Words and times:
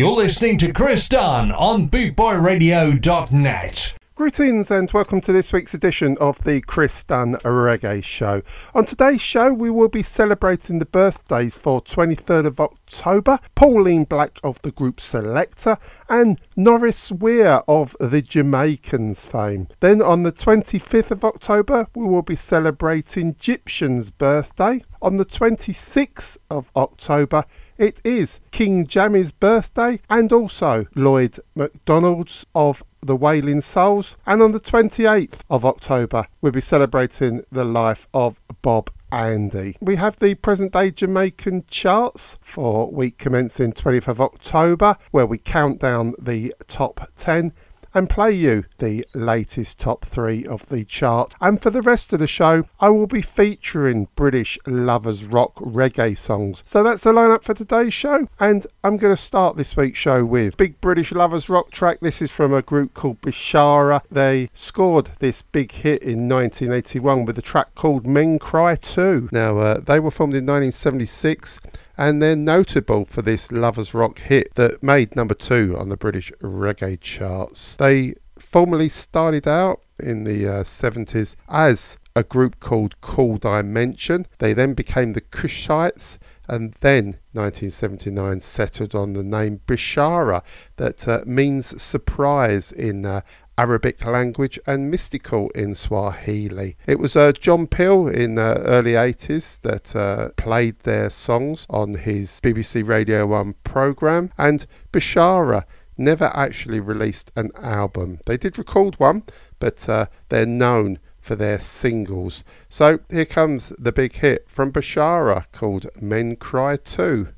You're 0.00 0.12
listening 0.12 0.56
to 0.56 0.72
Chris 0.72 1.06
Dunn 1.10 1.52
on 1.52 1.90
BootboyRadio.net. 1.90 3.94
Greetings 4.14 4.70
and 4.70 4.90
welcome 4.92 5.20
to 5.20 5.30
this 5.30 5.52
week's 5.52 5.74
edition 5.74 6.16
of 6.22 6.42
the 6.42 6.62
Chris 6.62 7.04
Dunn 7.04 7.34
Reggae 7.44 8.02
Show. 8.02 8.40
On 8.74 8.86
today's 8.86 9.20
show, 9.20 9.52
we 9.52 9.68
will 9.68 9.90
be 9.90 10.02
celebrating 10.02 10.78
the 10.78 10.86
birthdays 10.86 11.58
for 11.58 11.82
23rd 11.82 12.46
of 12.46 12.60
October, 12.60 13.38
Pauline 13.54 14.04
Black 14.04 14.38
of 14.42 14.58
the 14.62 14.72
group 14.72 15.00
Selecter, 15.00 15.76
and 16.08 16.40
Norris 16.56 17.12
Weir 17.12 17.60
of 17.68 17.94
the 18.00 18.22
Jamaicans 18.22 19.26
fame. 19.26 19.68
Then 19.80 20.00
on 20.00 20.22
the 20.22 20.32
25th 20.32 21.10
of 21.10 21.26
October, 21.26 21.88
we 21.94 22.06
will 22.06 22.22
be 22.22 22.36
celebrating 22.36 23.28
Egyptian's 23.28 24.10
birthday. 24.10 24.82
On 25.02 25.16
the 25.16 25.24
26th 25.24 26.36
of 26.50 26.70
October, 26.76 27.44
it 27.80 27.98
is 28.04 28.40
King 28.50 28.86
Jammy's 28.86 29.32
birthday 29.32 30.00
and 30.10 30.30
also 30.34 30.84
Lloyd 30.94 31.38
McDonald's 31.54 32.44
of 32.54 32.84
the 33.00 33.16
Wailing 33.16 33.62
Souls. 33.62 34.18
And 34.26 34.42
on 34.42 34.52
the 34.52 34.60
28th 34.60 35.40
of 35.48 35.64
October, 35.64 36.26
we'll 36.42 36.52
be 36.52 36.60
celebrating 36.60 37.42
the 37.50 37.64
life 37.64 38.06
of 38.12 38.38
Bob 38.60 38.90
Andy. 39.10 39.76
We 39.80 39.96
have 39.96 40.16
the 40.16 40.34
present 40.34 40.74
day 40.74 40.90
Jamaican 40.90 41.64
charts 41.68 42.36
for 42.42 42.90
week 42.90 43.16
commencing 43.16 43.72
20th 43.72 44.08
of 44.08 44.20
October, 44.20 44.96
where 45.10 45.26
we 45.26 45.38
count 45.38 45.80
down 45.80 46.14
the 46.20 46.54
top 46.66 47.08
10 47.16 47.50
and 47.94 48.08
play 48.08 48.32
you 48.32 48.64
the 48.78 49.06
latest 49.14 49.78
top 49.78 50.04
three 50.04 50.46
of 50.46 50.68
the 50.68 50.84
chart. 50.84 51.34
And 51.40 51.60
for 51.60 51.70
the 51.70 51.82
rest 51.82 52.12
of 52.12 52.18
the 52.18 52.28
show, 52.28 52.64
I 52.80 52.88
will 52.90 53.06
be 53.06 53.22
featuring 53.22 54.08
British 54.16 54.58
lovers 54.66 55.24
rock 55.24 55.54
reggae 55.56 56.16
songs. 56.16 56.62
So 56.64 56.82
that's 56.82 57.04
the 57.04 57.12
lineup 57.12 57.42
for 57.42 57.54
today's 57.54 57.94
show, 57.94 58.28
and 58.38 58.66
I'm 58.84 58.96
going 58.96 59.14
to 59.14 59.20
start 59.20 59.56
this 59.56 59.76
week's 59.76 59.98
show 59.98 60.24
with 60.24 60.56
Big 60.56 60.80
British 60.80 61.12
Lovers 61.12 61.48
Rock 61.48 61.70
track. 61.70 61.98
This 62.00 62.22
is 62.22 62.30
from 62.30 62.52
a 62.54 62.62
group 62.62 62.94
called 62.94 63.20
Beshara. 63.20 64.02
They 64.10 64.50
scored 64.54 65.10
this 65.18 65.42
big 65.42 65.72
hit 65.72 66.02
in 66.02 66.28
1981 66.28 67.24
with 67.24 67.38
a 67.38 67.42
track 67.42 67.74
called 67.74 68.06
Men 68.06 68.38
Cry 68.38 68.76
Too. 68.76 69.28
Now, 69.32 69.58
uh, 69.58 69.80
they 69.80 70.00
were 70.00 70.10
formed 70.10 70.34
in 70.34 70.46
1976 70.46 71.58
and 72.00 72.22
they're 72.22 72.34
notable 72.34 73.04
for 73.04 73.20
this 73.20 73.52
Lovers 73.52 73.92
Rock 73.92 74.20
hit 74.20 74.54
that 74.54 74.82
made 74.82 75.14
number 75.14 75.34
two 75.34 75.76
on 75.78 75.90
the 75.90 75.98
British 75.98 76.32
reggae 76.40 76.98
charts. 76.98 77.76
They 77.76 78.14
formally 78.38 78.88
started 78.88 79.46
out 79.46 79.82
in 79.98 80.24
the 80.24 80.48
uh, 80.48 80.62
70s 80.62 81.36
as 81.50 81.98
a 82.16 82.22
group 82.22 82.58
called 82.58 82.98
Cool 83.02 83.36
Dimension. 83.36 84.26
They 84.38 84.54
then 84.54 84.72
became 84.72 85.12
the 85.12 85.20
Kushites 85.20 86.16
and 86.48 86.72
then 86.80 87.18
1979 87.32 88.40
settled 88.40 88.94
on 88.94 89.12
the 89.12 89.22
name 89.22 89.60
Beshara 89.66 90.42
that 90.76 91.06
uh, 91.06 91.20
means 91.26 91.80
surprise 91.82 92.72
in 92.72 93.04
uh, 93.04 93.20
Arabic 93.60 94.02
language 94.06 94.58
and 94.66 94.90
mystical 94.90 95.50
in 95.50 95.74
Swahili. 95.74 96.78
It 96.86 96.98
was 96.98 97.14
uh, 97.14 97.32
John 97.32 97.66
Peel 97.66 98.08
in 98.08 98.36
the 98.36 98.58
early 98.60 98.92
80s 98.92 99.60
that 99.60 99.94
uh, 99.94 100.30
played 100.36 100.78
their 100.78 101.10
songs 101.10 101.66
on 101.68 101.92
his 101.92 102.40
BBC 102.42 102.88
Radio 102.88 103.26
1 103.26 103.56
programme, 103.62 104.32
and 104.38 104.64
Beshara 104.94 105.64
never 105.98 106.30
actually 106.32 106.80
released 106.80 107.32
an 107.36 107.50
album. 107.60 108.20
They 108.24 108.38
did 108.38 108.56
record 108.56 108.98
one, 108.98 109.24
but 109.58 109.86
uh, 109.90 110.06
they're 110.30 110.46
known 110.46 110.98
for 111.20 111.36
their 111.36 111.60
singles. 111.60 112.42
So 112.70 113.00
here 113.10 113.26
comes 113.26 113.74
the 113.78 113.92
big 113.92 114.14
hit 114.14 114.46
from 114.48 114.72
Beshara 114.72 115.44
called 115.52 115.86
Men 116.00 116.36
Cry 116.36 116.78
Too. 116.78 117.28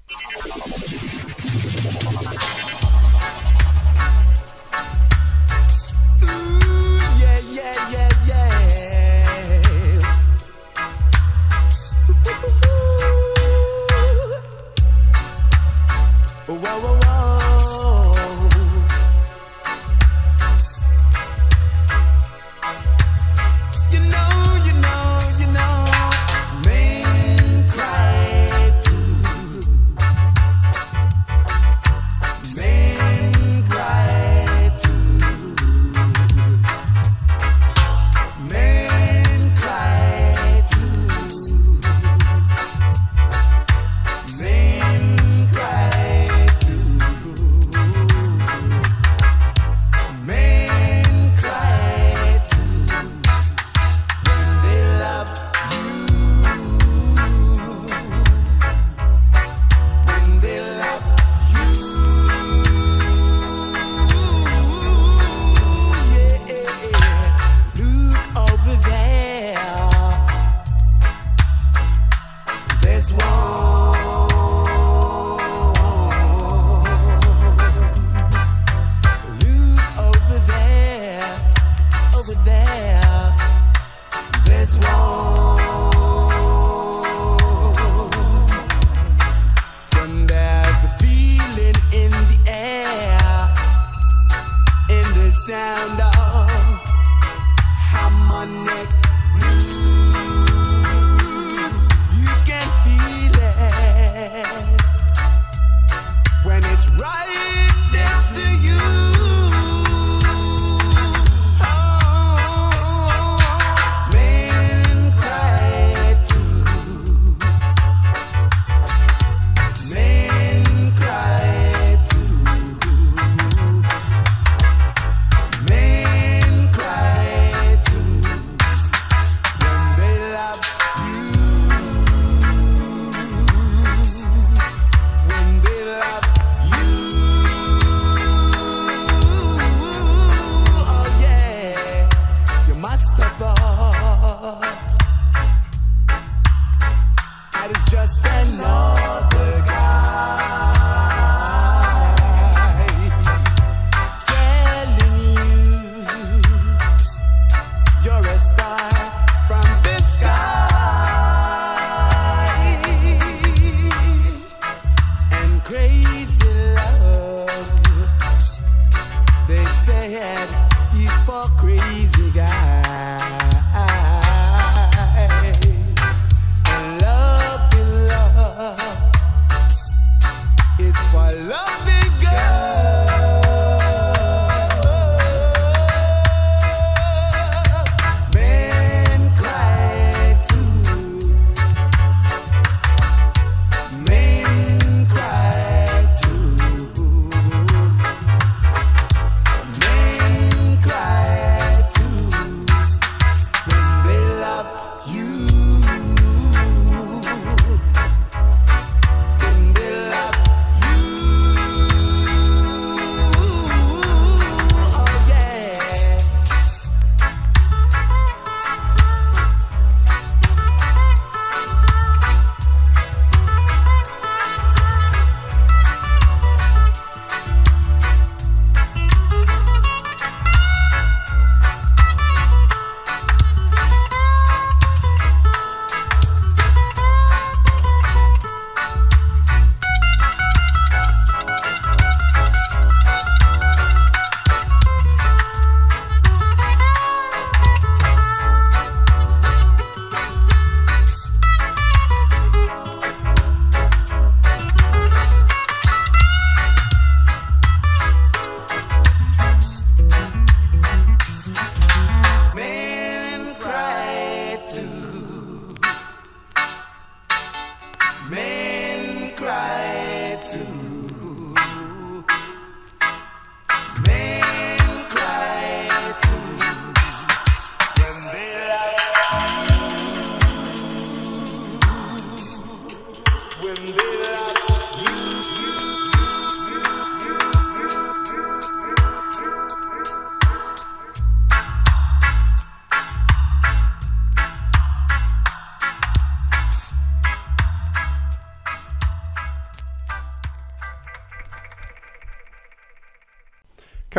whoa, 16.62 16.78
whoa, 16.78 16.94
whoa. 16.94 17.01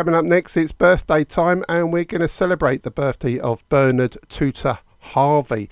Coming 0.04 0.18
up 0.18 0.26
next, 0.26 0.54
it's 0.58 0.70
birthday 0.70 1.24
time, 1.24 1.64
and 1.66 1.90
we're 1.90 2.04
going 2.04 2.20
to 2.20 2.28
celebrate 2.28 2.82
the 2.82 2.90
birthday 2.90 3.38
of 3.38 3.66
Bernard 3.70 4.18
Touter 4.28 4.80
Harvey. 4.98 5.70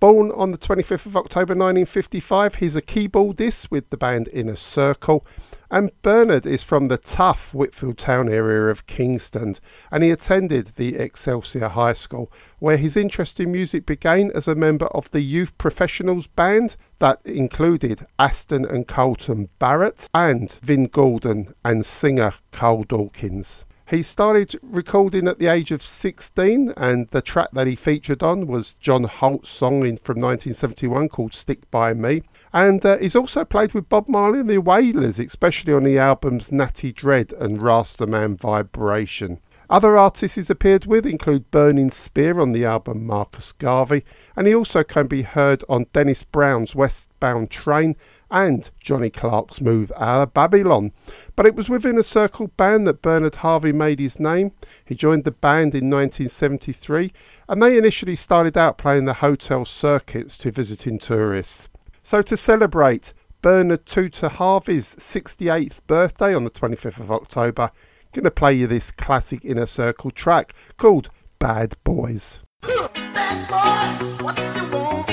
Born 0.00 0.32
on 0.32 0.52
the 0.52 0.56
25th 0.56 1.04
of 1.04 1.18
October 1.18 1.52
1955, 1.52 2.54
he's 2.54 2.76
a 2.76 2.80
keyboardist 2.80 3.70
with 3.70 3.90
the 3.90 3.98
band 3.98 4.30
Inner 4.32 4.56
Circle 4.56 5.26
and 5.72 5.90
Bernard 6.02 6.44
is 6.44 6.62
from 6.62 6.88
the 6.88 6.98
tough 6.98 7.54
Whitfield 7.54 7.96
Town 7.96 8.28
area 8.28 8.66
of 8.66 8.86
Kingston, 8.86 9.54
and 9.90 10.04
he 10.04 10.10
attended 10.10 10.72
the 10.76 10.96
Excelsior 10.96 11.68
High 11.68 11.94
School, 11.94 12.30
where 12.58 12.76
his 12.76 12.94
interest 12.94 13.40
in 13.40 13.50
music 13.50 13.86
began 13.86 14.30
as 14.34 14.46
a 14.46 14.54
member 14.54 14.86
of 14.88 15.10
the 15.12 15.22
youth 15.22 15.56
professionals 15.56 16.26
band 16.26 16.76
that 16.98 17.20
included 17.24 18.06
Aston 18.18 18.66
and 18.66 18.86
Carlton 18.86 19.48
Barrett 19.58 20.10
and 20.12 20.52
Vin 20.60 20.88
Gordon 20.88 21.54
and 21.64 21.86
singer 21.86 22.34
Carl 22.52 22.84
Dawkins. 22.84 23.64
He 23.92 24.02
started 24.02 24.58
recording 24.62 25.28
at 25.28 25.38
the 25.38 25.48
age 25.48 25.70
of 25.70 25.82
16, 25.82 26.72
and 26.78 27.08
the 27.08 27.20
track 27.20 27.50
that 27.52 27.66
he 27.66 27.76
featured 27.76 28.22
on 28.22 28.46
was 28.46 28.72
John 28.72 29.04
Holt's 29.04 29.50
song 29.50 29.80
in, 29.80 29.98
from 29.98 30.18
1971 30.18 31.10
called 31.10 31.34
Stick 31.34 31.70
By 31.70 31.92
Me. 31.92 32.22
And 32.54 32.82
uh, 32.86 32.96
he's 32.96 33.14
also 33.14 33.44
played 33.44 33.74
with 33.74 33.90
Bob 33.90 34.08
Marley 34.08 34.40
and 34.40 34.48
the 34.48 34.56
Wailers, 34.62 35.18
especially 35.18 35.74
on 35.74 35.84
the 35.84 35.98
albums 35.98 36.50
Natty 36.50 36.90
Dread 36.90 37.34
and 37.34 37.60
Rastaman 37.60 38.38
Vibration. 38.38 39.40
Other 39.68 39.98
artists 39.98 40.36
he's 40.36 40.48
appeared 40.48 40.86
with 40.86 41.04
include 41.04 41.50
Burning 41.50 41.90
Spear 41.90 42.40
on 42.40 42.52
the 42.52 42.64
album 42.64 43.06
Marcus 43.06 43.52
Garvey, 43.52 44.04
and 44.36 44.46
he 44.46 44.54
also 44.54 44.82
can 44.82 45.06
be 45.06 45.20
heard 45.20 45.64
on 45.68 45.86
Dennis 45.92 46.24
Brown's 46.24 46.74
Westbound 46.74 47.50
Train 47.50 47.96
and 48.32 48.68
Johnny 48.80 49.10
Clarke's 49.10 49.60
Move 49.60 49.92
Out 49.96 50.22
of 50.22 50.34
Babylon. 50.34 50.90
But 51.36 51.46
it 51.46 51.54
was 51.54 51.68
with 51.68 51.86
Inner 51.86 52.02
Circle 52.02 52.48
band 52.56 52.88
that 52.88 53.02
Bernard 53.02 53.36
Harvey 53.36 53.70
made 53.70 54.00
his 54.00 54.18
name. 54.18 54.52
He 54.84 54.96
joined 54.96 55.24
the 55.24 55.30
band 55.30 55.74
in 55.74 55.90
1973 55.90 57.12
and 57.48 57.62
they 57.62 57.78
initially 57.78 58.16
started 58.16 58.56
out 58.56 58.78
playing 58.78 59.04
the 59.04 59.14
hotel 59.14 59.64
circuits 59.64 60.36
to 60.38 60.50
visiting 60.50 60.98
tourists. 60.98 61.68
So 62.02 62.22
to 62.22 62.36
celebrate 62.36 63.12
Bernard 63.42 63.84
Touter 63.84 64.30
Harvey's 64.30 64.96
68th 64.96 65.80
birthday 65.86 66.34
on 66.34 66.44
the 66.44 66.50
25th 66.50 67.00
of 67.00 67.12
October, 67.12 67.70
going 68.12 68.24
to 68.24 68.30
play 68.30 68.54
you 68.54 68.66
this 68.66 68.90
classic 68.90 69.44
inner 69.44 69.66
circle 69.66 70.10
track 70.10 70.54
called 70.76 71.08
Bad 71.38 71.74
Boys. 71.84 72.44
Bad 72.62 73.48
boys 73.48 75.11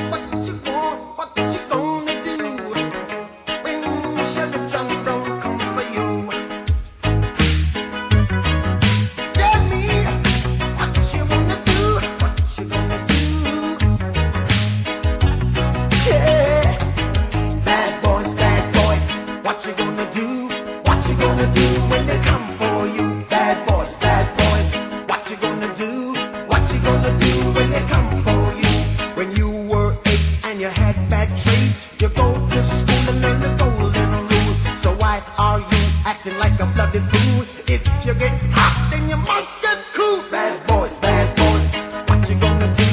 You 32.00 32.08
go 32.16 32.32
to 32.32 32.64
school 32.64 33.10
and 33.12 33.22
learn 33.22 33.42
the 33.42 33.50
golden 33.60 34.10
rule. 34.32 34.56
So 34.78 34.90
why 35.04 35.22
are 35.38 35.60
you 35.60 35.82
acting 36.06 36.38
like 36.38 36.58
a 36.62 36.66
bloody 36.68 37.00
fool? 37.00 37.44
If 37.68 37.84
you 38.06 38.14
get 38.14 38.40
hot, 38.56 38.88
then 38.90 39.10
you 39.10 39.18
must 39.18 39.62
get 39.62 39.78
cool. 39.92 40.24
Bad 40.32 40.66
boys, 40.66 40.96
bad 41.00 41.28
boys, 41.36 41.68
what 42.08 42.24
you 42.30 42.40
gonna 42.40 42.72
do? 42.80 42.92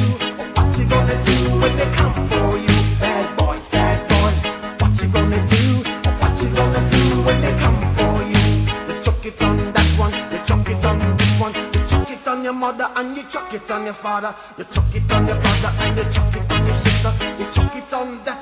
What 0.59 0.75
you 0.75 0.91
gonna 0.91 1.15
do 1.23 1.37
when 1.63 1.77
they 1.79 1.87
come 1.95 2.19
for 2.27 2.59
you? 2.59 2.75
Bad 2.99 3.31
boys, 3.39 3.69
bad 3.69 4.03
boys, 4.11 4.43
what 4.83 4.91
you 4.99 5.07
gonna 5.15 5.39
do? 5.55 5.87
What 6.19 6.35
you 6.43 6.51
gonna 6.51 6.83
do 6.91 7.03
when 7.23 7.39
they 7.47 7.55
come 7.63 7.79
for 7.95 8.27
you? 8.27 8.43
You 8.91 8.95
chuck 9.07 9.23
it 9.23 9.39
on 9.41 9.71
that 9.71 9.91
one, 10.03 10.15
you 10.35 10.41
chuck 10.43 10.67
it 10.67 10.83
on 10.83 10.99
this 11.17 11.39
one, 11.39 11.55
you 11.55 11.81
chuck 11.87 12.11
it 12.11 12.27
on 12.27 12.43
your 12.43 12.59
mother 12.59 12.91
and 12.97 13.17
you 13.17 13.23
chuck 13.31 13.55
it 13.55 13.71
on 13.71 13.85
your 13.85 13.95
father, 13.95 14.35
you 14.59 14.65
chuck 14.65 14.91
it 14.91 15.07
on 15.15 15.29
your 15.31 15.39
father 15.39 15.71
and 15.87 15.96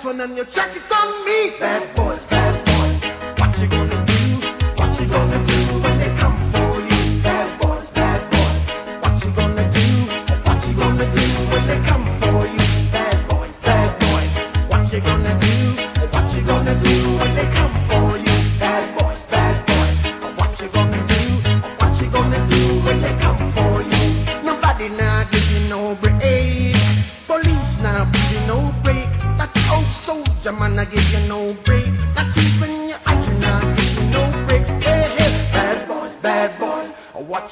one 0.05 0.21
and 0.21 0.37
you 0.37 0.45
check 0.45 0.77
it 0.77 0.93
on 0.93 1.25
me, 1.25 1.59
bad 1.59 1.95
boys. 1.97 2.23
Bad 2.27 2.44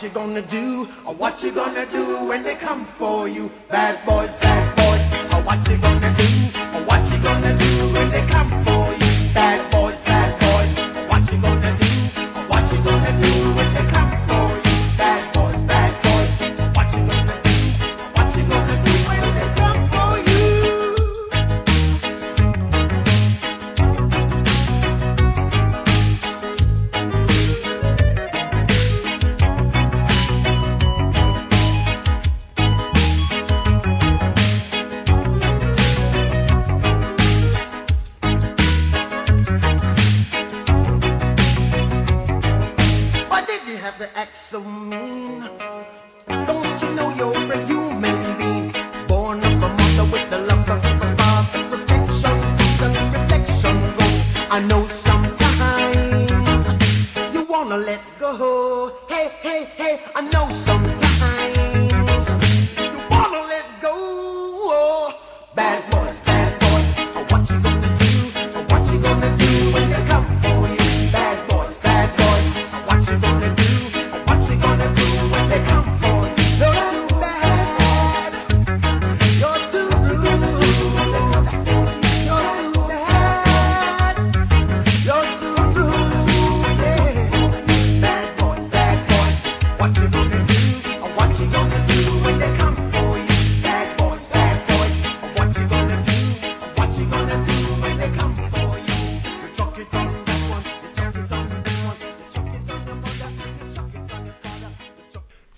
what 0.02 0.08
you 0.08 0.14
gonna 0.20 0.42
do 0.42 0.88
or 1.06 1.14
what 1.14 1.44
you 1.44 1.52
gonna 1.52 1.86
do 1.86 2.26
when 2.26 2.42
they 2.42 2.56
come 2.56 2.84
for 2.84 3.28
you. 3.28 3.48
Bad 3.68 4.04
boys. 4.04 4.34
Bad 4.40 4.51
I 54.54 54.60
know 54.60 54.84
sometimes 54.86 56.30
you 57.34 57.42
wanna 57.44 57.78
let 57.78 58.02
go. 58.20 58.92
Hey, 59.08 59.30
hey, 59.40 59.64
hey, 59.78 60.00
I 60.14 60.20
know. 60.30 60.31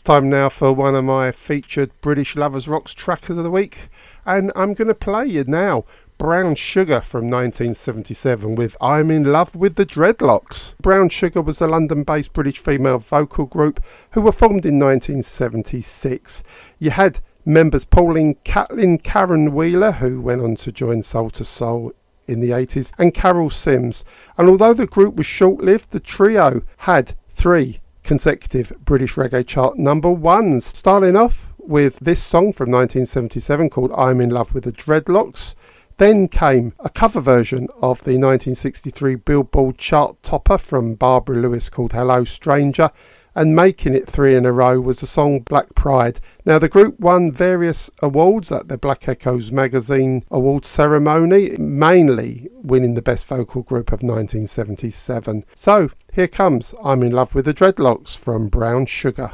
Time 0.04 0.28
now 0.28 0.50
for 0.50 0.70
one 0.70 0.94
of 0.94 1.02
my 1.02 1.32
featured 1.32 1.90
British 2.02 2.36
Lovers 2.36 2.68
Rocks 2.68 2.92
trackers 2.92 3.38
of 3.38 3.42
the 3.42 3.50
week, 3.50 3.88
and 4.26 4.52
I'm 4.54 4.74
going 4.74 4.88
to 4.88 4.94
play 4.94 5.24
you 5.24 5.44
now 5.44 5.86
Brown 6.18 6.56
Sugar 6.56 7.00
from 7.00 7.30
1977 7.30 8.54
with 8.54 8.76
I'm 8.82 9.10
in 9.10 9.24
Love 9.24 9.56
with 9.56 9.76
the 9.76 9.86
Dreadlocks. 9.86 10.76
Brown 10.76 11.08
Sugar 11.08 11.40
was 11.40 11.62
a 11.62 11.66
London 11.66 12.02
based 12.02 12.34
British 12.34 12.58
female 12.58 12.98
vocal 12.98 13.46
group 13.46 13.82
who 14.10 14.20
were 14.20 14.30
formed 14.30 14.66
in 14.66 14.78
1976. 14.78 16.42
You 16.78 16.90
had 16.90 17.20
members 17.46 17.86
Pauline 17.86 18.34
Catlin 18.44 18.98
Caron 18.98 19.54
Wheeler, 19.54 19.92
who 19.92 20.20
went 20.20 20.42
on 20.42 20.56
to 20.56 20.70
join 20.70 21.02
Soul 21.02 21.30
II 21.34 21.46
Soul 21.46 21.92
in 22.26 22.40
the 22.40 22.50
80s, 22.50 22.92
and 22.98 23.14
Carol 23.14 23.48
Sims. 23.48 24.04
And 24.36 24.50
although 24.50 24.74
the 24.74 24.86
group 24.86 25.14
was 25.16 25.24
short 25.24 25.62
lived, 25.64 25.92
the 25.92 26.00
trio 26.00 26.60
had 26.76 27.14
three 27.30 27.80
consecutive 28.04 28.72
British 28.84 29.14
reggae 29.14 29.46
chart 29.46 29.78
number 29.78 30.10
ones, 30.10 30.64
starting 30.66 31.16
off 31.16 31.52
with 31.58 31.98
this 32.00 32.22
song 32.22 32.52
from 32.52 32.70
1977 32.70 33.70
called 33.70 33.90
I'm 33.96 34.20
in 34.20 34.30
Love 34.30 34.54
with 34.54 34.64
the 34.64 34.72
Dreadlocks. 34.72 35.54
Then 35.96 36.28
came 36.28 36.74
a 36.80 36.90
cover 36.90 37.20
version 37.20 37.68
of 37.76 37.98
the 38.04 38.18
1963 38.18 39.14
Billboard 39.16 39.78
chart 39.78 40.22
topper 40.22 40.58
from 40.58 40.94
Barbara 40.94 41.36
Lewis 41.36 41.70
called 41.70 41.92
Hello 41.92 42.24
Stranger, 42.24 42.90
and 43.34 43.56
making 43.56 43.94
it 43.94 44.06
three 44.06 44.34
in 44.34 44.46
a 44.46 44.52
row 44.52 44.80
was 44.80 45.00
the 45.00 45.06
song 45.06 45.40
Black 45.40 45.74
Pride. 45.74 46.20
Now, 46.44 46.58
the 46.58 46.68
group 46.68 46.98
won 47.00 47.32
various 47.32 47.90
awards 48.00 48.52
at 48.52 48.68
the 48.68 48.78
Black 48.78 49.08
Echoes 49.08 49.50
magazine 49.50 50.22
awards 50.30 50.68
ceremony, 50.68 51.56
mainly 51.58 52.48
winning 52.62 52.94
the 52.94 53.02
Best 53.02 53.26
Vocal 53.26 53.62
Group 53.62 53.92
of 53.92 54.02
1977. 54.02 55.44
So, 55.54 55.90
here 56.12 56.28
comes 56.28 56.74
I'm 56.82 57.02
in 57.02 57.12
Love 57.12 57.34
with 57.34 57.44
the 57.44 57.54
Dreadlocks 57.54 58.16
from 58.16 58.48
Brown 58.48 58.86
Sugar. 58.86 59.32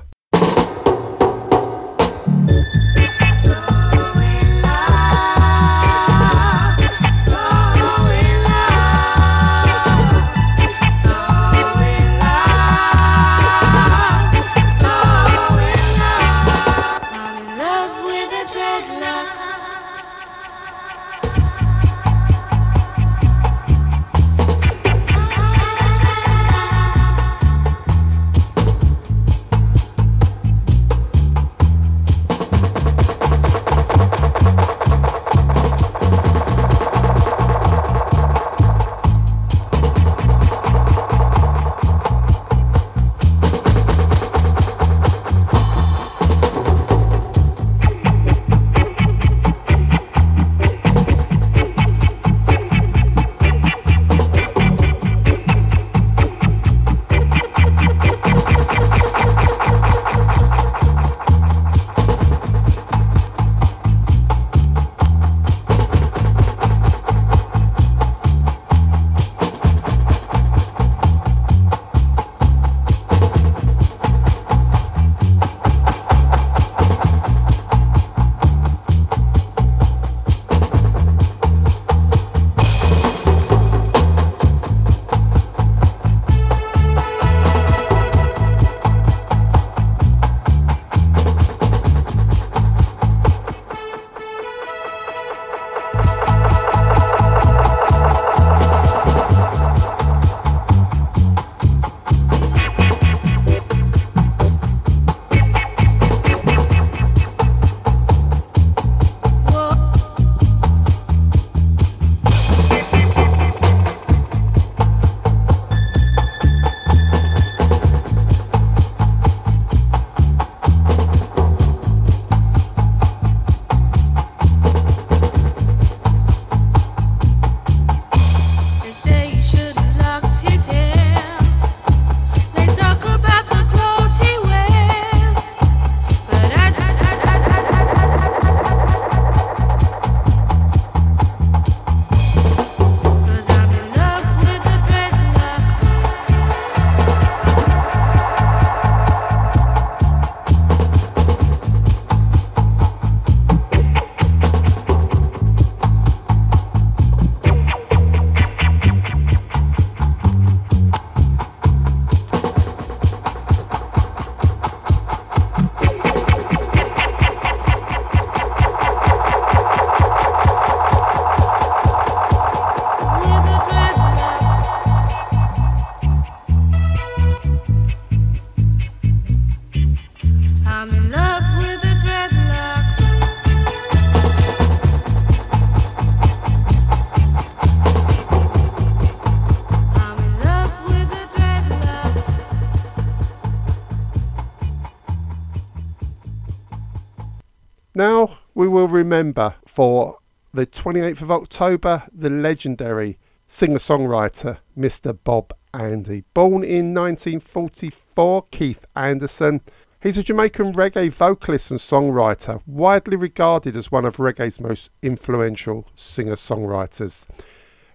Remember 199.20 199.54
for 199.66 200.16
the 200.54 200.66
28th 200.66 201.20
of 201.20 201.30
October 201.30 202.04
the 202.10 202.30
legendary 202.30 203.18
singer 203.46 203.76
songwriter 203.76 204.56
Mr. 204.78 205.16
Bob 205.24 205.52
Andy. 205.74 206.24
Born 206.32 206.64
in 206.64 206.94
1944, 206.94 208.46
Keith 208.50 208.86
Anderson. 208.96 209.60
He's 210.02 210.16
a 210.16 210.22
Jamaican 210.22 210.72
reggae 210.72 211.12
vocalist 211.12 211.70
and 211.70 211.78
songwriter, 211.78 212.62
widely 212.66 213.18
regarded 213.18 213.76
as 213.76 213.92
one 213.92 214.06
of 214.06 214.16
reggae's 214.16 214.58
most 214.58 214.88
influential 215.02 215.86
singer 215.94 216.36
songwriters. 216.36 217.26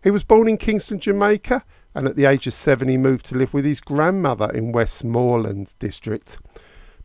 He 0.04 0.12
was 0.12 0.24
born 0.24 0.48
in 0.48 0.58
Kingston, 0.58 1.00
Jamaica, 1.00 1.66
and 1.96 2.08
at 2.08 2.18
the 2.18 2.26
age 2.26 2.46
of 2.46 2.54
seven, 2.54 2.88
he 2.88 2.98
moved 2.98 3.26
to 3.28 3.36
live 3.36 3.52
with 3.52 3.66
his 3.66 3.82
grandmother 3.82 4.52
in 4.52 4.72
Westmoreland 4.72 5.74
district. 5.80 6.38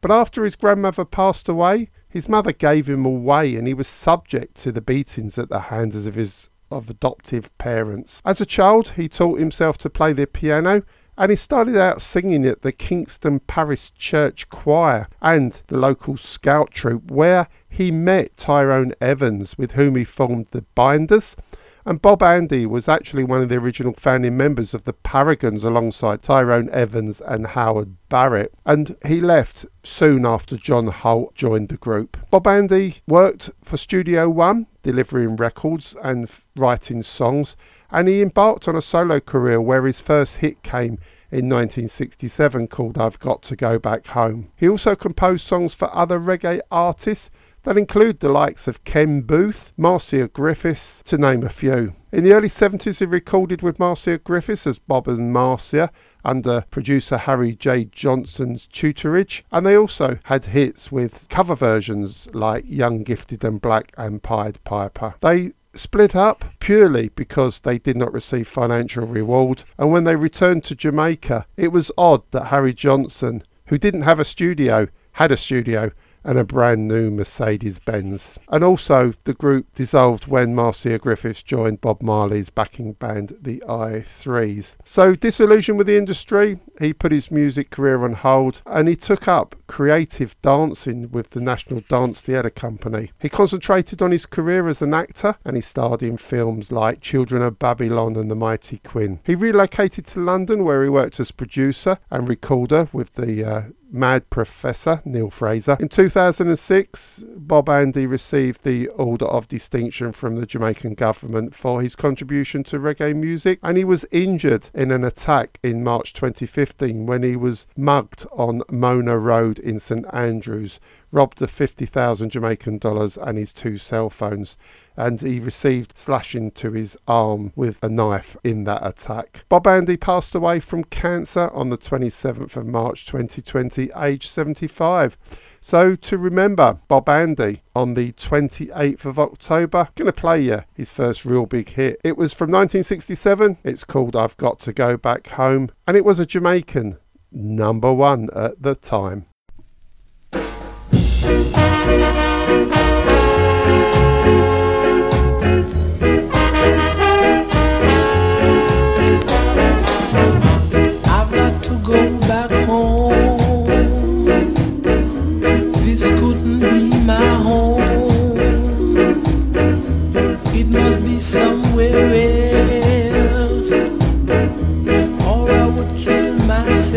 But 0.02 0.10
after 0.10 0.44
his 0.44 0.56
grandmother 0.56 1.06
passed 1.06 1.48
away, 1.48 1.88
his 2.10 2.28
mother 2.28 2.52
gave 2.52 2.88
him 2.88 3.06
away 3.06 3.54
and 3.56 3.66
he 3.66 3.74
was 3.74 3.88
subject 3.88 4.56
to 4.56 4.72
the 4.72 4.80
beatings 4.80 5.38
at 5.38 5.48
the 5.48 5.60
hands 5.60 6.06
of 6.06 6.16
his 6.16 6.48
of 6.70 6.88
adoptive 6.88 7.56
parents. 7.58 8.22
As 8.24 8.40
a 8.40 8.46
child, 8.46 8.90
he 8.90 9.08
taught 9.08 9.40
himself 9.40 9.76
to 9.78 9.90
play 9.90 10.12
the 10.12 10.26
piano 10.26 10.82
and 11.18 11.30
he 11.30 11.36
started 11.36 11.76
out 11.76 12.00
singing 12.00 12.46
at 12.46 12.62
the 12.62 12.72
Kingston 12.72 13.40
Parish 13.40 13.92
Church 13.92 14.48
Choir 14.48 15.08
and 15.20 15.60
the 15.66 15.76
local 15.76 16.16
scout 16.16 16.70
troop 16.70 17.10
where 17.10 17.48
he 17.68 17.90
met 17.90 18.36
Tyrone 18.36 18.94
Evans 19.00 19.58
with 19.58 19.72
whom 19.72 19.96
he 19.96 20.04
formed 20.04 20.46
the 20.46 20.62
Binders 20.74 21.36
And 21.84 22.02
Bob 22.02 22.22
Andy 22.22 22.66
was 22.66 22.88
actually 22.88 23.25
one 23.25 23.40
of 23.40 23.49
the 23.49 23.56
original 23.56 23.94
founding 23.94 24.37
members 24.37 24.75
of 24.75 24.84
the 24.84 24.92
Paragons 24.92 25.64
alongside 25.64 26.22
Tyrone 26.22 26.68
Evans 26.70 27.20
and 27.20 27.49
Howard 27.49 27.96
Barrett. 28.08 28.52
And 28.66 28.96
he 29.06 29.20
left 29.20 29.66
soon 29.82 30.26
after 30.26 30.56
John 30.56 30.88
Holt 30.88 31.34
joined 31.34 31.70
the 31.70 31.76
group. 31.76 32.19
Bob 32.30 32.47
Andy 32.47 32.97
worked 33.06 33.50
for 33.62 33.76
Studio 33.76 34.28
One, 34.28 34.66
delivering 34.82 35.36
records 35.36 35.95
and 36.02 36.30
writing 36.56 37.02
songs, 37.02 37.56
and 37.90 38.08
he 38.08 38.23
embarked 38.23 38.69
on 38.69 38.76
a 38.76 38.82
solo 38.82 39.21
career 39.21 39.60
where 39.60 39.86
his 39.86 40.00
first 40.00 40.36
hit 40.36 40.62
came 40.62 40.99
in 41.32 41.49
1967 41.49 42.69
called 42.69 42.99
I've 42.99 43.19
Got 43.19 43.43
to 43.43 43.56
Go 43.56 43.78
Back 43.78 44.06
Home. 44.08 44.50
He 44.56 44.69
also 44.69 44.95
composed 44.95 45.45
songs 45.45 45.75
for 45.75 45.95
other 45.95 46.19
reggae 46.19 46.60
artists 46.71 47.30
that 47.64 47.76
include 47.76 48.20
the 48.20 48.28
likes 48.28 48.66
of 48.66 48.84
Ken 48.84 49.23
Boothe, 49.23 49.73
Marcia 49.76 50.28
Griffiths, 50.28 51.02
to 51.04 51.18
name 51.18 51.42
a 51.42 51.49
few. 51.49 51.94
In 52.12 52.25
the 52.25 52.32
early 52.32 52.49
70s, 52.49 52.99
he 52.99 53.04
recorded 53.04 53.62
with 53.62 53.78
Marcia 53.78 54.18
Griffiths 54.18 54.66
as 54.66 54.78
Bob 54.78 55.06
and 55.06 55.32
Marcia 55.32 55.90
under 56.25 56.64
producer 56.70 57.16
Harry 57.16 57.54
J. 57.54 57.84
Johnson's 57.84 58.66
tutorage, 58.66 59.42
and 59.52 59.64
they 59.64 59.76
also 59.76 60.18
had 60.25 60.46
hits 60.46 60.90
with 60.90 61.28
cover 61.28 61.54
versions 61.54 62.26
like 62.32 62.64
Young, 62.66 63.04
Gifted 63.04 63.44
and 63.44 63.60
Black 63.60 63.92
and 63.96 64.23
Pied 64.23 64.62
Piper. 64.64 65.14
They 65.20 65.52
split 65.73 66.16
up 66.16 66.44
purely 66.58 67.10
because 67.10 67.60
they 67.60 67.78
did 67.78 67.96
not 67.96 68.12
receive 68.12 68.49
financial 68.49 69.06
reward, 69.06 69.64
and 69.78 69.92
when 69.92 70.04
they 70.04 70.16
returned 70.16 70.64
to 70.64 70.75
Jamaica, 70.75 71.46
it 71.56 71.68
was 71.68 71.92
odd 71.96 72.23
that 72.32 72.46
Harry 72.46 72.73
Johnson, 72.73 73.44
who 73.66 73.78
didn't 73.78 74.02
have 74.02 74.18
a 74.18 74.25
studio, 74.25 74.88
had 75.12 75.30
a 75.30 75.36
studio 75.36 75.92
and 76.25 76.39
a 76.39 76.45
brand 76.45 76.89
new 76.89 77.11
Mercedes 77.11 77.78
Benz. 77.78 78.39
And 78.49 78.63
also, 78.65 79.13
the 79.25 79.35
group 79.35 79.67
dissolved 79.75 80.26
when 80.26 80.54
Marcia 80.54 80.99
Griffiths 80.99 81.43
joined 81.43 81.80
Bob 81.80 82.02
Marley's 82.02 82.50
backing 82.50 82.93
band, 82.95 83.37
the 83.41 83.63
I-Threes. 83.69 84.76
So, 84.85 85.15
disillusioned 85.15 85.78
with 85.78 85.87
the 85.87 85.97
industry, 85.97 86.61
he 86.80 86.93
put 86.93 87.13
his 87.13 87.30
music 87.30 87.71
career 87.71 88.04
on 88.04 88.15
hold 88.15 88.63
and 88.67 88.89
he 88.89 88.97
took 88.97 89.28
up 89.28 89.56
creative 89.67 90.41
dancing 90.43 91.11
with 91.11 91.30
the 91.30 91.41
National 91.41 91.80
Dance 91.89 92.21
Theatre 92.23 92.50
Company. 92.50 93.11
He 93.19 93.28
concentrated 93.28 94.02
on 94.02 94.13
his 94.13 94.26
career 94.26 94.69
as 94.69 94.83
an 94.83 94.95
actor 94.95 95.37
and 95.45 95.56
he 95.56 95.63
starred 95.63 96.02
in 96.02 96.17
films 96.17 96.73
like 96.73 97.00
Children 97.00 97.43
of 97.43 97.59
Babylon 97.59 98.17
and 98.17 98.30
The 98.30 98.35
Mighty 98.35 98.78
Quinn. 98.78 99.21
He 99.25 99.35
relocated 99.35 100.06
to 100.06 100.21
London 100.21 100.65
where 100.65 100.83
he 100.83 100.89
worked 100.89 101.21
as 101.21 101.30
producer 101.30 101.99
and 102.11 102.28
recorder 102.28 102.89
with 102.93 103.15
the 103.15 103.45
uh, 103.45 103.63
Mad 103.92 104.30
Professor, 104.30 105.02
Neil 105.04 105.30
Fraser. 105.30 105.76
In 105.80 105.88
2006, 105.88 107.24
Bob 107.36 107.68
Andy 107.68 108.06
received 108.06 108.62
the 108.62 108.88
Order 108.88 109.26
of 109.26 109.48
Distinction 109.48 110.12
from 110.12 110.36
the 110.36 110.46
Jamaican 110.46 110.94
government 110.94 111.54
for 111.54 111.82
his 111.82 111.96
contribution 111.96 112.62
to 112.64 112.78
reggae 112.78 113.14
music, 113.14 113.58
and 113.62 113.76
he 113.76 113.84
was 113.84 114.06
injured 114.12 114.70
in 114.74 114.90
an 114.90 115.04
attack 115.04 115.58
in 115.62 115.82
March 115.82 116.12
2015 116.12 117.06
when 117.06 117.22
he 117.22 117.36
was 117.36 117.66
mugged 117.76 118.26
on 118.32 118.62
Mona 118.70 119.18
Road 119.18 119.58
in 119.58 119.78
St 119.78 120.06
Andrews, 120.12 120.78
robbed 121.12 121.42
of 121.42 121.50
50,000 121.50 122.30
Jamaican 122.30 122.78
dollars 122.78 123.16
and 123.16 123.36
his 123.36 123.52
two 123.52 123.76
cell 123.76 124.10
phones 124.10 124.56
and 125.00 125.23
he 125.23 125.41
received 125.41 125.97
slashing 125.97 126.50
to 126.50 126.73
his 126.73 126.95
arm 127.08 127.52
with 127.56 127.82
a 127.82 127.89
knife 127.89 128.36
in 128.45 128.65
that 128.65 128.86
attack. 128.86 129.45
Bob 129.49 129.67
Andy 129.67 129.97
passed 129.97 130.34
away 130.34 130.60
from 130.60 130.84
cancer 130.84 131.50
on 131.54 131.71
the 131.71 131.78
27th 131.78 132.54
of 132.54 132.67
March 132.67 133.06
2020, 133.06 133.91
aged 133.97 134.30
75. 134.30 135.17
So 135.63 135.97
to 135.97 136.19
remember 136.19 136.78
Bob 136.86 137.08
Andy 137.08 137.63
on 137.75 137.95
the 137.95 138.13
28th 138.13 139.06
of 139.06 139.19
October, 139.19 139.89
gonna 139.95 140.13
play 140.13 140.43
you 140.43 140.65
his 140.75 140.91
first 140.91 141.25
real 141.25 141.47
big 141.47 141.71
hit. 141.71 141.99
It 142.04 142.19
was 142.19 142.34
from 142.34 142.50
1967. 142.50 143.56
It's 143.65 143.84
called 143.84 144.15
I've 144.15 144.36
Got 144.36 144.60
to 144.60 144.73
Go 144.75 144.99
Back 144.99 145.28
Home, 145.28 145.71
and 145.86 145.97
it 145.97 146.04
was 146.04 146.19
a 146.19 146.26
Jamaican 146.26 146.99
number 147.32 147.91
one 147.91 148.28
at 148.34 148.60
the 148.60 148.75
time. 148.75 149.25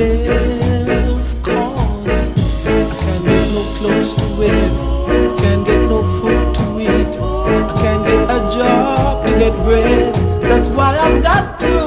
myself 0.03 1.43
Cause 1.43 2.07
I 2.07 2.95
can't 2.99 3.25
get 3.25 3.53
no 3.53 3.63
clothes 3.77 4.13
to 4.15 4.25
wear 4.37 4.69
can't 5.37 5.65
get 5.65 5.89
no 5.89 6.01
food 6.19 6.55
to 6.55 6.79
eat 6.79 7.17
I 7.17 7.81
can't 7.81 8.05
get 8.05 8.23
a 8.29 8.39
job 8.55 9.25
to 9.25 9.31
get 9.39 9.53
bread 9.63 10.13
That's 10.41 10.67
why 10.69 10.97
I've 10.97 11.23
got 11.23 11.59
to 11.61 11.82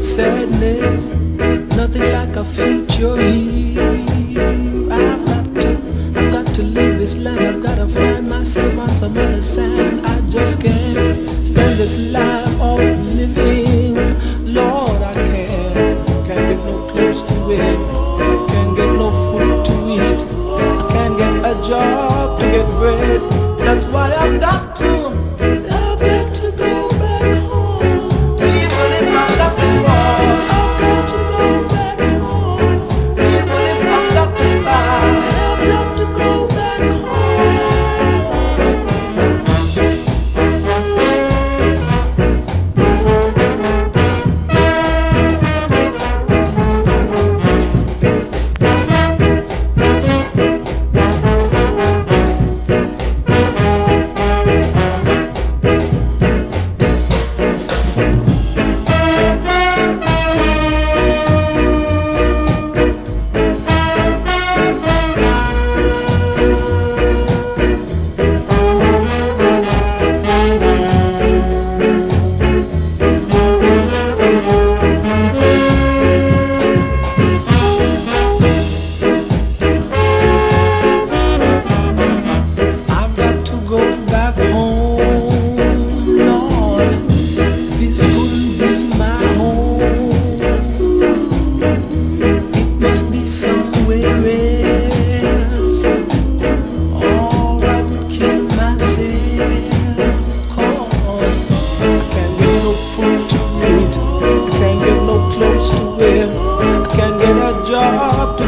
sadness, 0.00 1.12
nothing 1.76 2.12
like 2.12 2.36
a 2.36 2.44
future 2.44 3.16
here. 3.16 3.80
I've 4.90 5.24
got 5.26 5.54
to, 5.62 5.70
I've 6.16 6.32
got 6.32 6.54
to 6.54 6.62
leave 6.62 6.98
this 6.98 7.16
land. 7.16 7.40
I've 7.40 7.62
got 7.62 7.76
to 7.76 7.88
find 7.88 8.28
myself 8.28 8.78
on 8.78 8.96
some 8.96 9.12
other 9.12 9.42
side. 9.42 10.04
I 10.04 10.20
just 10.30 10.60
can't 10.60 11.46
stand 11.46 11.78
this 11.78 11.96
life 11.96 12.60
of 12.60 12.78
living. 13.14 13.94
Lord, 14.52 15.02
I 15.02 15.14
can't, 15.14 16.26
can't 16.26 16.26
get 16.26 16.58
no 16.64 16.86
clothes 16.88 17.22
to 17.22 17.50
it. 17.50 17.78
Can't 18.50 18.76
get 18.76 18.90
no 19.02 19.10
food 19.30 19.64
to 19.66 19.74
eat. 19.94 20.20
Can't 20.92 21.16
get 21.18 21.34
a 21.44 21.68
job 21.68 22.38
to 22.38 22.44
get 22.46 22.66
bread. 22.78 23.22
That's 23.58 23.84
why 23.86 24.14
I've 24.14 24.40
got 24.40 24.76
to. 24.76 25.23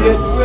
If 0.07 0.21
I 0.23 0.36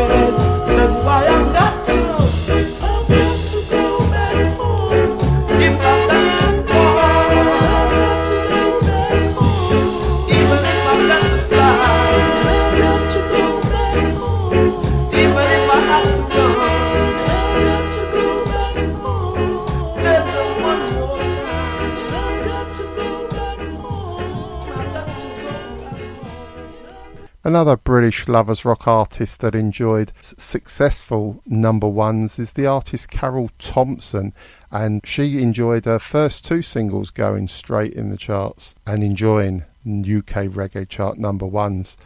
British 28.03 28.27
lovers 28.27 28.65
rock 28.65 28.89
artist 28.89 29.43
that 29.43 29.55
enjoyed 29.55 30.11
successful 30.23 31.41
number 31.47 31.87
ones 31.87 32.37
is 32.37 32.55
the 32.55 32.67
artist 32.67 33.09
Carroll 33.13 33.49
Thompson, 33.61 34.35
and 34.73 35.07
she 35.07 35.41
enjoyed 35.41 35.85
her 35.85 36.01
first 36.01 36.45
two 36.45 36.63
singles 36.63 37.11
going 37.11 37.47
straight 37.47 37.93
in 37.93 38.11
the 38.11 38.17
charts 38.17 38.75
and 38.89 39.05
enjoying 39.05 39.61
UK 39.87 40.51
reggae 40.51 40.89
chart 40.89 41.17
number 41.17 41.47
ones. 41.47 41.97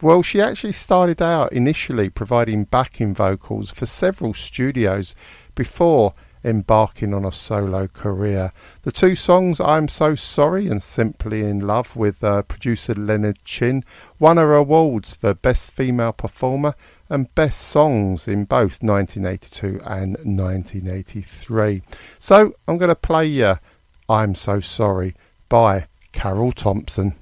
Well, 0.00 0.22
she 0.22 0.40
actually 0.40 0.72
started 0.72 1.20
out 1.20 1.52
initially 1.52 2.08
providing 2.08 2.64
backing 2.64 3.12
vocals 3.12 3.70
for 3.70 3.84
several 3.84 4.32
studios 4.32 5.14
before 5.54 6.14
embarking 6.44 7.14
on 7.14 7.24
a 7.24 7.32
solo 7.32 7.86
career. 7.86 8.52
The 8.82 8.92
two 8.92 9.14
songs, 9.14 9.60
I'm 9.60 9.88
So 9.88 10.14
Sorry 10.14 10.68
and 10.68 10.82
Simply 10.82 11.42
in 11.42 11.60
Love, 11.60 11.96
with 11.96 12.22
uh, 12.22 12.42
producer 12.42 12.94
Leonard 12.94 13.44
Chin, 13.44 13.84
won 14.18 14.36
her 14.36 14.54
awards 14.54 15.14
for 15.14 15.34
Best 15.34 15.70
Female 15.70 16.12
Performer 16.12 16.74
and 17.08 17.34
Best 17.34 17.60
Songs 17.60 18.26
in 18.26 18.44
both 18.44 18.82
1982 18.82 19.80
and 19.84 20.16
1983. 20.24 21.82
So 22.18 22.54
I'm 22.66 22.78
going 22.78 22.88
to 22.88 22.94
play 22.94 23.26
you 23.26 23.54
I'm 24.08 24.34
So 24.34 24.60
Sorry 24.60 25.14
by 25.48 25.86
Carroll 26.12 26.52
Thompson. 26.52 27.16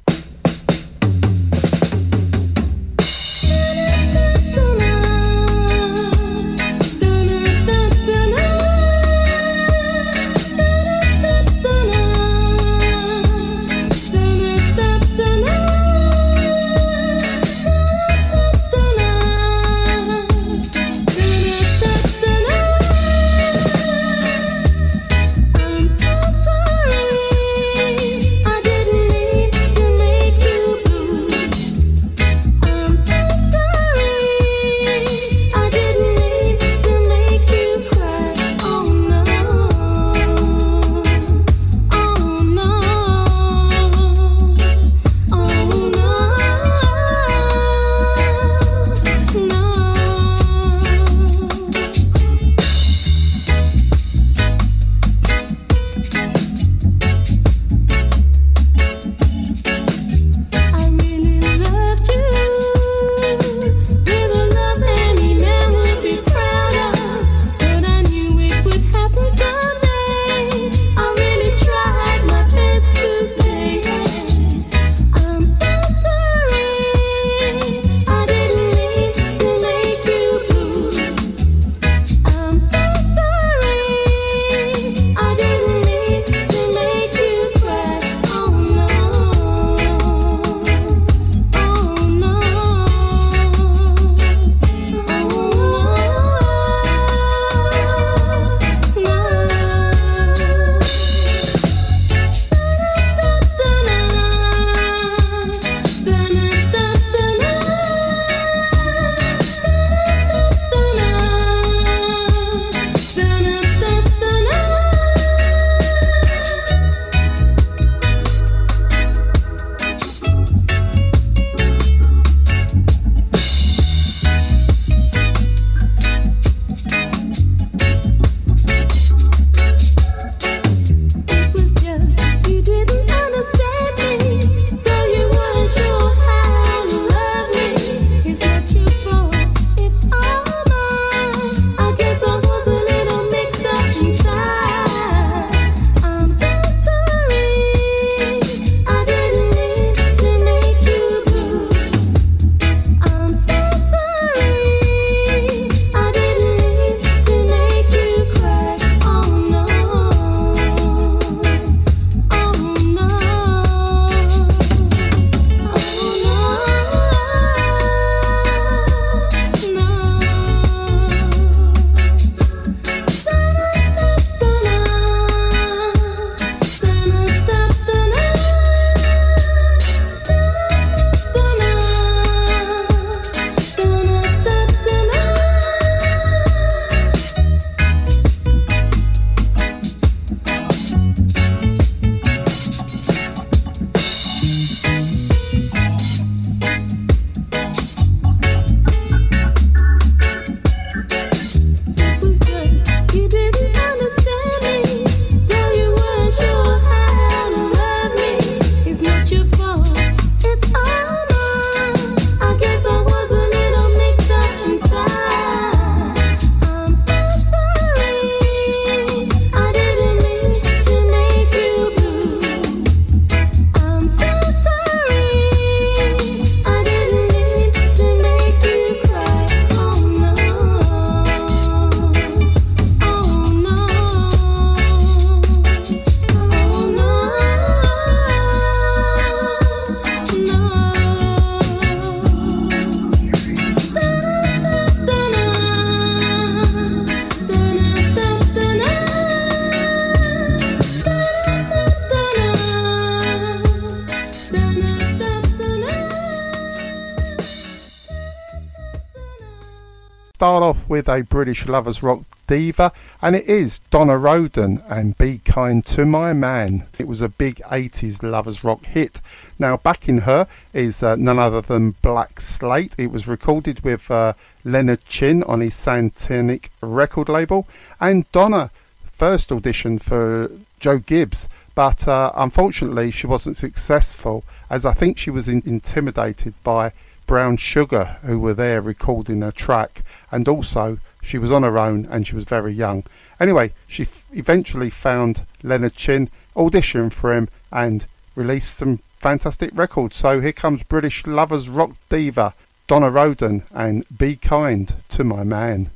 British 261.41 261.67
lovers 261.67 262.03
rock 262.03 262.21
diva, 262.47 262.93
and 263.23 263.35
it 263.35 263.47
is 263.47 263.79
Donna 263.89 264.19
Roden 264.19 264.83
and 264.91 265.17
Be 265.17 265.39
Kind 265.39 265.87
to 265.87 266.05
My 266.05 266.35
Man. 266.35 266.85
It 266.99 267.09
was 267.09 267.23
a 267.23 267.31
big 267.31 267.63
80s 267.63 268.23
lovers 268.23 268.63
rock 268.63 268.85
hit. 268.85 269.23
Now, 269.59 269.79
backing 269.79 270.19
her 270.19 270.47
is 270.75 271.03
uh, 271.03 271.17
none 271.17 271.39
other 271.39 271.63
than 271.63 271.93
Black 272.03 272.41
Slate. 272.41 272.95
It 272.99 273.11
was 273.11 273.27
recorded 273.27 273.81
with 273.81 274.11
uh, 274.11 274.35
Leonard 274.67 275.03
Chin 275.07 275.43
on 275.45 275.63
his 275.63 275.73
Santic 275.73 276.69
record 276.83 277.31
label, 277.31 277.67
and 277.99 278.31
Donna 278.33 278.71
first 279.11 279.49
auditioned 279.49 280.03
for 280.03 280.51
Joe 280.79 280.99
Gibbs, 280.99 281.49
but 281.75 282.07
uh, 282.07 282.33
unfortunately 282.35 283.11
she 283.11 283.27
wasn't 283.27 283.57
successful 283.57 284.45
as 284.69 284.85
I 284.85 284.93
think 284.93 285.17
she 285.17 285.31
was 285.31 285.49
in- 285.49 285.63
intimidated 285.65 286.53
by 286.63 286.93
Brown 287.31 287.57
Sugar, 287.57 288.17
who 288.25 288.41
were 288.41 288.55
there 288.55 288.83
recording 288.83 289.41
her 289.43 289.53
track, 289.53 290.03
and 290.33 290.49
also 290.49 290.99
she 291.23 291.39
was 291.39 291.53
on 291.53 291.63
her 291.63 291.79
own 291.79 292.07
and 292.11 292.27
she 292.27 292.35
was 292.35 292.45
very 292.45 292.73
young. 292.73 293.05
Anyway, 293.39 293.73
she 293.87 294.03
f- 294.03 294.25
eventually 294.33 294.91
found 294.91 295.45
Leonard 295.63 295.95
Chin, 295.95 296.31
auditioned 296.57 297.13
for 297.13 297.33
him, 297.33 297.49
and 297.73 298.07
released 298.35 298.77
some 298.77 298.99
fantastic 299.19 299.71
records. 299.75 300.17
So 300.17 300.41
here 300.41 300.53
comes 300.53 300.83
British 300.83 301.27
lovers 301.27 301.69
rock 301.69 301.93
diva 302.09 302.55
Donna 302.87 303.11
Roden 303.11 303.63
and 303.73 304.05
Be 304.17 304.37
Kind 304.37 304.97
to 305.11 305.23
My 305.23 305.45
Man. 305.45 305.91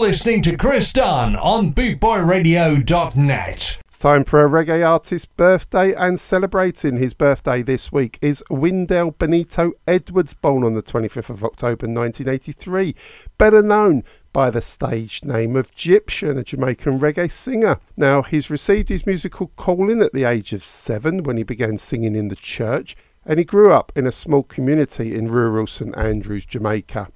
Listening 0.00 0.42
to 0.42 0.56
Chris 0.56 0.92
Dunn 0.92 1.36
on 1.36 1.72
BootboyRadio.net. 1.72 3.80
Time 3.98 4.24
for 4.24 4.44
a 4.44 4.48
reggae 4.48 4.88
artist's 4.88 5.26
birthday, 5.26 5.92
and 5.92 6.20
celebrating 6.20 6.98
his 6.98 7.14
birthday 7.14 7.62
this 7.62 7.90
week 7.90 8.16
is 8.22 8.44
Windell 8.48 9.18
Benito 9.18 9.72
Edwards, 9.88 10.34
born 10.34 10.62
on 10.62 10.74
the 10.74 10.84
25th 10.84 11.30
of 11.30 11.42
October 11.42 11.88
1983, 11.88 12.94
better 13.38 13.60
known 13.60 14.04
by 14.32 14.50
the 14.50 14.60
stage 14.60 15.24
name 15.24 15.56
of 15.56 15.74
Gyptian, 15.74 16.38
a 16.38 16.44
Jamaican 16.44 17.00
reggae 17.00 17.28
singer. 17.28 17.80
Now, 17.96 18.22
he's 18.22 18.50
received 18.50 18.90
his 18.90 19.04
musical 19.04 19.48
calling 19.56 20.00
at 20.00 20.12
the 20.12 20.22
age 20.22 20.52
of 20.52 20.62
seven 20.62 21.24
when 21.24 21.36
he 21.36 21.42
began 21.42 21.76
singing 21.76 22.14
in 22.14 22.28
the 22.28 22.36
church, 22.36 22.94
and 23.26 23.40
he 23.40 23.44
grew 23.44 23.72
up 23.72 23.90
in 23.96 24.06
a 24.06 24.12
small 24.12 24.44
community 24.44 25.16
in 25.16 25.28
rural 25.28 25.66
St 25.66 25.98
Andrews, 25.98 26.46
Jamaica. 26.46 27.08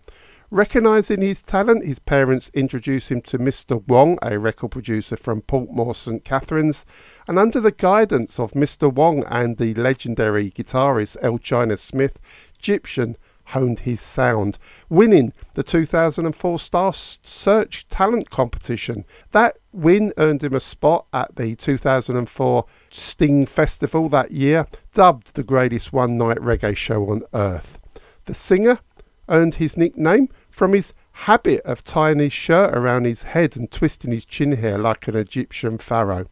Recognising 0.52 1.22
his 1.22 1.40
talent, 1.40 1.82
his 1.82 1.98
parents 1.98 2.50
introduced 2.52 3.10
him 3.10 3.22
to 3.22 3.38
Mr. 3.38 3.82
Wong, 3.88 4.18
a 4.20 4.38
record 4.38 4.72
producer 4.72 5.16
from 5.16 5.40
Portmore 5.40 5.96
St 5.96 6.22
Catharines, 6.26 6.84
and 7.26 7.38
under 7.38 7.58
the 7.58 7.72
guidance 7.72 8.38
of 8.38 8.52
Mr. 8.52 8.92
Wong 8.92 9.24
and 9.30 9.56
the 9.56 9.72
legendary 9.72 10.50
guitarist 10.50 11.16
Earl 11.22 11.38
Chinna 11.38 11.78
Smith, 11.78 12.20
Gyptian 12.62 13.16
honed 13.46 13.78
his 13.78 14.02
sound, 14.02 14.58
winning 14.90 15.32
the 15.54 15.62
2004 15.62 16.58
Star 16.58 16.92
Search 16.92 17.88
Talent 17.88 18.28
Competition. 18.28 19.06
That 19.30 19.56
win 19.72 20.12
earned 20.18 20.44
him 20.44 20.54
a 20.54 20.60
spot 20.60 21.06
at 21.14 21.34
the 21.36 21.56
2004 21.56 22.66
Sting 22.90 23.46
Festival 23.46 24.10
that 24.10 24.32
year, 24.32 24.66
dubbed 24.92 25.32
the 25.32 25.44
greatest 25.44 25.94
one 25.94 26.18
night 26.18 26.36
reggae 26.36 26.76
show 26.76 27.08
on 27.08 27.22
earth. 27.32 27.78
The 28.26 28.34
singer 28.34 28.80
earned 29.28 29.54
his 29.54 29.78
nickname 29.78 30.28
from 30.52 30.74
his 30.74 30.92
habit 31.12 31.60
of 31.62 31.82
tying 31.82 32.18
his 32.18 32.32
shirt 32.32 32.76
around 32.76 33.06
his 33.06 33.22
head 33.22 33.56
and 33.56 33.70
twisting 33.70 34.12
his 34.12 34.24
chin 34.24 34.52
hair 34.52 34.78
like 34.78 35.08
an 35.08 35.14
Gyptian 35.14 35.80
pharaoh. 35.80 36.26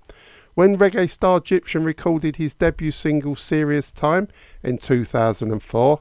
When 0.55 0.77
reggae 0.77 1.09
star 1.09 1.39
Egyptian 1.39 1.85
recorded 1.85 2.37
his 2.37 2.55
debut 2.55 2.91
single 2.91 3.35
Serious 3.35 3.91
Time 3.91 4.29
in 4.63 4.79
2004, 4.79 6.01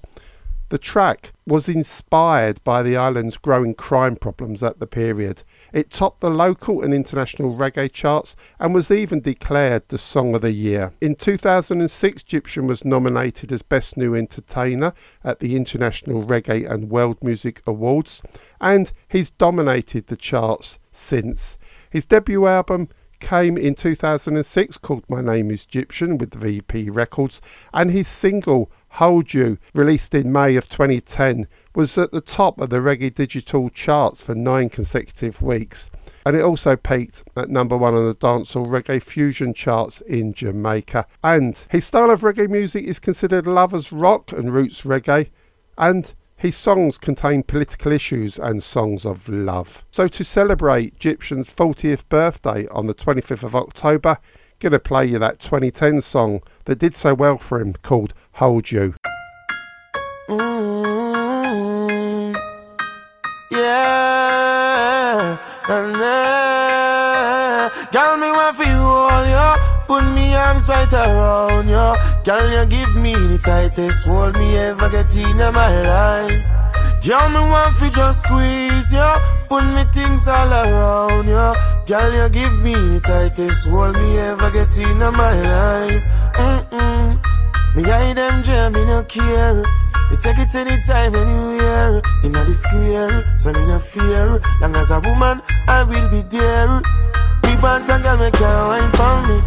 the 0.67 0.77
track 0.77 1.31
was 1.47 1.69
inspired 1.69 2.63
by 2.63 2.83
the 2.83 2.97
island's 2.97 3.37
growing 3.37 3.73
crime 3.73 4.15
problems 4.15 4.61
at 4.61 4.79
the 4.79 4.85
period. 4.85 5.43
It 5.71 5.91
topped 5.91 6.21
the 6.21 6.29
local 6.29 6.81
and 6.81 6.93
international 6.93 7.55
reggae 7.55 7.91
charts 7.91 8.35
and 8.59 8.73
was 8.73 8.91
even 8.91 9.21
declared 9.21 9.83
the 9.87 9.97
Song 9.97 10.35
of 10.35 10.41
the 10.41 10.51
Year. 10.51 10.93
In 11.01 11.15
2006, 11.15 12.23
Gyptian 12.23 12.67
was 12.67 12.85
nominated 12.85 13.51
as 13.51 13.61
Best 13.61 13.97
New 13.97 14.15
Entertainer 14.15 14.93
at 15.23 15.39
the 15.39 15.55
International 15.55 16.25
Reggae 16.25 16.69
and 16.69 16.89
World 16.89 17.23
Music 17.23 17.61
Awards, 17.67 18.21
and 18.59 18.91
he's 19.07 19.31
dominated 19.31 20.07
the 20.07 20.17
charts 20.17 20.79
since. 20.91 21.57
His 21.89 22.05
debut 22.05 22.45
album 22.45 22.89
came 23.19 23.57
in 23.57 23.75
2006 23.75 24.77
called 24.77 25.03
My 25.09 25.21
Name 25.21 25.51
is 25.51 25.65
Gyptian 25.65 26.17
with 26.17 26.33
VP 26.33 26.89
Records, 26.89 27.41
and 27.73 27.91
his 27.91 28.07
single 28.07 28.71
Hold 28.93 29.33
You, 29.33 29.57
released 29.73 30.13
in 30.13 30.31
May 30.31 30.55
of 30.55 30.67
2010, 30.67 31.47
was 31.75 31.97
at 31.97 32.11
the 32.11 32.21
top 32.21 32.59
of 32.59 32.69
the 32.69 32.79
reggae 32.79 33.13
digital 33.13 33.69
charts 33.69 34.21
for 34.21 34.35
nine 34.35 34.69
consecutive 34.69 35.41
weeks. 35.41 35.89
And 36.25 36.35
it 36.35 36.43
also 36.43 36.75
peaked 36.75 37.23
at 37.35 37.49
number 37.49 37.77
one 37.77 37.95
on 37.95 38.05
the 38.05 38.15
dancehall 38.15 38.67
reggae 38.67 39.01
fusion 39.01 39.53
charts 39.53 40.01
in 40.01 40.33
Jamaica. 40.33 41.05
And 41.23 41.63
his 41.69 41.85
style 41.85 42.09
of 42.09 42.21
reggae 42.21 42.49
music 42.49 42.85
is 42.85 42.99
considered 42.99 43.47
lovers 43.47 43.91
rock 43.91 44.31
and 44.31 44.53
roots 44.53 44.81
reggae. 44.81 45.29
And 45.77 46.13
his 46.35 46.55
songs 46.55 46.97
contain 46.97 47.43
political 47.43 47.91
issues 47.91 48.39
and 48.39 48.63
songs 48.63 49.05
of 49.05 49.27
love. 49.29 49.85
So 49.91 50.07
to 50.07 50.23
celebrate 50.23 50.97
Gyptian's 50.99 51.51
40th 51.53 52.07
birthday 52.09 52.67
on 52.67 52.87
the 52.87 52.93
25th 52.93 53.43
of 53.43 53.55
October, 53.55 54.17
gonna 54.59 54.79
play 54.79 55.05
you 55.05 55.19
that 55.19 55.39
2010 55.39 56.01
song 56.01 56.41
that 56.65 56.79
did 56.79 56.93
so 56.93 57.13
well 57.13 57.37
for 57.37 57.59
him 57.59 57.73
called 57.81 58.13
Hold 58.39 58.71
You. 58.71 58.95
Mm, 60.29 61.19
yeah, 63.51 65.37
and 65.67 65.95
uh, 65.97 67.69
girl, 67.91 68.15
me 68.15 68.31
want 68.31 68.55
for 68.55 68.63
you 68.63 68.79
all, 68.79 69.25
yo. 69.27 69.55
Put 69.87 70.05
me 70.15 70.33
arms 70.35 70.69
right 70.69 70.93
around 70.93 71.67
you. 71.67 71.95
Girl, 72.23 72.49
you 72.49 72.65
give 72.67 72.95
me 72.95 73.11
the 73.11 73.39
tightest 73.43 74.07
hold 74.07 74.37
me 74.37 74.55
ever 74.55 74.89
get 74.89 75.13
in 75.17 75.35
my 75.53 75.81
life. 75.81 76.58
Girl, 77.01 77.29
me 77.29 77.39
want 77.39 77.75
for 77.75 77.89
just 77.89 78.19
squeeze 78.25 78.91
you. 78.91 79.11
Put 79.47 79.63
me 79.63 79.83
things 79.93 80.27
all 80.27 80.51
around 80.51 81.27
you. 81.27 81.53
Girl, 81.87 82.11
you 82.13 82.29
give 82.29 82.61
me 82.61 82.73
the 82.73 82.99
tightest 82.99 83.67
hold 83.67 83.95
me 83.95 84.17
ever 84.19 84.51
get 84.51 84.77
in 84.77 84.99
my 84.99 85.33
life. 85.41 86.03
Mm-mm. 86.35 87.19
Me 87.75 87.83
hide 87.83 88.17
them 88.17 88.43
jam, 88.43 88.73
me 88.73 88.83
no 88.85 89.01
care. 89.03 89.63
You 90.11 90.17
take 90.17 90.39
it 90.39 90.53
anytime, 90.53 91.15
anywhere. 91.15 92.01
In 92.23 92.33
the 92.33 92.53
square, 92.53 93.23
so 93.39 93.53
me 93.53 93.65
no 93.65 93.79
fear. 93.79 94.41
Long 94.59 94.75
as 94.75 94.91
a 94.91 94.99
woman, 94.99 95.41
I 95.67 95.83
will 95.83 96.09
be 96.09 96.21
there. 96.27 96.81
Me 97.43 97.55
want 97.63 97.89
a 97.89 97.97
girl, 98.03 98.17
me 98.17 98.29
can't 98.31 98.67
wine 98.67 98.91
for 98.91 99.15
me. 99.25 99.39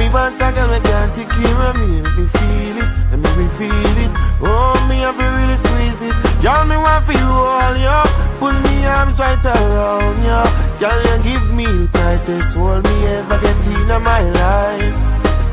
Me 0.00 0.08
want 0.08 0.40
a 0.40 0.48
girl, 0.56 0.72
me 0.72 0.80
can't 0.80 1.12
take 1.12 1.28
care 1.28 1.60
of 1.68 1.76
me. 1.76 2.00
Make 2.00 2.16
me 2.16 2.24
feel 2.24 2.76
it, 2.80 2.88
make 3.20 3.36
me 3.36 3.46
feel 3.60 3.96
it. 4.00 4.12
Oh, 4.40 4.72
me 4.88 4.96
have 5.04 5.12
to 5.12 5.26
really 5.36 5.56
squeeze 5.60 6.00
it. 6.00 6.16
Y'all, 6.40 6.64
me 6.64 6.80
want 6.80 7.04
for 7.04 7.12
you 7.12 7.28
all, 7.28 7.76
yo. 7.76 8.00
Put 8.40 8.56
me 8.64 8.86
arms 8.96 9.20
right 9.20 9.44
around 9.44 10.16
you. 10.24 10.40
Girl, 10.80 11.00
you 11.04 11.16
give 11.20 11.46
me 11.52 11.66
the 11.68 11.88
tightest 11.92 12.56
hold 12.56 12.82
me 12.88 12.96
ever 13.20 13.38
get 13.44 13.60
in 13.68 13.92
my 14.00 14.24
life. 14.24 14.96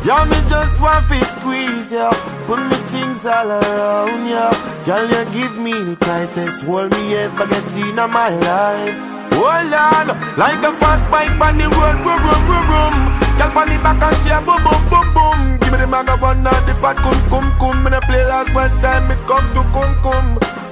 Y'all, 0.07 0.23
me 0.25 0.39
just 0.47 0.79
want 0.79 1.03
to 1.11 1.19
squeeze 1.35 1.91
ya. 1.91 2.07
Put 2.47 2.63
me 2.71 2.77
things 2.87 3.25
all 3.25 3.51
around 3.51 4.23
ya. 4.31 4.47
Girl, 4.87 5.11
you 5.11 5.23
give 5.35 5.59
me 5.59 5.75
the 5.75 5.97
tightest 5.99 6.63
hold 6.63 6.91
me 6.95 7.15
ever 7.15 7.47
get 7.47 7.67
in 7.75 7.99
my 7.99 8.31
life. 8.31 8.95
Hold 9.35 9.75
on, 9.75 10.07
like 10.39 10.63
a 10.63 10.71
fast 10.79 11.11
bike 11.11 11.35
on 11.35 11.57
the 11.57 11.67
road, 11.67 11.99
boom, 11.99 12.19
boom, 12.23 12.41
boom, 12.47 12.67
boom. 12.71 13.26
Girl, 13.38 13.53
on 13.57 13.69
the 13.69 13.77
back 13.85 14.01
and 14.01 14.17
she 14.21 14.29
a 14.33 14.41
boom, 14.41 14.61
boom, 14.65 14.81
boom, 14.89 15.07
boom. 15.13 15.39
Give 15.61 15.71
me 15.71 15.77
the 15.77 15.88
maga 15.88 16.17
one 16.17 16.45
and 16.45 16.63
the 16.65 16.73
fat 16.81 16.97
cum, 16.97 17.17
cum, 17.29 17.47
cum. 17.61 17.83
Me 17.83 17.89
the 17.89 18.01
play 18.09 18.25
last 18.25 18.53
one 18.53 18.73
time, 18.81 19.09
it 19.11 19.21
come 19.29 19.47
to 19.53 19.61
cum, 19.71 19.93
cum. 20.01 20.25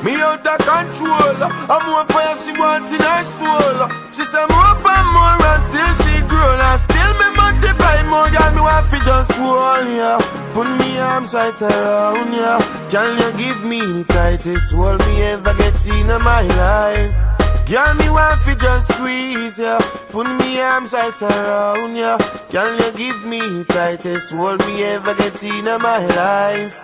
Me 0.05 0.21
out 0.21 0.45
of 0.45 0.59
control. 0.65 1.37
I'm 1.69 1.81
more 1.85 2.05
fire, 2.13 2.35
she 2.37 2.53
want 2.57 2.89
in 2.93 3.01
her 3.01 3.23
soul. 3.25 3.89
She 4.13 4.21
say 4.21 4.45
more 4.49 4.77
and 4.77 5.07
more 5.13 5.37
and 5.49 5.61
still 5.65 5.91
she 6.01 6.21
grown. 6.29 6.59
And 6.61 6.79
still 6.79 7.11
me 7.21 7.27
multiply 7.37 8.01
more, 8.09 8.29
girl, 8.29 8.51
me 8.53 8.61
want 8.61 8.85
fi 8.89 8.97
just 9.01 9.33
hold 9.33 9.89
ya. 9.89 10.21
Put 10.53 10.69
me 10.77 10.99
arms 10.99 11.33
right 11.33 11.59
around 11.61 12.33
ya. 12.33 12.61
Girl, 12.89 13.13
you 13.17 13.29
give 13.37 13.61
me 13.65 13.81
the 13.81 14.03
tightest 14.09 14.73
hold 14.73 14.99
me 15.05 15.23
ever 15.23 15.53
get 15.57 15.77
in 15.87 16.07
my 16.21 16.41
life. 16.41 17.44
Girl, 17.67 17.95
me 17.95 18.07
want 18.11 18.39
fi 18.41 18.53
just 18.53 18.93
squeeze 18.93 19.57
ya. 19.57 19.79
Put 20.11 20.27
me 20.37 20.61
arms 20.61 20.93
right 20.93 21.19
around 21.19 21.95
ya. 21.95 22.15
Girl, 22.51 22.75
you 22.77 22.91
give 22.93 23.25
me 23.25 23.63
tightest 23.63 24.31
hold 24.33 24.59
me 24.67 24.83
ever 24.83 25.15
get 25.15 25.43
in 25.43 25.65
my 25.81 26.05
life. 26.21 26.77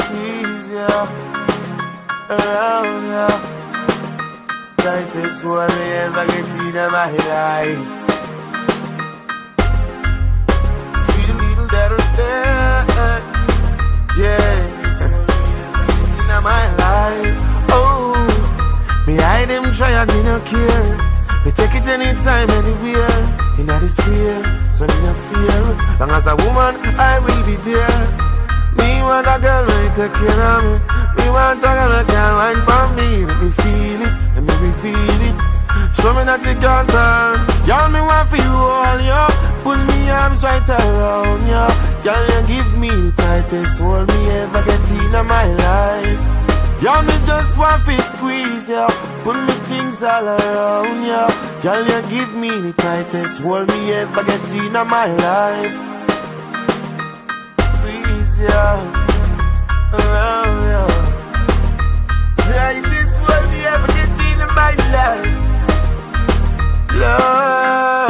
Squeeze 0.00 0.72
ya 0.74 1.06
around 2.28 3.06
ya. 3.14 3.28
Tightest 4.82 5.44
hold 5.44 5.70
me 5.70 5.86
ever 6.02 6.26
get 6.26 6.50
in 6.58 6.74
my 6.90 7.10
life. 7.30 7.82
Sweet 11.04 11.28
little 11.38 11.70
little 11.70 12.02
yeah. 14.18 14.58
This 14.82 14.98
hold 15.06 15.28
me 15.30 15.54
ever 15.62 15.86
get 15.86 16.18
in 16.18 16.42
my 16.42 16.64
life. 16.82 17.53
Me 19.14 19.22
hide 19.22 19.48
them 19.48 19.70
try 19.72 19.94
and 19.94 20.10
me 20.10 20.26
no 20.26 20.40
care. 20.42 20.98
Me 21.46 21.50
take 21.54 21.70
it 21.70 21.86
anytime, 21.86 22.50
anywhere. 22.50 23.22
In 23.62 23.70
the 23.70 23.86
square, 23.86 24.42
so 24.74 24.90
me 24.90 24.96
no 25.06 25.14
fear. 25.14 25.62
Long 26.02 26.10
as 26.10 26.26
a 26.26 26.34
woman, 26.34 26.74
I 26.98 27.22
will 27.22 27.42
be 27.46 27.54
there. 27.62 28.02
Me 28.74 29.06
want 29.06 29.30
a 29.30 29.38
girl 29.38 29.70
who 29.70 29.86
take 29.94 30.10
care 30.18 30.42
of 30.50 30.66
me. 30.66 30.74
Me 31.14 31.30
want 31.30 31.62
a 31.62 31.70
girl 31.78 31.94
who 31.94 32.02
can 32.10 32.30
wine 32.34 32.62
for 32.66 32.86
me. 32.98 33.08
Let 33.22 33.38
me 33.38 33.50
feel 33.54 34.02
it, 34.02 34.14
let 34.34 34.58
me 34.58 34.70
feel 34.82 35.22
it. 35.30 35.36
Show 35.94 36.10
me 36.10 36.26
that 36.26 36.42
you 36.42 36.58
can 36.58 36.84
turn. 36.90 37.38
Girl, 37.70 37.86
me 37.94 38.02
want 38.02 38.26
for 38.26 38.42
you 38.42 38.50
all, 38.50 38.98
yo. 38.98 39.22
Put 39.62 39.78
me 39.78 40.10
arms 40.10 40.42
right 40.42 40.66
around 40.66 41.46
you. 41.46 41.66
Girl, 42.02 42.24
you 42.34 42.40
give 42.50 42.70
me 42.82 42.90
the 42.90 43.14
tightest 43.14 43.78
hold 43.78 44.10
me 44.10 44.42
ever 44.42 44.62
get 44.66 44.90
in 44.90 45.14
my 45.22 45.46
life. 45.54 46.33
Y'all 46.80 47.02
me 47.02 47.14
just 47.24 47.56
want 47.56 47.84
to 47.84 48.02
squeeze 48.02 48.68
ya. 48.68 48.88
Put 49.22 49.36
me 49.46 49.52
things 49.70 50.02
all 50.02 50.26
around 50.26 51.04
ya. 51.04 51.28
Girl, 51.62 51.82
you 51.82 52.00
give 52.10 52.36
me 52.36 52.50
the 52.60 52.72
tightest 52.76 53.40
hold 53.40 53.68
me 53.68 53.92
ever 53.92 54.24
get 54.24 54.52
in 54.54 54.72
my 54.72 55.06
life. 55.06 55.74
Squeeze 57.72 58.40
ya 58.44 58.64
around 59.98 60.60
ya. 60.72 60.84
Tightest 62.36 63.16
hold 63.24 63.46
me 63.50 63.60
ever 63.72 63.90
get 63.96 64.14
in 64.28 64.40
my 64.54 64.72
life. 64.92 65.32
Love, 67.00 68.03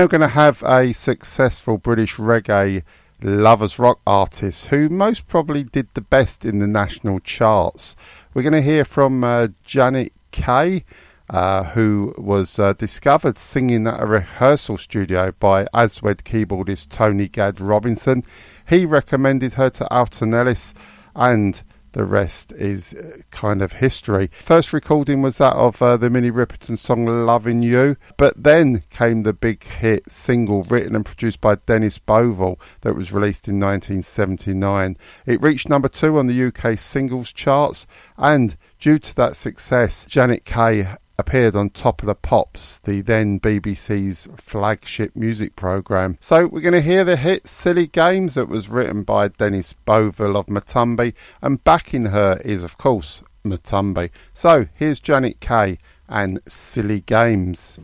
now 0.00 0.06
going 0.06 0.22
to 0.22 0.28
have 0.28 0.62
a 0.62 0.94
successful 0.94 1.76
British 1.76 2.16
reggae 2.16 2.82
lovers 3.20 3.78
rock 3.78 4.00
artist 4.06 4.68
who 4.68 4.88
most 4.88 5.28
probably 5.28 5.62
did 5.62 5.86
the 5.92 6.00
best 6.00 6.46
in 6.46 6.58
the 6.58 6.66
national 6.66 7.20
charts. 7.20 7.96
We're 8.32 8.40
going 8.40 8.54
to 8.54 8.62
hear 8.62 8.86
from 8.86 9.22
uh, 9.22 9.48
Janet 9.62 10.14
Kay. 10.30 10.84
Uh, 11.28 11.62
who 11.62 12.12
was 12.18 12.58
uh, 12.58 12.72
discovered 12.72 13.38
singing 13.38 13.86
at 13.86 14.02
a 14.02 14.06
rehearsal 14.06 14.76
studio 14.76 15.32
by 15.38 15.64
Aswad 15.72 16.24
keyboardist 16.24 16.88
Tony 16.88 17.28
Gad 17.28 17.60
Robinson. 17.60 18.24
He 18.68 18.84
recommended 18.84 19.52
her 19.52 19.70
to 19.70 19.88
Alton 19.94 20.34
Ellis, 20.34 20.74
and 21.14 21.62
the 21.92 22.04
rest 22.04 22.52
is 22.52 22.94
uh, 22.94 23.18
kind 23.30 23.62
of 23.62 23.72
history. 23.72 24.30
First 24.40 24.72
recording 24.72 25.22
was 25.22 25.38
that 25.38 25.54
of 25.54 25.80
uh, 25.82 25.96
the 25.96 26.10
Minnie 26.10 26.30
Riperton 26.30 26.78
song 26.78 27.06
Loving 27.06 27.62
You, 27.62 27.96
but 28.16 28.42
then 28.42 28.82
came 28.90 29.22
the 29.22 29.32
big 29.32 29.64
hit 29.64 30.10
single 30.10 30.64
written 30.64 30.94
and 30.94 31.04
produced 31.04 31.40
by 31.40 31.56
Dennis 31.56 31.98
Bovell 31.98 32.58
that 32.82 32.94
was 32.94 33.12
released 33.12 33.48
in 33.48 33.58
1979. 33.60 34.96
It 35.26 35.42
reached 35.42 35.68
number 35.68 35.88
two 35.88 36.18
on 36.18 36.26
the 36.26 36.44
UK 36.44 36.78
singles 36.78 37.32
charts, 37.32 37.86
and 38.16 38.56
due 38.78 38.98
to 38.98 39.14
that 39.16 39.36
success, 39.36 40.06
Janet 40.06 40.44
Kay 40.44 40.86
appeared 41.20 41.54
on 41.54 41.70
Top 41.70 42.02
of 42.02 42.06
the 42.06 42.14
Pops, 42.14 42.80
the 42.80 43.02
then 43.02 43.38
BBC's 43.38 44.26
flagship 44.36 45.14
music 45.14 45.54
programme. 45.54 46.16
So 46.20 46.46
we're 46.46 46.62
going 46.62 46.72
to 46.72 46.80
hear 46.80 47.04
the 47.04 47.16
hit 47.16 47.46
Silly 47.46 47.86
Games 47.86 48.34
that 48.34 48.48
was 48.48 48.68
written 48.68 49.02
by 49.02 49.28
Dennis 49.28 49.74
Bovell 49.86 50.34
of 50.34 50.46
Matumbi, 50.46 51.14
and 51.42 51.62
backing 51.62 52.06
her 52.06 52.40
is, 52.44 52.64
of 52.64 52.78
course, 52.78 53.22
Matumbi. 53.44 54.10
So 54.32 54.66
here's 54.74 54.98
Janet 54.98 55.40
Kay 55.40 55.78
and 56.08 56.40
Silly 56.48 57.02
Games. 57.02 57.78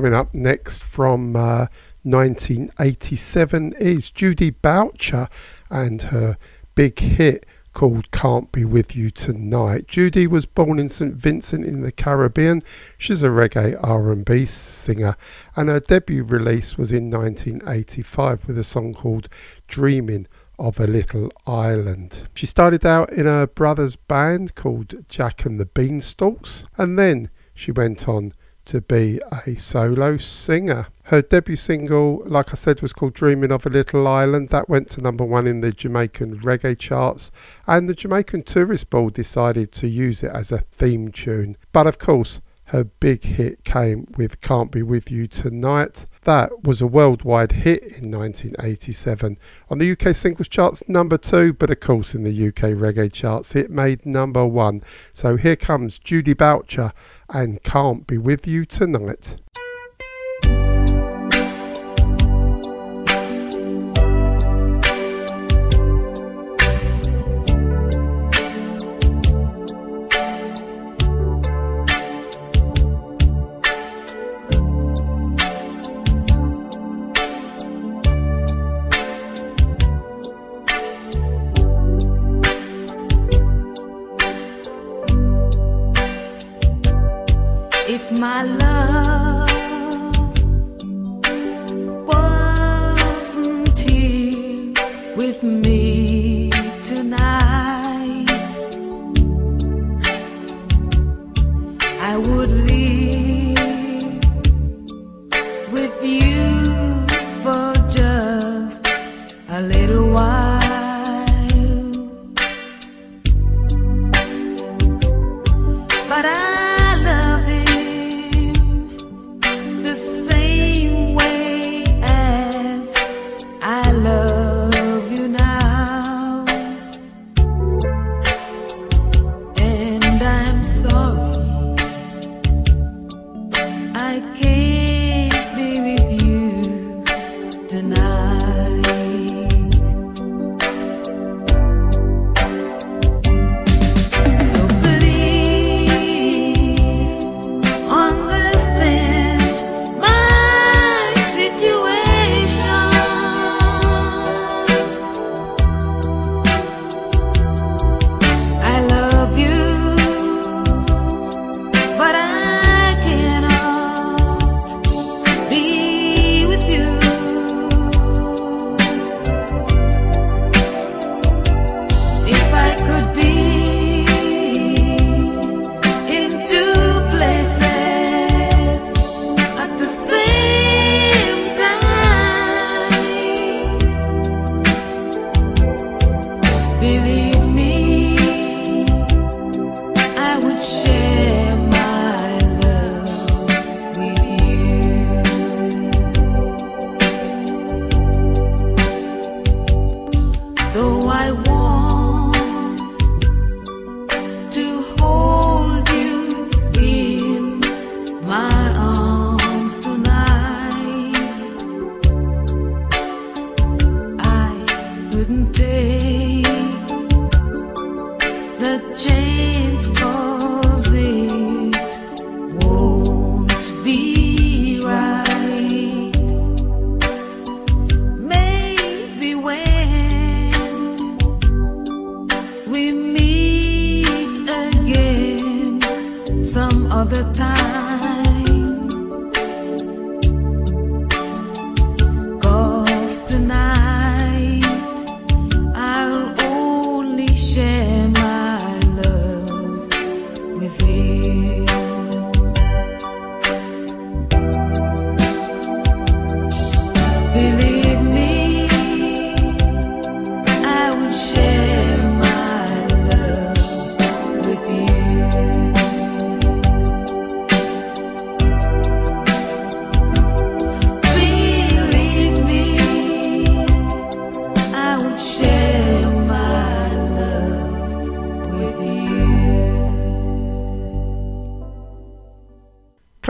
Coming 0.00 0.14
up 0.14 0.32
next 0.32 0.82
from 0.82 1.36
uh, 1.36 1.66
1987 2.04 3.74
is 3.78 4.10
Judy 4.10 4.48
Boucher 4.48 5.28
and 5.68 6.00
her 6.00 6.38
big 6.74 6.98
hit 6.98 7.44
called 7.74 8.10
Can't 8.10 8.50
Be 8.50 8.64
With 8.64 8.96
You 8.96 9.10
Tonight. 9.10 9.88
Judy 9.88 10.26
was 10.26 10.46
born 10.46 10.78
in 10.78 10.88
St 10.88 11.12
Vincent 11.12 11.66
in 11.66 11.82
the 11.82 11.92
Caribbean. 11.92 12.62
She's 12.96 13.22
a 13.22 13.26
reggae 13.26 13.78
R&B 13.82 14.46
singer 14.46 15.16
and 15.54 15.68
her 15.68 15.80
debut 15.80 16.24
release 16.24 16.78
was 16.78 16.92
in 16.92 17.10
1985 17.10 18.46
with 18.46 18.56
a 18.56 18.64
song 18.64 18.94
called 18.94 19.28
Dreaming 19.68 20.26
of 20.58 20.80
a 20.80 20.86
Little 20.86 21.30
Island. 21.46 22.26
She 22.32 22.46
started 22.46 22.86
out 22.86 23.12
in 23.12 23.26
her 23.26 23.46
brother's 23.46 23.96
band 23.96 24.54
called 24.54 24.94
Jack 25.10 25.44
and 25.44 25.60
the 25.60 25.66
Beanstalks 25.66 26.64
and 26.78 26.98
then 26.98 27.28
she 27.52 27.70
went 27.70 28.08
on 28.08 28.32
to 28.70 28.80
be 28.80 29.20
a 29.46 29.56
solo 29.56 30.16
singer. 30.16 30.86
Her 31.02 31.22
debut 31.22 31.56
single, 31.56 32.22
like 32.24 32.52
I 32.52 32.54
said, 32.54 32.80
was 32.80 32.92
called 32.92 33.14
Dreaming 33.14 33.50
of 33.50 33.66
a 33.66 33.68
Little 33.68 34.06
Island. 34.06 34.50
That 34.50 34.68
went 34.68 34.88
to 34.90 35.00
number 35.00 35.24
one 35.24 35.48
in 35.48 35.60
the 35.60 35.72
Jamaican 35.72 36.38
reggae 36.42 36.78
charts, 36.78 37.32
and 37.66 37.88
the 37.88 37.94
Jamaican 37.94 38.44
Tourist 38.44 38.88
Board 38.88 39.14
decided 39.14 39.72
to 39.72 39.88
use 39.88 40.22
it 40.22 40.30
as 40.32 40.52
a 40.52 40.58
theme 40.58 41.08
tune. 41.08 41.56
But 41.72 41.88
of 41.88 41.98
course, 41.98 42.40
her 42.66 42.84
big 42.84 43.24
hit 43.24 43.64
came 43.64 44.06
with 44.16 44.40
Can't 44.40 44.70
Be 44.70 44.84
With 44.84 45.10
You 45.10 45.26
Tonight. 45.26 46.06
That 46.22 46.62
was 46.62 46.80
a 46.80 46.86
worldwide 46.86 47.50
hit 47.50 47.82
in 47.82 48.12
1987. 48.12 49.36
On 49.70 49.78
the 49.78 49.90
UK 49.90 50.14
singles 50.14 50.46
charts, 50.46 50.80
number 50.86 51.18
two, 51.18 51.52
but 51.54 51.70
of 51.70 51.80
course 51.80 52.14
in 52.14 52.22
the 52.22 52.48
UK 52.48 52.76
reggae 52.78 53.12
charts, 53.12 53.56
it 53.56 53.72
made 53.72 54.06
number 54.06 54.46
one. 54.46 54.84
So 55.12 55.34
here 55.34 55.56
comes 55.56 55.98
Judy 55.98 56.34
Boucher 56.34 56.92
and 57.32 57.62
Can't 57.62 58.06
Be 58.06 58.18
With 58.18 58.46
You 58.46 58.64
Tonight. 58.64 59.36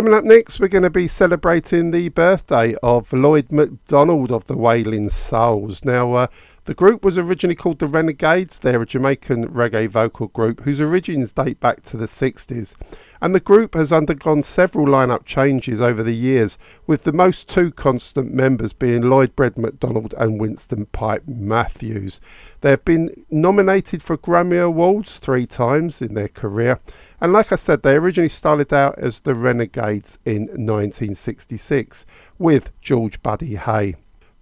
Coming 0.00 0.14
up 0.14 0.24
next, 0.24 0.58
we're 0.58 0.68
going 0.68 0.84
to 0.84 0.88
be 0.88 1.06
celebrating 1.06 1.90
the 1.90 2.08
birthday 2.08 2.74
of 2.82 3.12
Lloyd 3.12 3.52
McDonald 3.52 4.32
of 4.32 4.46
the 4.46 4.56
Wailing 4.56 5.10
Souls. 5.10 5.84
Now, 5.84 6.14
uh, 6.14 6.26
The 6.64 6.74
group 6.74 7.02
was 7.02 7.16
originally 7.16 7.54
called 7.54 7.78
the 7.78 7.86
Renegades. 7.86 8.58
They're 8.58 8.82
a 8.82 8.86
Jamaican 8.86 9.48
reggae 9.48 9.88
vocal 9.88 10.28
group 10.28 10.60
whose 10.60 10.80
origins 10.80 11.32
date 11.32 11.58
back 11.58 11.80
to 11.84 11.96
the 11.96 12.04
60s. 12.04 12.74
And 13.22 13.34
the 13.34 13.40
group 13.40 13.74
has 13.74 13.90
undergone 13.90 14.42
several 14.42 14.86
lineup 14.86 15.24
changes 15.24 15.80
over 15.80 16.02
the 16.02 16.14
years, 16.14 16.58
with 16.86 17.04
the 17.04 17.14
most 17.14 17.48
two 17.48 17.70
constant 17.72 18.34
members 18.34 18.74
being 18.74 19.08
Lloyd 19.08 19.34
Bread 19.34 19.56
McDonald 19.56 20.14
and 20.18 20.38
Winston 20.38 20.84
Pipe 20.86 21.22
Matthews. 21.26 22.20
They 22.60 22.70
have 22.70 22.84
been 22.84 23.24
nominated 23.30 24.02
for 24.02 24.18
Grammy 24.18 24.62
Awards 24.62 25.16
three 25.16 25.46
times 25.46 26.02
in 26.02 26.12
their 26.12 26.28
career. 26.28 26.78
And 27.22 27.32
like 27.32 27.52
I 27.52 27.56
said, 27.56 27.82
they 27.82 27.96
originally 27.96 28.28
started 28.28 28.72
out 28.74 28.98
as 28.98 29.20
the 29.20 29.34
Renegades 29.34 30.18
in 30.26 30.42
1966 30.42 32.04
with 32.38 32.70
George 32.82 33.22
Buddy 33.22 33.56
Haye. 33.56 33.96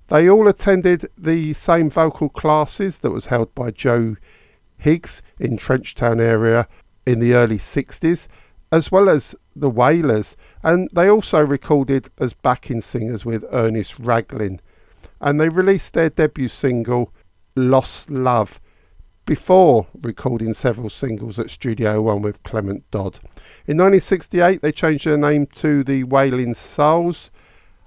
They 0.08 0.28
all 0.28 0.48
attended 0.48 1.04
the 1.18 1.52
same 1.52 1.90
vocal 1.90 2.30
classes 2.30 3.00
that 3.00 3.10
was 3.10 3.26
held 3.26 3.54
by 3.54 3.70
Joe 3.70 4.16
Higgs 4.78 5.22
in 5.38 5.58
Trenchtown 5.58 6.18
area 6.18 6.66
in 7.06 7.20
the 7.20 7.34
early 7.34 7.58
60s, 7.58 8.26
as 8.72 8.90
well 8.90 9.10
as 9.10 9.34
the 9.54 9.68
Wailers, 9.68 10.34
and 10.62 10.88
they 10.92 11.08
also 11.08 11.44
recorded 11.44 12.08
as 12.18 12.32
backing 12.32 12.80
singers 12.80 13.26
with 13.26 13.44
Ernest 13.50 14.00
Ranglin. 14.00 14.60
And 15.20 15.38
they 15.38 15.50
released 15.50 15.92
their 15.92 16.10
debut 16.10 16.48
single, 16.48 17.12
Lost 17.54 18.10
Love, 18.10 18.60
before 19.26 19.88
recording 20.00 20.54
several 20.54 20.88
singles 20.88 21.38
at 21.38 21.50
Studio 21.50 22.00
One 22.00 22.22
with 22.22 22.42
Clement 22.44 22.90
Dodd. 22.90 23.18
In 23.66 23.76
1968, 23.76 24.62
they 24.62 24.72
changed 24.72 25.04
their 25.04 25.18
name 25.18 25.46
to 25.56 25.84
the 25.84 26.04
Wailing 26.04 26.54
Souls, 26.54 27.30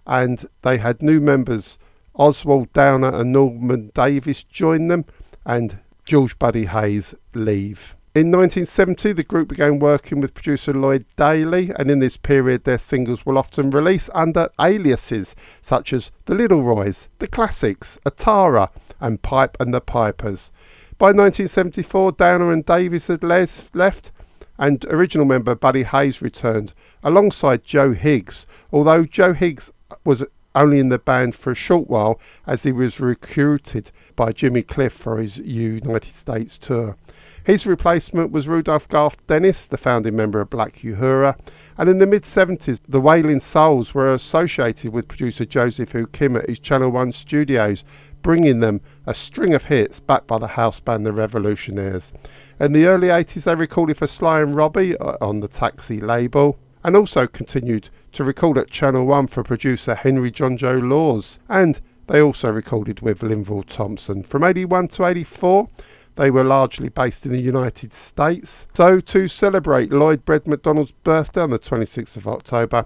and 0.06 0.46
they 0.62 0.78
had 0.78 1.02
new 1.02 1.20
members 1.20 1.80
Oswald 2.16 2.72
Downer 2.74 3.14
and 3.14 3.32
Norman 3.32 3.92
Davis 3.94 4.44
join 4.44 4.88
them, 4.88 5.06
and 5.46 5.80
George 6.06 6.38
Buddy 6.38 6.66
Hayes 6.66 7.16
leave. 7.34 7.96
In 8.14 8.30
1970, 8.30 9.14
the 9.14 9.24
group 9.24 9.48
began 9.48 9.80
working 9.80 10.20
with 10.20 10.34
producer 10.34 10.74
Lloyd 10.74 11.06
Daley, 11.16 11.72
and 11.80 11.90
in 11.90 12.00
this 12.00 12.18
period, 12.18 12.66
their 12.66 12.78
singles 12.78 13.26
will 13.26 13.38
often 13.38 13.70
release 13.70 14.10
under 14.14 14.50
aliases 14.60 15.34
such 15.62 15.94
as 15.94 16.12
The 16.26 16.36
Little 16.36 16.62
Roys, 16.62 17.08
The 17.20 17.28
Classics, 17.28 17.98
Atara, 18.06 18.70
and 19.00 19.22
Pipe 19.22 19.56
and 19.62 19.74
the 19.74 19.80
Pipers. 19.80 20.52
By 20.98 21.08
1974, 21.08 22.12
Downer 22.12 22.52
and 22.52 22.66
Davis 22.66 23.08
had 23.08 23.24
left, 23.24 24.12
and 24.60 24.86
original 24.86 25.26
member 25.26 25.56
Buddy 25.56 25.84
Hayes 25.84 26.22
returned 26.22 26.74
alongside 27.04 27.64
Joe 27.64 27.94
Higgs, 27.94 28.46
although 28.74 29.06
Joe 29.06 29.32
Higgs 29.32 29.72
was 30.04 30.26
only 30.56 30.80
in 30.80 30.90
the 30.90 31.00
band 31.00 31.36
for 31.36 31.52
a 31.52 31.56
short 31.56 31.90
while 31.90 32.20
as 32.46 32.64
he 32.64 32.72
was 32.72 33.00
recruited 33.00 33.92
by 34.16 34.32
Jimmy 34.32 34.62
Cliff 34.62 34.94
for 34.94 35.18
his 35.18 35.38
United 35.38 36.14
States 36.14 36.58
tour. 36.58 36.98
His 37.44 37.66
replacement 37.66 38.32
was 38.32 38.48
Rudolph 38.48 38.88
Garth 38.88 39.26
Dennis, 39.26 39.66
the 39.66 39.78
founding 39.78 40.16
member 40.16 40.42
of 40.42 40.52
Black 40.52 40.76
Uhuru, 40.78 41.36
and 41.76 41.90
in 41.90 41.98
the 41.98 42.06
mid 42.06 42.24
70s, 42.24 42.80
the 42.88 43.02
Wailing 43.02 43.40
Souls 43.40 43.96
were 43.96 44.14
associated 44.14 44.94
with 44.94 45.08
producer 45.08 45.46
Joseph 45.46 45.92
Hoo 45.94 46.06
Kim 46.08 46.38
at 46.38 46.48
his 46.48 46.60
Channel 46.60 46.92
One 46.92 47.12
studios, 47.12 47.84
bringing 48.22 48.60
them 48.60 48.82
a 49.08 49.16
string 49.16 49.56
of 49.56 49.66
hits 49.66 50.00
backed 50.00 50.28
by 50.28 50.38
the 50.38 50.48
house 50.48 50.80
band 50.80 51.04
The 51.04 51.12
Revolutionaries. 51.12 52.14
In 52.60 52.74
the 52.74 52.86
early 52.86 53.08
80s, 53.08 53.46
they 53.46 53.56
recorded 53.56 53.98
for 53.98 54.06
Sly 54.06 54.42
and 54.42 54.56
Robbie 54.56 54.96
uh, 54.98 55.18
on 55.20 55.40
the 55.40 55.48
Taxi 55.48 56.00
label, 56.00 56.60
and 56.84 56.96
also 56.96 57.26
continued 57.26 57.90
to 58.14 58.24
record 58.24 58.58
at 58.58 58.70
Channel 58.70 59.06
1 59.06 59.28
for 59.28 59.44
producer 59.44 59.96
Henry 59.96 60.32
Junjo 60.32 60.82
Lawes, 60.82 61.40
and 61.48 61.80
they 62.08 62.22
also 62.22 62.52
recorded 62.52 63.02
with 63.02 63.22
Linval 63.22 63.66
Thompson. 63.66 64.24
From 64.24 64.44
81 64.44 64.90
to 64.90 65.06
84, 65.06 65.70
they 66.16 66.30
were 66.30 66.44
largely 66.44 66.90
based 66.90 67.26
in 67.26 67.32
the 67.32 67.40
United 67.40 67.94
States. 67.94 68.68
So, 68.74 69.00
to 69.00 69.28
celebrate 69.28 69.94
Lloyd 69.94 70.26
Bread 70.26 70.48
McDonald's 70.48 70.92
birthday 70.92 71.42
on 71.42 71.52
the 71.52 71.60
26th 71.60 72.18
of 72.18 72.28
October, 72.28 72.86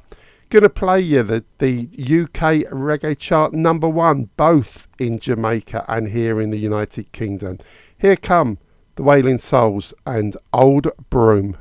gonna 0.50 0.70
play 0.70 1.02
you 1.02 1.24
the, 1.24 1.44
the 1.58 1.90
UK 1.92 2.70
reggae 2.72 3.18
chart 3.18 3.54
number 3.54 3.90
one, 3.90 4.30
both 4.38 4.88
in 5.00 5.20
Jamaica 5.20 5.86
and 5.88 6.10
here 6.10 6.40
in 6.40 6.52
the 6.52 6.58
United 6.58 7.12
Kingdom. 7.12 7.60
Here 7.98 8.16
come 8.16 8.60
the 8.96 9.04
Wailing 9.04 9.40
Souls 9.40 9.94
and 10.06 10.38
Old 10.54 10.88
Broom. 11.10 11.58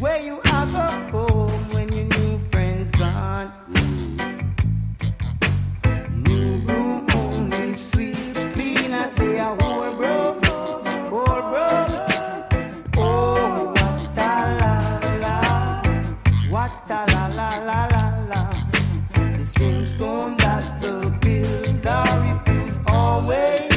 Where 0.00 0.18
you 0.22 0.40
have 0.44 0.74
a 0.74 1.10
home 1.10 1.50
when 1.74 1.92
your 1.92 2.06
new 2.06 2.38
friend's 2.50 2.90
gone? 2.92 3.52
New 6.24 6.56
room 6.66 7.06
only, 7.14 7.74
sweet, 7.74 8.32
clean. 8.54 8.94
I 8.94 9.08
say 9.10 9.38
I 9.38 9.52
won't 9.52 9.98
broke, 9.98 10.42
won't 11.12 11.44
broke. 11.52 12.08
Oh, 12.96 13.74
what 13.76 14.16
a 14.16 14.56
la 14.60 14.74
la, 15.20 15.36
what 16.48 16.72
a 16.88 17.04
la 17.12 17.26
la 17.38 17.50
la 17.68 17.80
la 17.94 18.04
la. 18.30 18.42
The 19.36 19.44
same 19.44 19.84
stone 19.84 20.36
that 20.38 20.80
the 20.80 21.10
builder 21.20 22.04
refused 22.24 22.80
always. 22.86 23.69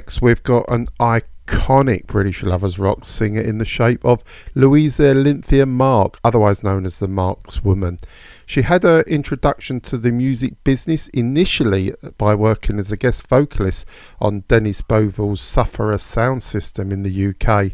Next, 0.00 0.22
we've 0.22 0.42
got 0.42 0.64
an 0.70 0.86
iconic 0.98 2.06
British 2.06 2.42
lovers 2.42 2.78
rock 2.78 3.04
singer 3.04 3.42
in 3.42 3.58
the 3.58 3.66
shape 3.66 4.02
of 4.02 4.24
Louisa 4.54 5.12
Lynthia 5.12 5.66
Mark, 5.66 6.18
otherwise 6.24 6.64
known 6.64 6.86
as 6.86 6.98
the 6.98 7.06
Marks 7.06 7.62
Woman. 7.62 7.98
She 8.46 8.62
had 8.62 8.82
her 8.82 9.02
introduction 9.02 9.78
to 9.82 9.98
the 9.98 10.10
music 10.10 10.54
business 10.64 11.08
initially 11.08 11.92
by 12.16 12.34
working 12.34 12.78
as 12.78 12.90
a 12.90 12.96
guest 12.96 13.28
vocalist 13.28 13.84
on 14.22 14.44
Dennis 14.48 14.80
Bovell's 14.80 15.42
Sufferer 15.42 15.98
sound 15.98 16.42
system 16.42 16.90
in 16.90 17.02
the 17.02 17.34
UK. 17.34 17.72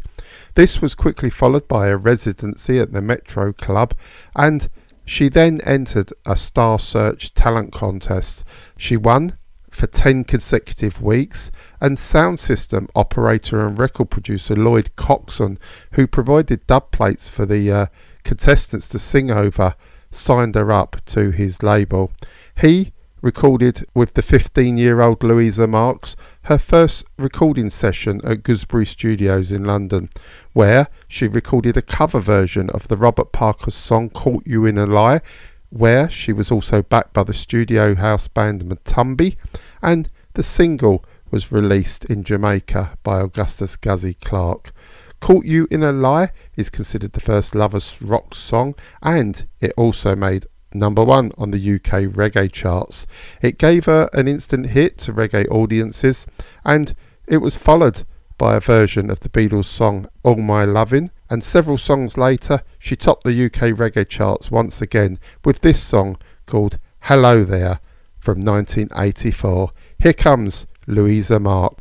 This 0.55 0.81
was 0.81 0.95
quickly 0.95 1.29
followed 1.29 1.69
by 1.69 1.87
a 1.87 1.95
residency 1.95 2.77
at 2.77 2.91
the 2.91 3.01
Metro 3.01 3.53
Club 3.53 3.93
and 4.35 4.67
she 5.05 5.29
then 5.29 5.61
entered 5.61 6.11
a 6.25 6.35
Star 6.35 6.77
Search 6.77 7.33
talent 7.33 7.71
contest. 7.71 8.43
She 8.75 8.97
won 8.97 9.36
for 9.77 9.85
10 9.85 10.23
consecutive 10.23 11.01
weeks, 11.01 11.51
and 11.79 11.99
sound 11.99 12.39
system 12.39 12.87
operator 12.95 13.65
and 13.65 13.77
record 13.77 14.09
producer 14.09 14.55
Lloyd 14.55 14.89
Coxsone, 14.95 15.59
who 15.91 16.07
provided 16.07 16.65
dub 16.65 16.89
plates 16.89 17.29
for 17.29 17.45
the 17.45 17.71
uh, 17.71 17.85
contestants 18.23 18.89
to 18.89 18.97
sing 18.97 19.29
over, 19.29 19.75
signed 20.09 20.55
her 20.55 20.71
up 20.71 20.97
to 21.05 21.29
his 21.29 21.61
label. 21.61 22.11
He 22.59 22.91
recorded 23.21 23.85
with 23.93 24.15
the 24.15 24.21
15 24.21 24.77
year 24.77 24.99
old 25.01 25.21
Louisa 25.21 25.67
Marks 25.67 26.15
her 26.43 26.57
first 26.57 27.03
recording 27.17 27.69
session 27.69 28.19
at 28.23 28.41
Gooseberry 28.41 28.85
Studios 28.85 29.51
in 29.51 29.63
London, 29.63 30.09
where 30.53 30.87
she 31.07 31.27
recorded 31.27 31.77
a 31.77 31.81
cover 31.83 32.19
version 32.19 32.71
of 32.71 32.87
the 32.87 32.97
Robert 32.97 33.31
Parker 33.31 33.69
song 33.69 34.09
Caught 34.09 34.47
You 34.47 34.65
in 34.65 34.77
a 34.77 34.87
Lie, 34.87 35.21
where 35.69 36.09
she 36.09 36.31
was 36.31 36.51
also 36.51 36.81
backed 36.81 37.13
by 37.13 37.23
the 37.23 37.33
studio 37.33 37.95
house 37.95 38.27
band 38.27 38.63
Matumbi, 38.65 39.35
and 39.81 40.09
the 40.33 40.43
single 40.43 41.03
was 41.31 41.51
released 41.51 42.05
in 42.05 42.23
Jamaica 42.23 42.97
by 43.03 43.19
Augustus 43.19 43.75
Gussie 43.75 44.13
Clarke. 44.15 44.71
Caught 45.19 45.45
You 45.45 45.67
in 45.71 45.83
a 45.83 45.91
Lie 45.91 46.31
is 46.55 46.69
considered 46.69 47.13
the 47.13 47.19
first 47.19 47.55
lovers 47.55 47.97
rock 48.01 48.35
song, 48.35 48.75
and 49.01 49.47
it 49.59 49.73
also 49.75 50.15
made 50.15 50.45
number 50.73 51.03
one 51.03 51.31
on 51.37 51.51
the 51.51 51.75
UK 51.75 52.03
reggae 52.13 52.51
charts. 52.51 53.07
It 53.41 53.57
gave 53.57 53.85
her 53.85 54.09
an 54.13 54.27
instant 54.27 54.67
hit 54.67 54.97
to 54.99 55.13
reggae 55.13 55.49
audiences, 55.49 56.27
and 56.63 56.95
it 57.27 57.37
was 57.37 57.55
followed 57.55 58.03
by 58.37 58.55
a 58.55 58.61
version 58.61 59.09
of 59.09 59.21
the 59.21 59.29
Beatles 59.29 59.65
song 59.65 60.07
All 60.23 60.35
My 60.35 60.65
Lovin', 60.65 61.11
and 61.29 61.43
several 61.43 61.77
songs 61.77 62.17
later, 62.17 62.61
she 62.77 62.95
topped 62.95 63.23
the 63.23 63.45
UK 63.45 63.73
reggae 63.75 64.07
charts 64.07 64.51
once 64.51 64.81
again 64.81 65.17
with 65.43 65.61
this 65.61 65.81
song 65.81 66.17
called 66.45 66.77
Hello 67.01 67.43
There 67.43 67.79
from 68.27 68.43
1984. 68.43 69.71
Here 69.99 70.11
comes 70.11 70.67
Louisa 70.85 71.39
Mark. 71.39 71.75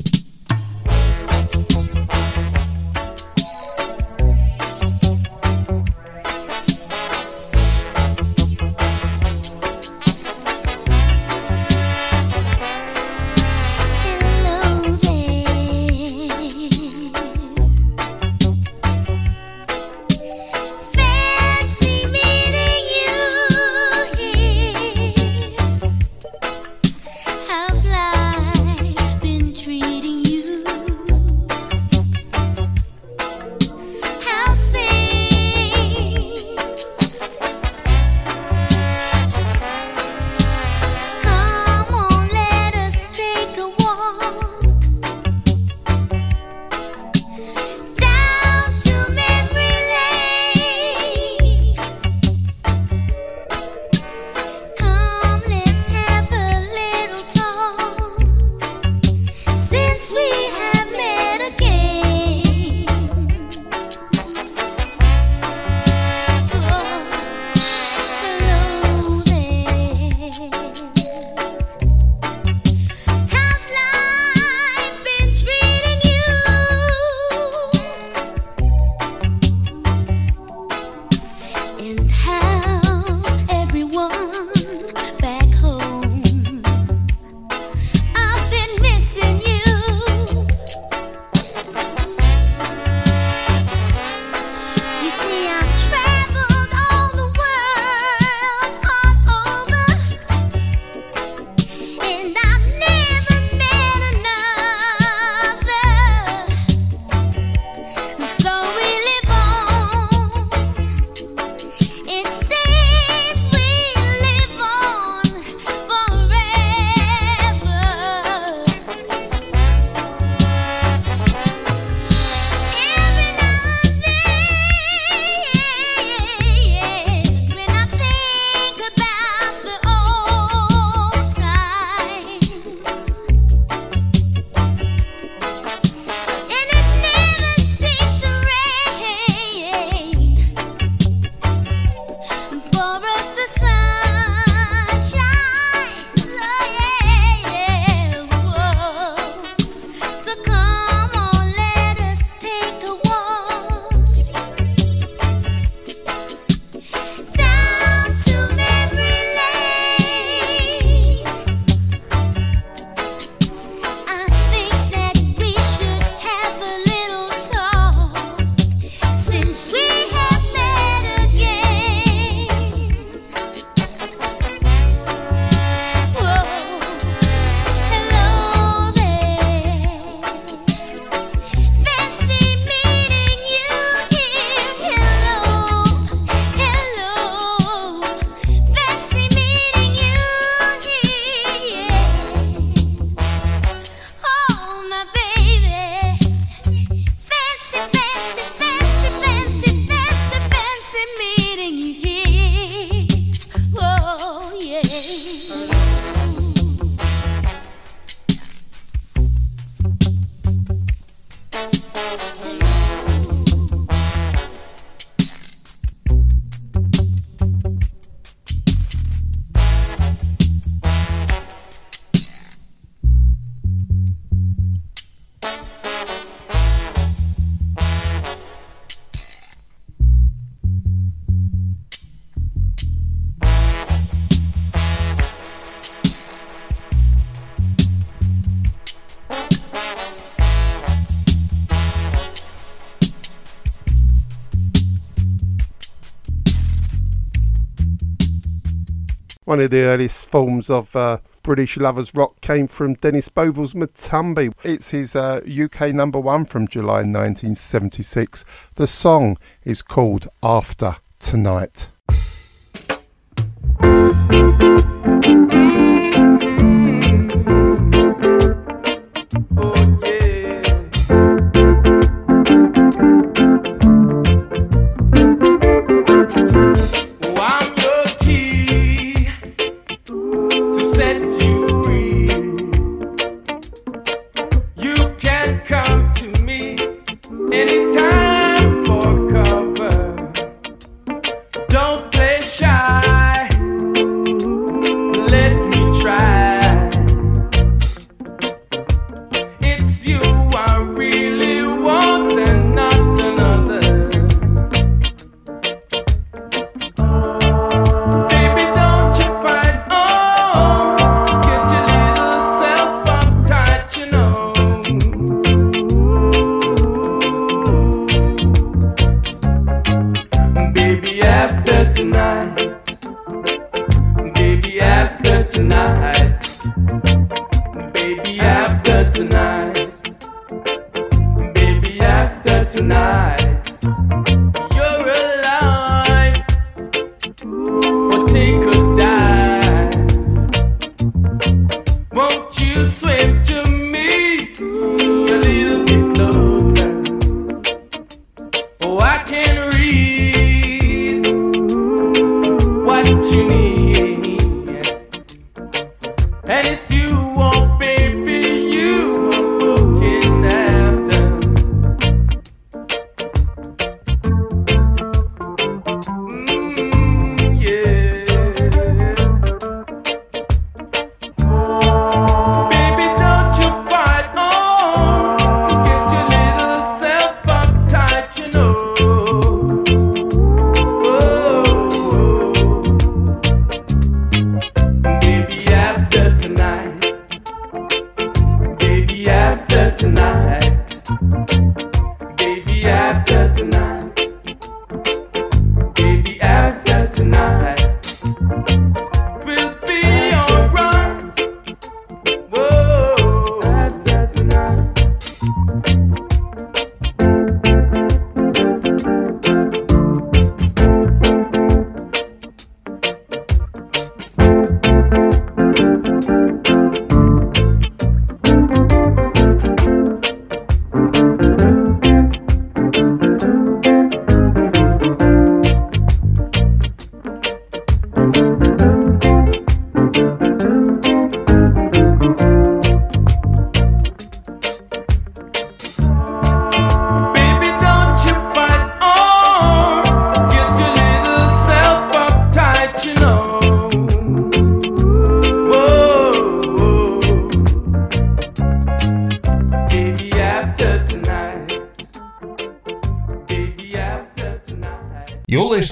One 249.57 249.65
of 249.65 249.71
the 249.71 249.85
earliest 249.85 250.29
forms 250.29 250.69
of 250.69 250.95
uh, 250.95 251.17
British 251.43 251.79
lovers 251.79 252.15
rock 252.15 252.39
came 252.43 252.69
from 252.69 252.93
Dennis 252.93 253.31
Bovell's 253.31 253.73
Matumbi. 253.73 254.53
It's 254.63 254.91
his 254.91 255.17
uh, 255.17 255.41
UK 255.49 255.95
number 255.95 256.21
one 256.21 256.45
from 256.45 256.69
July 256.69 256.97
1976. 256.97 258.45
The 258.75 258.87
song 258.87 259.39
is 259.65 259.81
called 259.81 260.29
After 260.43 260.97
Tonight. 261.21 261.89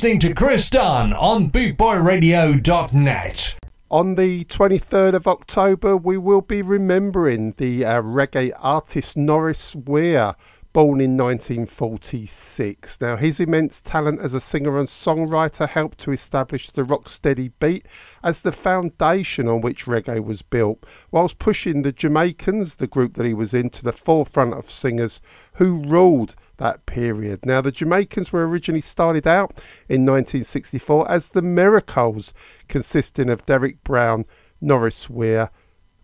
Listening 0.04 0.20
to 0.20 0.34
Chris 0.34 0.68
Dunn 0.68 1.14
on 1.14 1.50
BootboyRadio.net. 1.50 3.58
On 3.90 4.16
the 4.16 4.44
23rd 4.44 5.14
of 5.14 5.26
October, 5.26 5.96
we 5.96 6.18
will 6.18 6.42
be 6.42 6.60
remembering 6.60 7.54
the 7.56 7.86
uh, 7.86 8.02
reggae 8.02 8.52
artist 8.60 9.16
Norris 9.16 9.74
Weir, 9.74 10.34
born 10.74 11.00
in 11.00 11.16
1946. 11.16 13.00
Now, 13.00 13.14
his 13.14 13.38
immense 13.38 13.80
talent 13.80 14.20
as 14.20 14.34
a 14.34 14.40
singer 14.40 14.76
and 14.76 14.88
songwriter 14.88 15.68
helped 15.68 15.98
to 15.98 16.10
establish 16.10 16.68
the 16.68 16.82
rocksteady 16.82 17.52
beat 17.60 17.86
as 18.24 18.42
the 18.42 18.50
foundation 18.50 19.46
on 19.46 19.60
which 19.60 19.86
reggae 19.86 20.22
was 20.22 20.42
built, 20.42 20.84
whilst 21.12 21.38
pushing 21.38 21.82
the 21.82 21.92
Jamaicans, 21.92 22.76
the 22.76 22.88
group 22.88 23.14
that 23.14 23.24
he 23.24 23.32
was 23.32 23.54
in, 23.54 23.70
to 23.70 23.84
the 23.84 23.92
forefront 23.92 24.52
of 24.52 24.68
singers 24.68 25.20
who 25.54 25.76
ruled 25.76 26.34
that 26.56 26.84
period. 26.86 27.46
Now, 27.46 27.60
the 27.60 27.70
Jamaicans 27.70 28.32
were 28.32 28.46
originally 28.46 28.80
started 28.80 29.28
out 29.28 29.52
in 29.88 30.04
1964 30.04 31.08
as 31.08 31.30
the 31.30 31.42
Miracles, 31.42 32.34
consisting 32.66 33.30
of 33.30 33.46
Derek 33.46 33.84
Brown, 33.84 34.24
Norris 34.60 35.08
Weir, 35.08 35.50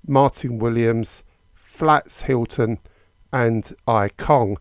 Martin 0.06 0.60
Williams, 0.60 1.24
Flats 1.52 2.22
Hilton, 2.22 2.78
and 3.32 3.74
I 3.86 4.08
Kong. 4.10 4.56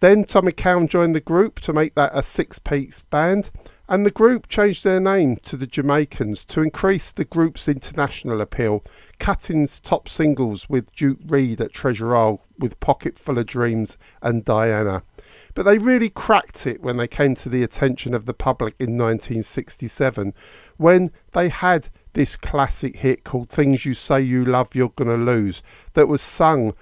Then 0.00 0.24
Tommy 0.24 0.52
Cowan 0.52 0.88
joined 0.88 1.14
the 1.14 1.20
group 1.20 1.60
to 1.60 1.72
make 1.72 1.94
that 1.94 2.10
a 2.12 2.22
six 2.22 2.58
piece 2.58 3.00
band, 3.00 3.50
and 3.88 4.04
the 4.04 4.10
group 4.10 4.48
changed 4.48 4.84
their 4.84 5.00
name 5.00 5.36
to 5.36 5.56
the 5.56 5.66
Jamaicans 5.66 6.44
to 6.46 6.62
increase 6.62 7.12
the 7.12 7.24
group's 7.24 7.68
international 7.68 8.40
appeal, 8.40 8.82
cutting's 9.18 9.80
top 9.80 10.08
singles 10.08 10.68
with 10.68 10.94
Duke 10.94 11.20
Reid 11.26 11.60
at 11.60 11.72
Treasure 11.72 12.14
Isle 12.14 12.40
with 12.58 12.80
Pocket 12.80 13.18
Full 13.18 13.38
of 13.38 13.46
Dreams 13.46 13.98
and 14.22 14.44
Diana. 14.44 15.02
But 15.54 15.64
they 15.64 15.78
really 15.78 16.10
cracked 16.10 16.66
it 16.66 16.82
when 16.82 16.96
they 16.96 17.08
came 17.08 17.34
to 17.36 17.48
the 17.48 17.62
attention 17.62 18.14
of 18.14 18.26
the 18.26 18.34
public 18.34 18.74
in 18.78 18.98
1967 18.98 20.34
when 20.76 21.12
they 21.32 21.48
had 21.48 21.88
this 22.14 22.36
classic 22.36 22.96
hit 22.96 23.24
called 23.24 23.48
Things 23.48 23.84
You 23.84 23.94
Say 23.94 24.20
You 24.20 24.44
Love 24.44 24.74
You're 24.74 24.92
Gonna 24.96 25.16
Lose 25.16 25.62
that 25.94 26.08
was 26.08 26.22
sung 26.22 26.74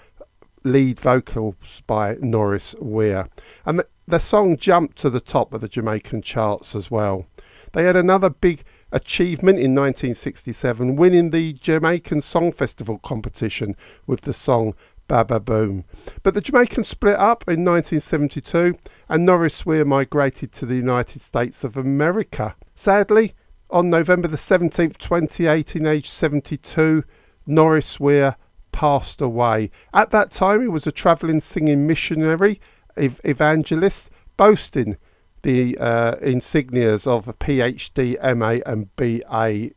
lead 0.65 1.01
vocals 1.01 1.83
by 1.87 2.17
Norris 2.21 2.75
Weir. 2.81 3.29
And 3.65 3.79
the, 3.79 3.87
the 4.07 4.21
song 4.21 4.57
jumped 4.57 4.99
to 4.99 5.11
the 5.11 5.21
top 5.21 5.53
of 5.53 5.61
the 5.61 5.69
Jamaican 5.69 6.23
charts 6.23 6.75
as 6.75 6.91
well. 6.91 7.27
They 7.73 7.85
had 7.85 7.97
another 7.97 8.31
big 8.31 8.65
achievement 8.91 9.59
in 9.59 9.75
1967, 9.75 10.97
winning 10.97 11.31
the 11.31 11.55
Jamaican 11.55 12.21
Song 12.21 12.53
Festival 12.53 12.99
competition 12.99 13.77
with 14.07 14.23
the 14.23 14.35
song 14.35 14.75
Baba 15.09 15.41
Boom. 15.41 15.85
But 16.23 16.35
the 16.35 16.41
Jamaicans 16.41 16.89
split 16.89 17.17
up 17.17 17.43
in 17.49 17.65
1972 17.65 18.75
and 19.09 19.27
Norris 19.27 19.67
Weir 19.67 19.85
migrated 19.85 20.53
to 20.53 20.67
the 20.67 20.77
United 20.77 21.21
States 21.21 21.65
of 21.65 21.77
America. 21.77 22.55
Sadly, 22.75 23.35
On 23.71 23.89
November 23.89 24.29
the 24.29 24.37
17th, 24.37 24.99
2018, 24.99 25.87
aged 25.87 26.09
72, 26.09 27.05
Norris 27.47 27.99
Weir 27.99 28.37
passed 28.73 29.21
away. 29.21 29.71
At 29.95 30.11
that 30.11 30.31
time, 30.31 30.63
he 30.63 30.69
was 30.69 30.87
a 30.87 30.93
travelling 30.93 31.41
singing 31.41 31.87
missionary, 31.87 32.61
ev- 32.97 33.21
evangelist, 33.25 34.11
boasting 34.37 34.97
the 35.43 35.77
uh, 35.79 36.17
insignias 36.17 37.07
of 37.07 37.29
a 37.29 37.33
PhD, 37.35 38.17
MA, 38.37 38.59
and 38.65 38.95
BA 38.97 39.71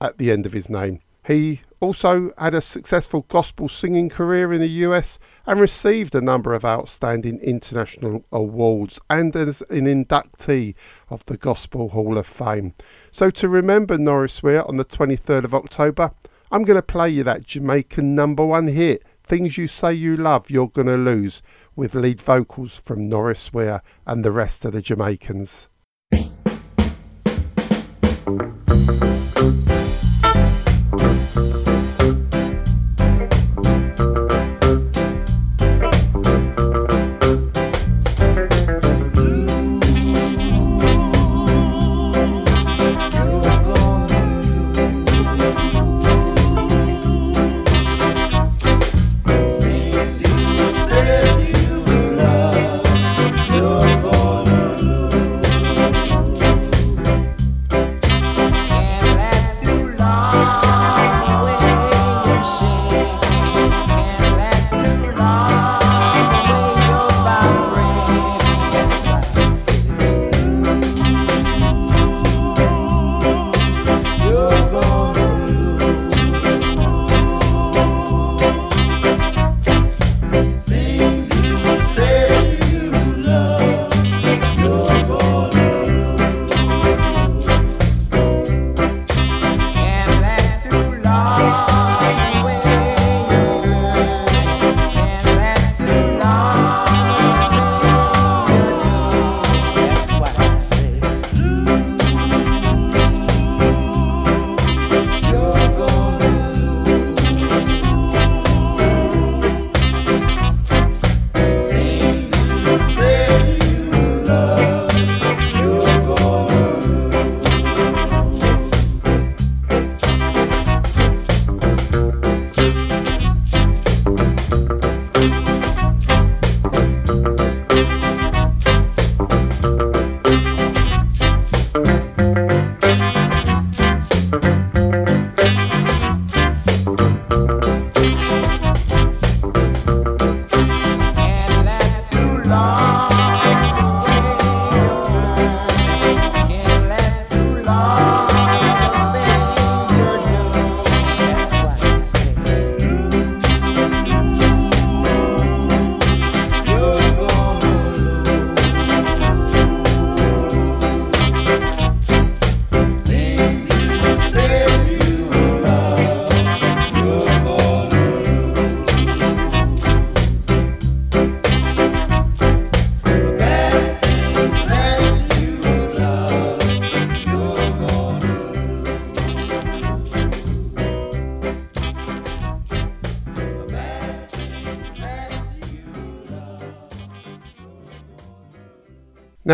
at 0.00 0.18
the 0.18 0.30
end 0.30 0.46
of 0.46 0.52
his 0.52 0.68
name. 0.68 1.00
He 1.26 1.60
also 1.80 2.30
had 2.36 2.54
a 2.54 2.60
successful 2.60 3.24
gospel 3.28 3.68
singing 3.68 4.08
career 4.08 4.52
in 4.52 4.60
the 4.60 4.68
US 4.68 5.18
and 5.46 5.60
received 5.60 6.14
a 6.14 6.20
number 6.20 6.54
of 6.54 6.64
outstanding 6.64 7.38
international 7.40 8.24
awards 8.30 9.00
and 9.08 9.34
as 9.34 9.62
an 9.70 9.86
inductee 9.86 10.74
of 11.08 11.24
the 11.24 11.36
Gospel 11.36 11.90
Hall 11.90 12.18
of 12.18 12.26
Fame. 12.26 12.74
So 13.10 13.30
to 13.30 13.48
remember 13.48 13.96
Norris 13.96 14.42
Weir 14.42 14.62
on 14.66 14.76
the 14.76 14.84
23rd 14.84 15.44
of 15.44 15.54
October, 15.54 16.12
I'm 16.52 16.64
going 16.64 16.76
to 16.76 16.82
play 16.82 17.10
you 17.10 17.22
that 17.22 17.46
Jamaican 17.46 18.16
number 18.16 18.44
one 18.44 18.66
hit, 18.66 19.04
Things 19.22 19.56
You 19.56 19.68
Say 19.68 19.94
You 19.94 20.16
Love, 20.16 20.50
You're 20.50 20.66
Gonna 20.66 20.96
Lose, 20.96 21.42
with 21.76 21.94
lead 21.94 22.20
vocals 22.20 22.76
from 22.76 23.08
Norris 23.08 23.52
Weir 23.52 23.82
and 24.04 24.24
the 24.24 24.32
rest 24.32 24.64
of 24.64 24.72
the 24.72 24.82
Jamaicans. 24.82 25.68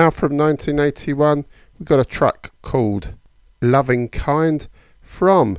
Now 0.07 0.11
from 0.11 0.37
1981, 0.37 1.45
we've 1.81 1.89
got 1.89 1.99
a 1.99 2.05
track 2.05 2.53
called 2.63 3.15
Loving 3.61 4.09
Kind 4.09 4.69
from 5.01 5.59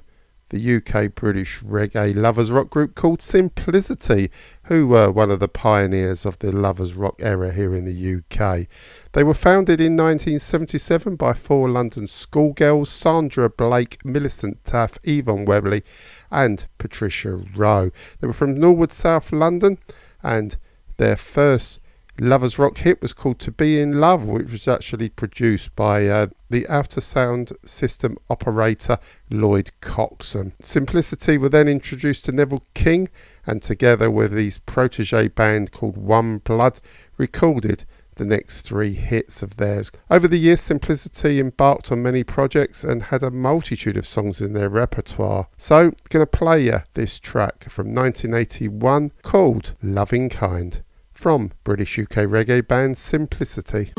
the 0.52 0.76
UK 0.78 1.14
British 1.14 1.60
reggae 1.60 2.16
lovers 2.16 2.50
rock 2.50 2.70
group 2.70 2.96
called 2.96 3.22
Simplicity, 3.22 4.32
who 4.64 4.88
were 4.88 5.12
one 5.12 5.32
of 5.32 5.42
the 5.42 5.50
pioneers 5.50 6.26
of 6.26 6.40
the 6.40 6.54
lovers 6.54 6.94
rock 6.94 7.16
era 7.20 7.52
here 7.52 7.76
in 7.76 7.84
the 7.84 8.16
UK. 8.16 8.68
They 9.12 9.26
were 9.26 9.34
founded 9.34 9.82
in 9.82 9.98
1977 9.98 11.18
by 11.18 11.34
four 11.34 11.68
London 11.68 12.08
schoolgirls 12.08 12.90
Sandra 12.90 13.50
Blake, 13.50 13.98
Millicent 14.06 14.64
Taff, 14.64 14.98
Yvonne 15.04 15.44
Webley, 15.44 15.84
and 16.32 16.66
Patricia 16.78 17.44
Rowe. 17.54 17.92
They 18.22 18.28
were 18.28 18.32
from 18.32 18.58
Norwood, 18.58 18.94
South 18.94 19.34
London, 19.34 19.78
and 20.24 20.56
their 20.96 21.18
first 21.18 21.82
Lovers 22.20 22.58
Rock 22.58 22.80
hit 22.80 23.00
was 23.00 23.14
called 23.14 23.38
To 23.40 23.52
Be 23.52 23.80
in 23.80 24.00
Love, 24.00 24.26
which 24.26 24.52
was 24.52 24.68
actually 24.68 25.10
produced 25.10 25.76
by 25.76 26.08
uh, 26.08 26.28
the 26.50 26.68
Outer 26.68 27.00
Sound 27.00 27.54
System 27.64 28.18
operator 28.28 28.98
Lloyd 29.30 29.70
Coxsone. 29.82 30.54
Simplicity 30.64 31.38
were 31.38 31.50
then 31.50 31.68
introduced 31.68 32.26
to 32.26 32.32
Neville 32.32 32.64
King 32.74 33.10
and 33.46 33.62
together 33.62 34.10
with 34.10 34.34
his 34.34 34.58
protege 34.58 35.28
band 35.28 35.72
called 35.72 35.96
One 35.96 36.40
Blood 36.40 36.80
recorded 37.18 37.86
the 38.16 38.26
next 38.26 38.62
three 38.62 38.94
hits 38.94 39.44
of 39.44 39.58
theirs. 39.58 39.92
Over 40.10 40.28
the 40.28 40.40
years, 40.40 40.62
Simplicity 40.62 41.40
embarked 41.40 41.92
on 41.92 42.02
many 42.02 42.24
projects 42.24 42.84
and 42.84 43.04
had 43.04 43.22
a 43.22 43.30
multitude 43.30 43.96
of 43.96 44.08
songs 44.08 44.42
in 44.42 44.54
their 44.54 44.70
repertoire. 44.70 45.50
So, 45.56 45.92
going 46.10 46.26
to 46.26 46.38
play 46.38 46.66
you 46.66 46.80
this 46.96 47.20
track 47.20 47.70
from 47.70 47.94
1981 47.94 49.12
called 49.22 49.76
Loving 49.84 50.30
Kind 50.30 50.82
from 51.18 51.52
British 51.64 51.98
UK 51.98 52.28
reggae 52.28 52.66
band 52.66 52.98
Simplicity. 52.98 53.92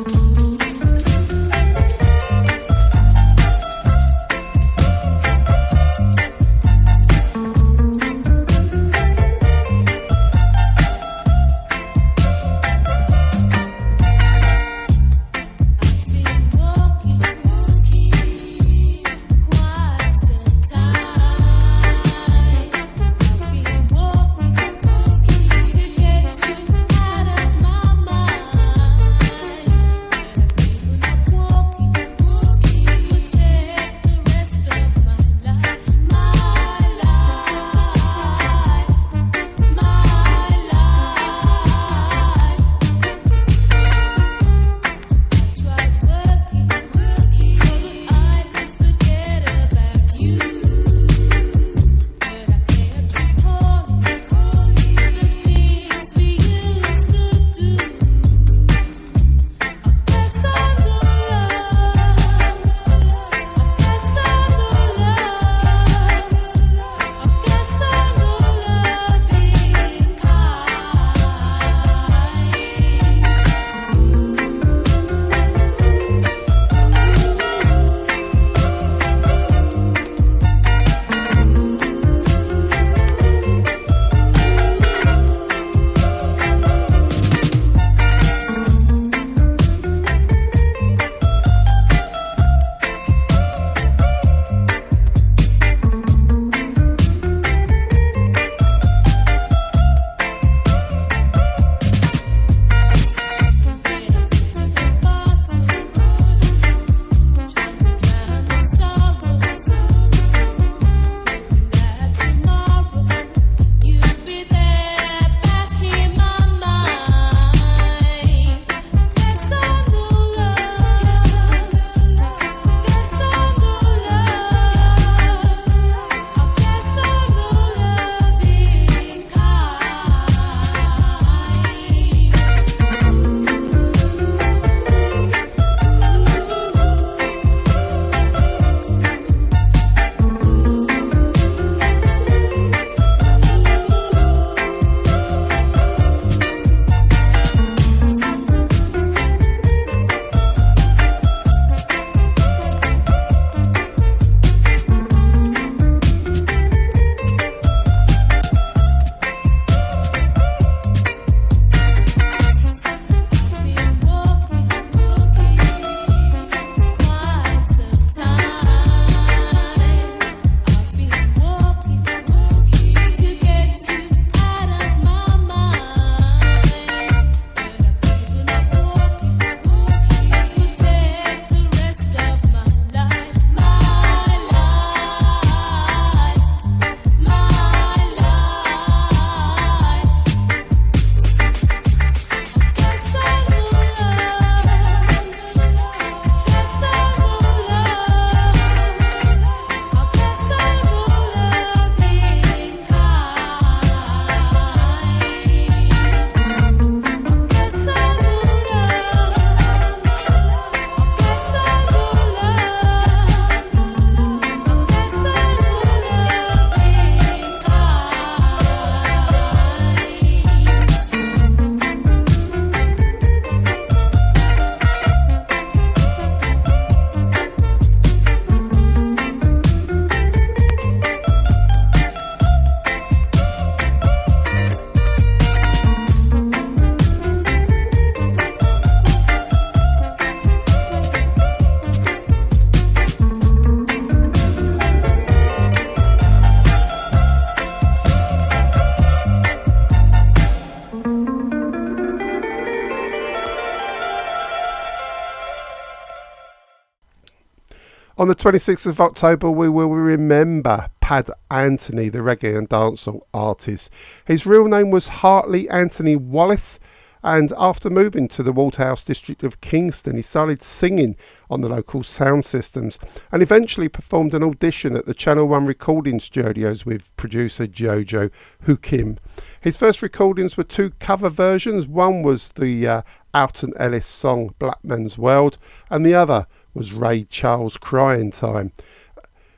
On 258.19 258.27
the 258.27 258.35
26th 258.35 258.87
of 258.87 259.01
October, 259.01 259.49
we 259.49 259.69
will 259.69 259.91
remember 259.91 260.89
Pad 261.01 261.31
Anthony, 261.53 262.09
the 262.09 262.19
reggae 262.19 262.59
and 262.59 262.69
dancehall 262.69 263.21
artist. 263.33 263.93
His 264.25 264.45
real 264.45 264.67
name 264.67 264.91
was 264.91 265.07
Hartley 265.07 265.69
Anthony 265.69 266.17
Wallace, 266.17 266.81
and 267.23 267.53
after 267.57 267.89
moving 267.89 268.27
to 268.27 268.43
the 268.43 268.51
Waterhouse 268.51 269.05
district 269.05 269.45
of 269.45 269.61
Kingston, 269.61 270.17
he 270.17 270.23
started 270.23 270.65
singing 270.65 271.15
on 271.49 271.61
the 271.61 271.69
local 271.69 272.03
sound 272.03 272.45
systems 272.45 272.99
and 273.31 273.41
eventually 273.41 273.89
performed 273.89 274.35
an 274.35 274.43
audition 274.43 274.97
at 274.97 275.07
the 275.07 275.15
Channel 275.15 275.47
1 275.47 275.67
recording 275.67 276.19
studios 276.19 276.85
with 276.85 277.17
producer 277.17 277.69
Jojo 277.69 278.33
Hoo 278.63 278.77
Kim. 278.77 279.21
His 279.61 279.77
first 279.77 280.03
recordings 280.03 280.57
were 280.57 280.65
two 280.65 280.91
cover 280.99 281.29
versions. 281.29 281.87
One 281.87 282.25
was 282.25 282.49
the 282.49 282.85
uh, 282.85 283.03
Alton 283.33 283.75
Ellis 283.79 284.07
song 284.07 284.57
Black 284.59 284.83
Man's 284.83 285.17
World, 285.17 285.57
and 285.89 286.05
the 286.05 286.15
other 286.15 286.49
was 286.79 286.93
Ray 286.93 287.25
Charles 287.25 287.77
Crying 287.77 288.31
Time. 288.31 288.71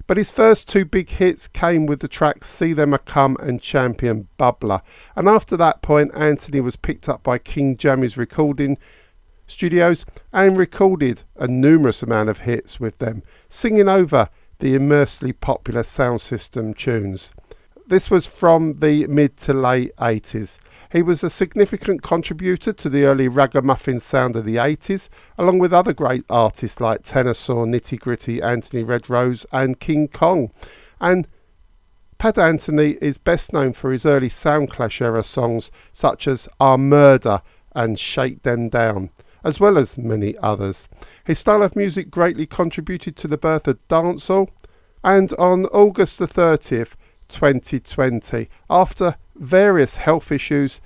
But 0.06 0.16
his 0.16 0.30
first 0.30 0.66
two 0.66 0.86
big 0.86 1.10
hits 1.10 1.46
came 1.46 1.84
with 1.84 2.00
the 2.00 2.08
tracks 2.08 2.48
See 2.48 2.72
Them 2.72 2.94
A 2.94 2.98
Come 2.98 3.36
and 3.40 3.60
Champion 3.60 4.26
Bubbler. 4.38 4.80
And 5.14 5.28
after 5.28 5.54
that 5.58 5.82
point, 5.82 6.12
Anthony 6.14 6.60
was 6.60 6.76
picked 6.76 7.10
up 7.10 7.22
by 7.22 7.36
King 7.36 7.76
Jammy's 7.76 8.16
recording 8.16 8.78
studios 9.46 10.06
and 10.32 10.56
recorded 10.56 11.22
a 11.36 11.46
numerous 11.46 12.02
amount 12.02 12.30
of 12.30 12.38
hits 12.38 12.80
with 12.80 12.98
them, 12.98 13.22
singing 13.50 13.88
over 13.88 14.30
the 14.58 14.74
immensely 14.74 15.34
popular 15.34 15.82
sound 15.82 16.22
system 16.22 16.72
tunes. 16.72 17.30
This 17.86 18.10
was 18.10 18.26
from 18.26 18.78
the 18.80 19.06
mid 19.08 19.36
to 19.38 19.52
late 19.52 19.94
80s. 19.96 20.58
He 20.90 21.02
was 21.02 21.22
a 21.22 21.30
significant 21.30 22.02
contributor 22.02 22.72
to 22.72 22.88
the 22.88 23.04
early 23.04 23.28
ragamuffin 23.28 24.00
sound 24.00 24.34
of 24.34 24.44
the 24.44 24.56
80s, 24.56 25.08
along 25.38 25.60
with 25.60 25.72
other 25.72 25.92
great 25.92 26.24
artists 26.28 26.80
like 26.80 27.02
Tenor 27.04 27.34
Saw, 27.34 27.64
Nitty 27.64 28.00
Gritty, 28.00 28.42
Anthony 28.42 28.82
Red 28.82 29.08
Rose, 29.08 29.46
and 29.52 29.78
King 29.78 30.08
Kong. 30.08 30.50
And 31.00 31.28
Pad 32.18 32.38
Anthony 32.38 32.98
is 33.00 33.18
best 33.18 33.52
known 33.52 33.72
for 33.72 33.92
his 33.92 34.04
early 34.04 34.28
Soundclash 34.28 35.00
era 35.00 35.22
songs 35.22 35.70
such 35.92 36.26
as 36.26 36.48
Our 36.58 36.76
Murder 36.76 37.40
and 37.72 37.96
Shake 37.96 38.42
Them 38.42 38.68
Down, 38.68 39.10
as 39.44 39.60
well 39.60 39.78
as 39.78 39.96
many 39.96 40.36
others. 40.38 40.88
His 41.22 41.38
style 41.38 41.62
of 41.62 41.76
music 41.76 42.10
greatly 42.10 42.46
contributed 42.46 43.16
to 43.18 43.28
the 43.28 43.38
birth 43.38 43.68
of 43.68 43.78
dancehall, 43.86 44.50
and 45.04 45.32
on 45.34 45.66
August 45.66 46.18
the 46.18 46.26
30th, 46.26 46.96
2020. 47.28 48.48
After 48.68 49.14
various 49.40 49.96
health 49.96 50.30
issues, 50.30 50.80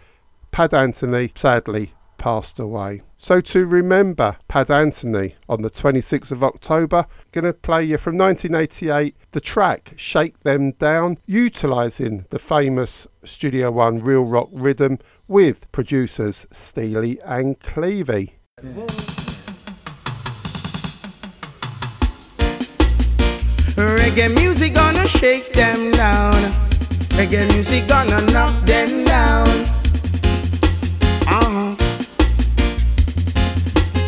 Pad 0.53 0.73
Anthony 0.73 1.31
sadly 1.35 1.93
passed 2.17 2.59
away. 2.59 3.03
So 3.19 3.41
to 3.41 3.67
remember 3.67 4.37
Pad 4.49 4.71
Anthony 4.71 5.35
on 5.49 5.63
the 5.63 5.71
26th 5.71 6.31
of 6.31 6.45
October, 6.45 7.07
going 7.33 7.45
to 7.45 7.53
play 7.53 7.85
you 7.85 7.99
from 7.99 8.17
1988 8.17 9.17
the 9.33 9.41
track 9.41 9.93
Shake 9.97 10.41
Them 10.41 10.73
Down, 10.73 11.19
utilising 11.27 12.25
the 12.31 12.39
famous 12.39 13.07
Studio 13.25 13.73
One 13.73 14.01
Real 14.01 14.25
Rock 14.25 14.49
rhythm 14.53 15.01
with 15.27 15.71
producers 15.73 16.47
Steely 16.53 17.21
and 17.23 17.59
Clevey. 17.61 18.35
Reggae 23.77 24.33
music 24.35 24.75
gonna 24.75 25.07
shake 25.09 25.53
them 25.53 25.91
down. 25.91 26.74
Reggae 27.17 27.47
music 27.55 27.87
gonna 27.87 28.21
knock 28.33 28.53
them 28.67 29.05
down. 29.05 29.47
Uh-huh. 31.29 31.77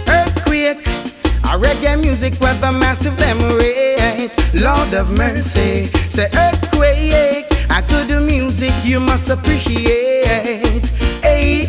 Earthquake, 0.08 0.84
a 1.44 1.56
reggae 1.56 2.00
music 2.00 2.32
with 2.40 2.62
a 2.64 2.72
massive 2.72 3.16
rate. 3.20 4.32
Lord 4.54 4.92
of 4.94 5.08
mercy, 5.10 5.86
say 6.10 6.28
earthquake. 6.34 7.46
I 7.70 7.80
could 7.88 8.08
do 8.08 8.20
music 8.20 8.72
you 8.82 8.98
must 8.98 9.30
appreciate. 9.30 10.86
Hey, 11.22 11.68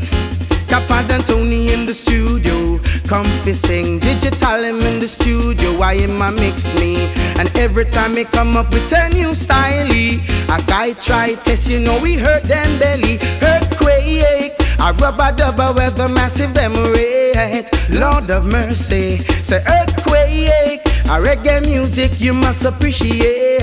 Capad 0.68 1.12
and 1.12 1.24
Tony 1.28 1.72
in 1.72 1.86
the 1.86 1.94
studio. 1.94 2.57
Comfy 3.08 3.54
sing 3.54 4.00
digital 4.00 4.62
him 4.62 4.82
in 4.82 5.00
the 5.00 5.08
studio. 5.08 5.78
Why 5.80 5.96
him 5.96 6.22
a 6.22 6.30
mix 6.30 6.74
me? 6.78 7.06
And 7.40 7.50
every 7.58 7.86
time 7.86 8.14
he 8.18 8.26
come 8.26 8.58
up 8.58 8.70
with 8.70 8.92
a 8.92 9.08
new 9.10 9.32
style, 9.32 9.88
a 9.88 10.62
guy 10.68 10.92
try 10.94 11.36
test, 11.46 11.70
you 11.70 11.80
know 11.80 11.98
we 12.02 12.16
hurt 12.16 12.44
them 12.44 12.68
belly. 12.80 13.18
Earthquake, 13.42 14.52
a 14.82 14.92
rubber 15.00 15.32
dubber 15.38 15.74
with 15.74 15.98
a 16.00 16.10
massive 16.10 16.54
them 16.54 16.74
rate. 16.74 17.70
Lord 17.92 18.30
of 18.30 18.46
mercy, 18.46 19.20
say 19.20 19.64
earthquake, 19.66 20.82
a 21.06 21.16
reggae 21.24 21.62
music 21.66 22.20
you 22.20 22.34
must 22.34 22.66
appreciate. 22.66 23.62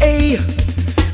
Hey. 0.00 0.38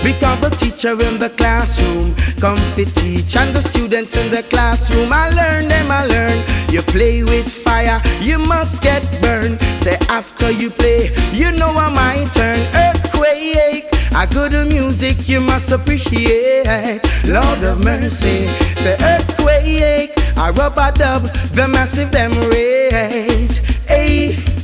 Because 0.07 0.39
the 0.39 0.51
teacher 0.51 0.93
in 0.93 1.19
the 1.19 1.31
classroom. 1.31 2.15
Come 2.39 2.63
to 2.77 2.85
teach 3.01 3.35
and 3.35 3.51
the 3.57 3.61
students 3.61 4.17
in 4.17 4.31
the 4.31 4.45
classroom. 4.45 5.13
I 5.13 5.31
learn 5.31 5.69
them 5.69 5.91
I 5.91 6.07
learn. 6.07 6.39
You 6.71 6.81
play 6.95 7.25
with 7.25 7.49
fire 7.51 8.01
you 8.21 8.39
must 8.39 8.83
get 8.83 9.03
burned. 9.21 9.61
Say 9.83 9.99
after 10.09 10.53
you 10.53 10.71
play 10.71 11.11
you 11.33 11.51
know 11.51 11.73
I 11.75 11.89
might 11.91 12.31
turn. 12.33 12.61
Earthquake 12.87 13.85
a 14.15 14.27
good 14.29 14.55
music 14.69 15.29
you 15.29 15.41
must 15.41 15.73
appreciate. 15.73 17.03
Lord 17.27 17.65
of 17.65 17.85
mercy 17.85 18.47
say 18.87 18.97
earthquake 19.03 20.13
i 20.37 20.49
a 20.49 20.53
rubber 20.53 20.93
dub 20.93 21.23
the 21.59 21.67
massive 21.67 22.13
them 22.13 22.31
rate 22.51 23.61
hey 23.89 24.56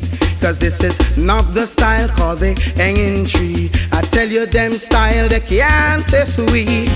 Cause 0.42 0.58
this 0.58 0.82
is 0.82 1.16
not 1.16 1.54
the 1.54 1.64
style 1.64 2.08
called 2.08 2.38
the 2.38 2.52
hanging 2.74 3.24
tree. 3.24 3.70
I 3.92 4.02
tell 4.02 4.28
you 4.28 4.44
them 4.44 4.72
style 4.72 5.28
they 5.28 5.38
can't 5.38 6.04
test 6.08 6.36
we. 6.50 6.88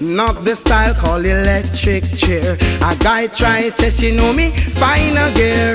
Not 0.00 0.46
the 0.46 0.56
style 0.56 0.94
called 0.94 1.26
electric 1.26 2.04
chair. 2.16 2.54
A 2.80 2.96
guy 3.04 3.26
try 3.26 3.68
test 3.68 4.00
you 4.00 4.14
know 4.14 4.32
me, 4.32 4.52
final 4.52 5.30
gear. 5.34 5.74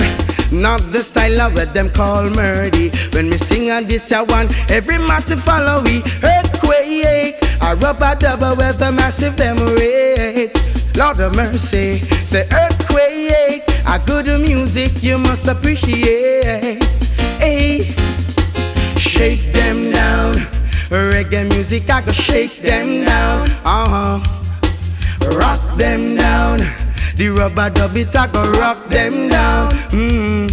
Not 0.51 0.81
the 0.91 1.03
style 1.03 1.41
of 1.41 1.53
what 1.53 1.71
them 1.75 1.91
call 1.91 2.27
murdy. 2.31 2.89
When 3.13 3.29
me 3.29 3.37
sing 3.37 3.69
on 3.69 3.85
this 3.85 4.11
I 4.11 4.23
want 4.23 4.49
every 4.71 4.97
massive 4.97 5.43
follow 5.43 5.83
we. 5.83 6.01
Earthquake, 6.23 7.05
ache. 7.05 7.61
I 7.61 7.73
rub 7.73 8.01
a 8.01 8.09
rubber 8.09 8.15
dubber 8.25 8.57
with 8.57 8.81
a 8.81 8.91
massive 8.91 9.37
them 9.37 9.57
rate. 9.77 10.57
Lord 10.97 11.19
of 11.19 11.35
mercy, 11.35 11.99
say 12.25 12.47
earthquake, 12.51 13.61
a 13.85 14.01
good 14.03 14.25
music 14.41 15.03
you 15.03 15.19
must 15.19 15.47
appreciate. 15.47 16.98
Shake 19.19 19.51
them 19.51 19.91
down. 19.91 20.33
Reggae 20.87 21.43
music, 21.49 21.89
I 21.89 21.99
go 22.01 22.11
shake 22.13 22.61
them 22.61 23.03
down. 23.03 23.49
Uh 23.65 23.85
huh. 23.91 25.37
Rock 25.37 25.59
them 25.77 26.15
down. 26.15 26.59
The 27.17 27.27
rubber 27.27 27.69
dub 27.69 27.97
it, 27.97 28.15
I 28.15 28.27
go 28.27 28.49
rock 28.53 28.77
them 28.87 29.27
down. 29.27 29.71
Mm. 29.91 30.47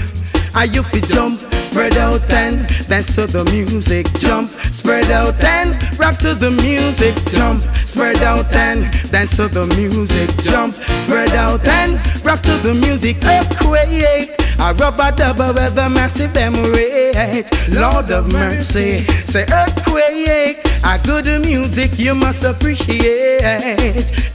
I 0.56 0.64
you 0.64 0.82
fi 0.82 0.98
jump, 0.98 1.36
spread 1.52 1.96
out 1.96 2.28
and 2.32 2.66
dance 2.88 3.14
to 3.14 3.26
the 3.26 3.44
music. 3.52 4.12
Jump, 4.18 4.48
spread 4.48 5.12
out 5.12 5.44
and 5.44 5.70
rock 6.00 6.18
to 6.18 6.34
the 6.34 6.50
music. 6.50 7.14
Jump, 7.34 7.60
spread 7.76 8.20
out 8.24 8.52
and 8.52 8.90
dance 9.12 9.36
to 9.36 9.46
the 9.46 9.66
music. 9.78 10.28
Jump, 10.42 10.74
spread 11.04 11.30
out 11.36 11.64
and 11.68 11.94
rock 12.26 12.42
to 12.42 12.58
the 12.58 12.74
music. 12.74 13.18
Earthquake. 13.24 14.45
A 14.58 14.74
rubber 14.74 15.12
dubber 15.12 15.52
with 15.54 15.78
a 15.78 15.88
massive 15.88 16.32
them 16.32 16.54
rate. 16.54 17.46
Lord 17.72 18.10
of 18.10 18.32
mercy, 18.32 19.04
say 19.26 19.44
earthquake. 19.52 20.58
A 20.84 20.98
good 21.02 21.26
music 21.44 21.98
you 21.98 22.14
must 22.14 22.44
appreciate. 22.44 23.42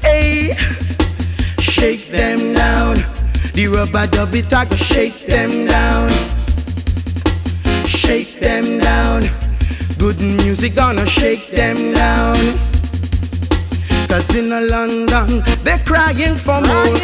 Hey, 0.01 0.55
shake 1.59 2.07
them 2.09 2.53
down. 2.53 2.95
The 3.53 3.67
rubber 3.67 4.07
dub 4.07 4.33
it, 4.35 4.53
I 4.53 4.65
go 4.65 4.75
shake 4.75 5.25
them 5.27 5.65
down. 5.67 6.09
Shake 7.85 8.39
them 8.39 8.79
down. 8.79 9.23
Good 9.97 10.21
music 10.21 10.75
gonna 10.75 11.05
shake 11.05 11.51
them 11.51 11.93
down. 11.93 12.53
Cause 14.11 14.35
in 14.35 14.51
a 14.51 14.59
London, 14.59 15.41
they're 15.63 15.79
crying 15.85 16.35
for 16.35 16.59
more. 16.59 16.95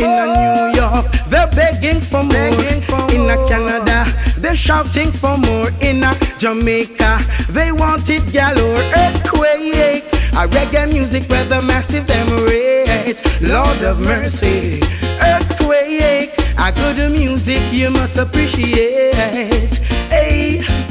in 0.00 0.16
a 0.16 0.32
New 0.32 0.80
York, 0.80 1.04
they're 1.28 1.46
begging 1.48 2.00
for 2.00 2.22
more. 2.22 3.12
in 3.12 3.28
a 3.28 3.36
Canada, 3.46 4.06
they're 4.38 4.56
shouting 4.56 5.10
for 5.10 5.36
more. 5.36 5.68
In 5.82 6.02
a 6.02 6.14
Jamaica, 6.38 7.18
they 7.50 7.70
want 7.70 8.08
it 8.08 8.24
galore. 8.32 8.80
Earthquake, 8.96 10.04
a 10.32 10.48
reggae 10.48 10.90
music 10.90 11.28
with 11.28 11.52
a 11.52 11.60
massive 11.60 12.06
them 12.06 12.28
rate. 12.46 13.20
Lord 13.42 13.82
of 13.82 14.00
mercy, 14.00 14.80
earthquake, 15.20 16.32
a 16.58 16.72
good 16.72 17.12
music 17.12 17.60
you 17.72 17.90
must 17.90 18.16
appreciate. 18.16 19.74
Hey. 20.08 20.83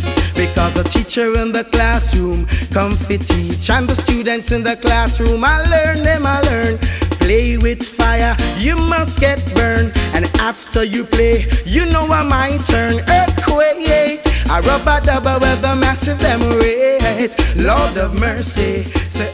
The 0.71 0.83
teacher 0.83 1.33
in 1.41 1.51
the 1.51 1.65
classroom. 1.65 2.45
Come 2.71 2.93
fi 2.93 3.17
teach 3.17 3.69
And 3.69 3.87
the 3.87 3.95
students 3.95 4.51
in 4.51 4.63
the 4.63 4.77
classroom. 4.77 5.43
I 5.43 5.61
learn 5.63 6.01
them 6.01 6.25
I 6.25 6.39
learn. 6.41 6.77
Play 7.19 7.57
with 7.57 7.83
fire, 7.83 8.35
you 8.57 8.75
must 8.75 9.19
get 9.19 9.43
burned. 9.55 9.91
And 10.15 10.25
after 10.39 10.83
you 10.83 11.03
play, 11.03 11.45
you 11.65 11.85
know 11.85 12.07
I 12.07 12.23
might 12.23 12.65
turn. 12.65 12.99
Earthquake, 13.09 14.21
I 14.49 14.61
rub 14.61 14.87
a 14.87 15.01
dubber 15.05 15.39
with 15.39 15.61
the 15.61 15.75
massive 15.75 16.19
them 16.19 16.41
rate. 16.59 17.35
Lord 17.57 17.97
of 17.97 18.19
mercy, 18.19 18.85
say 19.11 19.31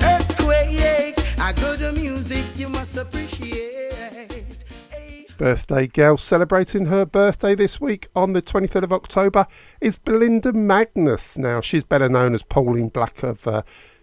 Birthday 5.40 5.88
girl 5.88 6.18
celebrating 6.18 6.88
her 6.88 7.06
birthday 7.06 7.56
this 7.56 7.80
week 7.80 8.10
on 8.14 8.34
the 8.34 8.42
23rd 8.42 8.84
of 8.84 8.92
October 8.92 9.48
is 9.80 9.98
Belinda 9.98 10.52
Magnus. 10.52 11.38
Now, 11.38 11.62
she's 11.62 11.86
better 11.86 12.10
known 12.10 12.36
as 12.36 12.44
Pauline 12.44 12.90
Black 12.90 13.24
of 13.24 13.48
uh, 13.48 13.62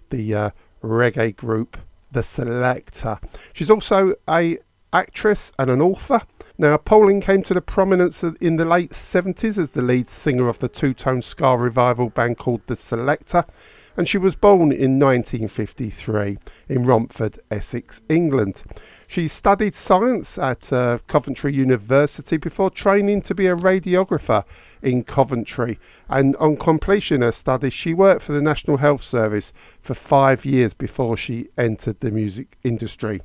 the 0.09 0.35
uh, 0.35 0.51
reggae 0.83 1.37
group 1.37 1.77
The 2.11 2.23
Selecter. 2.23 3.23
She's 3.53 3.71
also 3.71 4.15
a 4.27 4.57
actress 4.95 5.53
and 5.59 5.69
an 5.69 5.83
author. 5.83 6.23
Now, 6.57 6.79
Pauline 6.79 7.21
came 7.21 7.43
to 7.43 7.53
the 7.53 7.61
prominence 7.61 8.23
in 8.23 8.57
the 8.57 8.65
late 8.65 8.93
70s 8.93 9.59
as 9.59 9.73
the 9.73 9.83
lead 9.83 10.09
singer 10.09 10.49
of 10.49 10.61
the 10.61 10.69
two-tone 10.69 11.21
ska 11.21 11.59
revival 11.59 12.09
band 12.09 12.39
called 12.39 12.63
The 12.67 12.77
Selecter, 12.77 13.47
and 13.95 14.09
she 14.09 14.17
was 14.17 14.37
born 14.37 14.73
in 14.73 14.99
1953 14.99 16.39
in 16.71 16.87
Romford, 16.87 17.39
Essex, 17.51 18.01
England. 18.09 18.63
She 19.09 19.29
studied 19.29 19.75
science 19.75 20.37
at 20.37 20.73
uh, 20.73 20.99
Coventry 21.07 21.55
University 21.55 22.37
before 22.37 22.71
training 22.71 23.23
to 23.23 23.35
be 23.35 23.47
a 23.47 23.57
radiographer 23.57 24.45
in 24.83 25.05
Coventry. 25.05 25.79
And 26.09 26.35
on 26.37 26.57
completion 26.57 27.23
of 27.23 27.29
her 27.29 27.33
studies, 27.33 27.73
she 27.73 27.95
worked 27.95 28.23
for 28.23 28.33
the 28.33 28.43
National 28.43 28.79
Health 28.79 29.03
Service 29.03 29.53
for 29.81 29.95
five 29.95 30.45
years 30.45 30.75
before 30.75 31.17
she 31.17 31.49
entered 31.57 32.01
the 32.01 32.11
music 32.11 32.59
industry. 32.65 33.21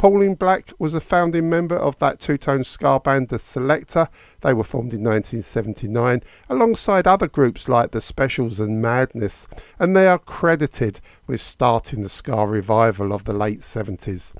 Pauline 0.00 0.34
Black 0.34 0.72
was 0.78 0.94
a 0.94 1.00
founding 1.00 1.50
member 1.50 1.76
of 1.76 1.98
that 1.98 2.20
two-tone 2.20 2.64
ska 2.64 2.98
band, 3.00 3.28
The 3.28 3.36
Selecter. 3.36 4.08
They 4.40 4.54
were 4.54 4.64
formed 4.64 4.94
in 4.94 5.02
1979 5.02 6.22
alongside 6.48 7.06
other 7.06 7.28
groups 7.28 7.68
like 7.68 7.90
The 7.90 8.00
Specials 8.00 8.58
and 8.58 8.80
Madness, 8.80 9.46
and 9.78 9.94
they 9.94 10.06
are 10.08 10.18
credited 10.18 11.00
with 11.26 11.42
starting 11.42 12.02
the 12.02 12.08
ska 12.08 12.46
revival 12.46 13.12
of 13.12 13.24
the 13.24 13.34
late 13.34 13.60
70s. 13.60 14.32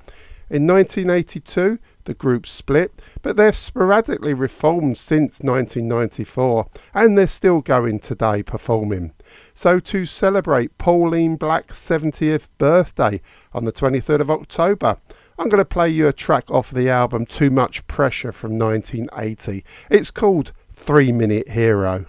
In 0.51 0.67
1982, 0.67 1.79
the 2.03 2.13
group 2.13 2.45
split, 2.45 2.91
but 3.21 3.37
they've 3.37 3.55
sporadically 3.55 4.33
reformed 4.33 4.97
since 4.97 5.39
1994, 5.39 6.67
and 6.93 7.17
they're 7.17 7.25
still 7.25 7.61
going 7.61 7.99
today 7.99 8.43
performing. 8.43 9.13
So, 9.53 9.79
to 9.79 10.05
celebrate 10.05 10.77
Pauline 10.77 11.37
Black's 11.37 11.79
70th 11.79 12.49
birthday 12.57 13.21
on 13.53 13.63
the 13.63 13.71
23rd 13.71 14.19
of 14.19 14.29
October, 14.29 14.97
I'm 15.39 15.47
going 15.47 15.61
to 15.61 15.65
play 15.65 15.87
you 15.87 16.09
a 16.09 16.13
track 16.13 16.51
off 16.51 16.69
the 16.69 16.89
album 16.89 17.25
Too 17.25 17.49
Much 17.49 17.87
Pressure 17.87 18.33
from 18.33 18.59
1980. 18.59 19.63
It's 19.89 20.11
called 20.11 20.51
Three 20.69 21.13
Minute 21.13 21.47
Hero. 21.47 22.07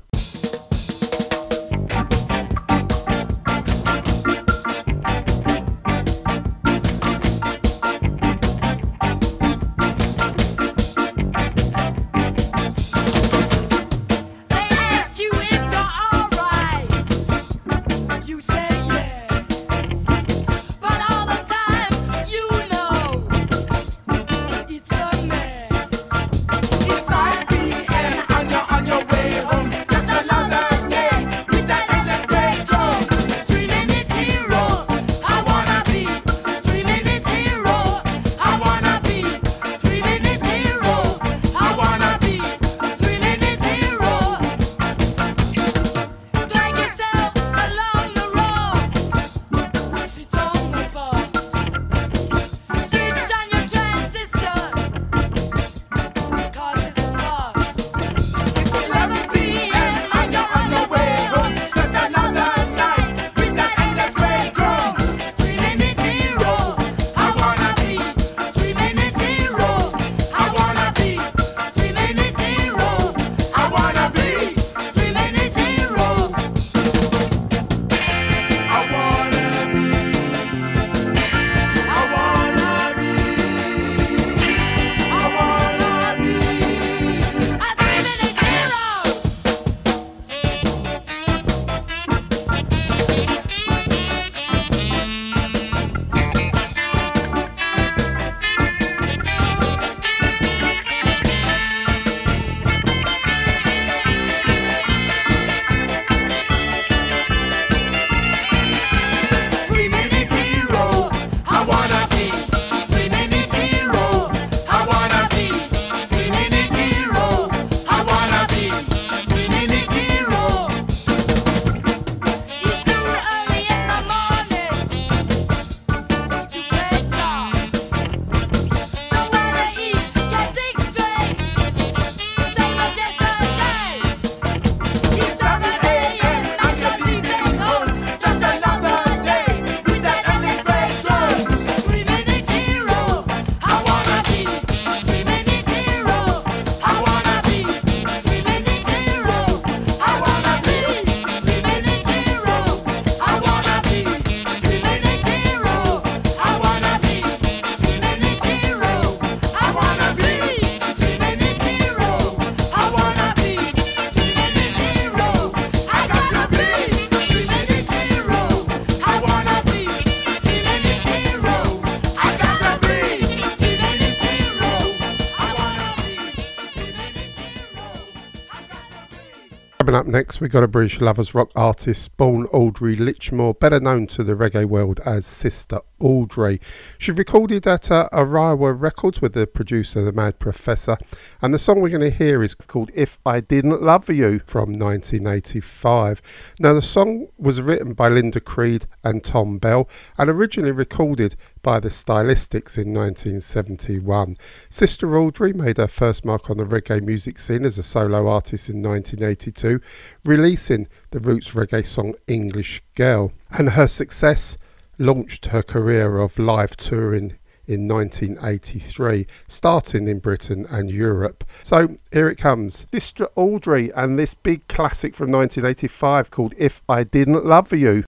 Next, 180.13 180.43
we've 180.43 180.53
got 180.53 180.63
a 180.63 180.69
British 180.69 181.01
lovers 181.01 181.35
rock 181.35 181.51
artist, 181.57 182.15
born 182.19 182.45
Audrey 182.53 182.97
Litchmore, 182.99 183.59
better 183.59 183.81
known 183.81 184.07
to 184.09 184.23
the 184.23 184.35
reggae 184.35 184.67
world 184.67 185.01
as 185.07 185.25
Sister 185.25 185.81
Audrey. 186.01 186.61
She 186.99 187.13
recorded 187.13 187.67
at 187.67 187.91
uh, 187.91 188.11
Ariwa 188.13 188.79
Records 188.79 189.23
with 189.23 189.33
the 189.33 189.47
producer, 189.47 190.03
the 190.03 190.13
Mad 190.13 190.39
Professor, 190.39 190.99
and 191.43 191.53
the 191.53 191.59
song 191.59 191.81
we're 191.81 191.89
going 191.89 192.01
to 192.01 192.17
hear 192.17 192.41
is 192.45 192.55
called 192.55 192.93
If 192.95 193.19
I 193.27 193.41
Didn't 193.41 193.83
Love 193.83 194.09
You 194.09 194.39
from 194.47 194.73
1985. 194.75 196.23
Now, 196.61 196.73
the 196.73 196.81
song 196.81 197.27
was 197.37 197.61
written 197.61 197.95
by 197.95 198.09
Linda 198.09 198.39
Creed 198.39 198.87
and 199.03 199.25
Thom 199.25 199.59
Bell 199.59 199.89
and 200.19 200.31
originally 200.31 200.71
recorded 200.71 201.35
by 201.63 201.81
the 201.81 201.89
Stylistics 201.89 202.79
in 202.79 202.95
1971. 202.95 204.37
Sister 204.71 205.19
Audrey 205.19 205.53
made 205.53 205.79
her 205.79 205.89
first 205.89 206.25
mark 206.25 206.49
on 206.49 206.59
the 206.59 206.65
reggae 206.65 207.03
music 207.03 207.41
scene 207.41 207.65
as 207.65 207.77
a 207.77 207.83
solo 207.83 208.29
artist 208.29 208.69
in 208.69 208.81
1982, 208.81 209.81
releasing 210.25 210.87
the 211.11 211.19
roots 211.19 211.51
reggae 211.51 211.85
song 211.85 212.15
English 212.29 212.81
Girl. 212.95 213.33
And 213.51 213.71
her 213.71 213.89
success 213.89 214.57
launched 214.97 215.47
her 215.47 215.65
career 215.65 216.19
of 216.19 216.39
live 216.39 216.77
touring 216.77 217.37
in 217.67 217.87
1983, 217.87 219.27
starting 219.49 220.09
in 220.09 220.19
Britain 220.19 220.67
and 220.71 220.91
Europe. 220.91 221.45
So 221.63 221.97
here 222.13 222.29
it 222.29 222.37
comes 222.39 222.87
Sister 222.93 223.29
Audrey 223.37 223.91
and 223.95 224.19
this 224.19 224.35
big 224.35 224.67
classic 224.69 225.15
from 225.15 225.31
1985 225.31 226.31
called 226.31 226.55
If 226.59 226.83
I 226.89 227.05
Didn't 227.05 227.45
Love 227.45 227.73
You. 227.73 228.05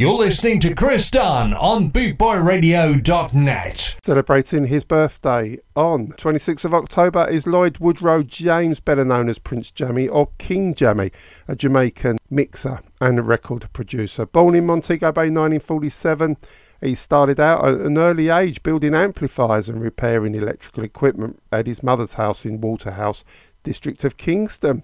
You're 0.00 0.14
listening 0.14 0.60
to 0.60 0.74
Chris 0.74 1.10
Dunn 1.10 1.52
on 1.52 1.90
BootboyRadio.net. 1.90 3.98
Celebrating 4.02 4.64
his 4.64 4.82
birthday 4.82 5.58
on 5.76 6.12
26th 6.12 6.64
of 6.64 6.72
October 6.72 7.28
is 7.28 7.46
Lloyd 7.46 7.76
Woodrow 7.80 8.22
James, 8.22 8.80
better 8.80 9.04
known 9.04 9.28
as 9.28 9.38
Prince 9.38 9.70
Jammy 9.70 10.08
or 10.08 10.30
King 10.38 10.74
Jammy, 10.74 11.10
a 11.48 11.54
Jamaican 11.54 12.16
mixer 12.30 12.80
and 13.02 13.28
record 13.28 13.70
producer. 13.74 14.24
Born 14.24 14.54
in 14.54 14.64
Montego 14.64 15.12
Bay 15.12 15.28
1947, 15.28 16.38
he 16.80 16.94
started 16.94 17.38
out 17.38 17.66
at 17.66 17.82
an 17.82 17.98
early 17.98 18.30
age 18.30 18.62
building 18.62 18.94
amplifiers 18.94 19.68
and 19.68 19.82
repairing 19.82 20.34
electrical 20.34 20.82
equipment 20.82 21.42
at 21.52 21.66
his 21.66 21.82
mother's 21.82 22.14
house 22.14 22.46
in 22.46 22.62
Waterhouse, 22.62 23.22
district 23.64 24.02
of 24.04 24.16
Kingston. 24.16 24.82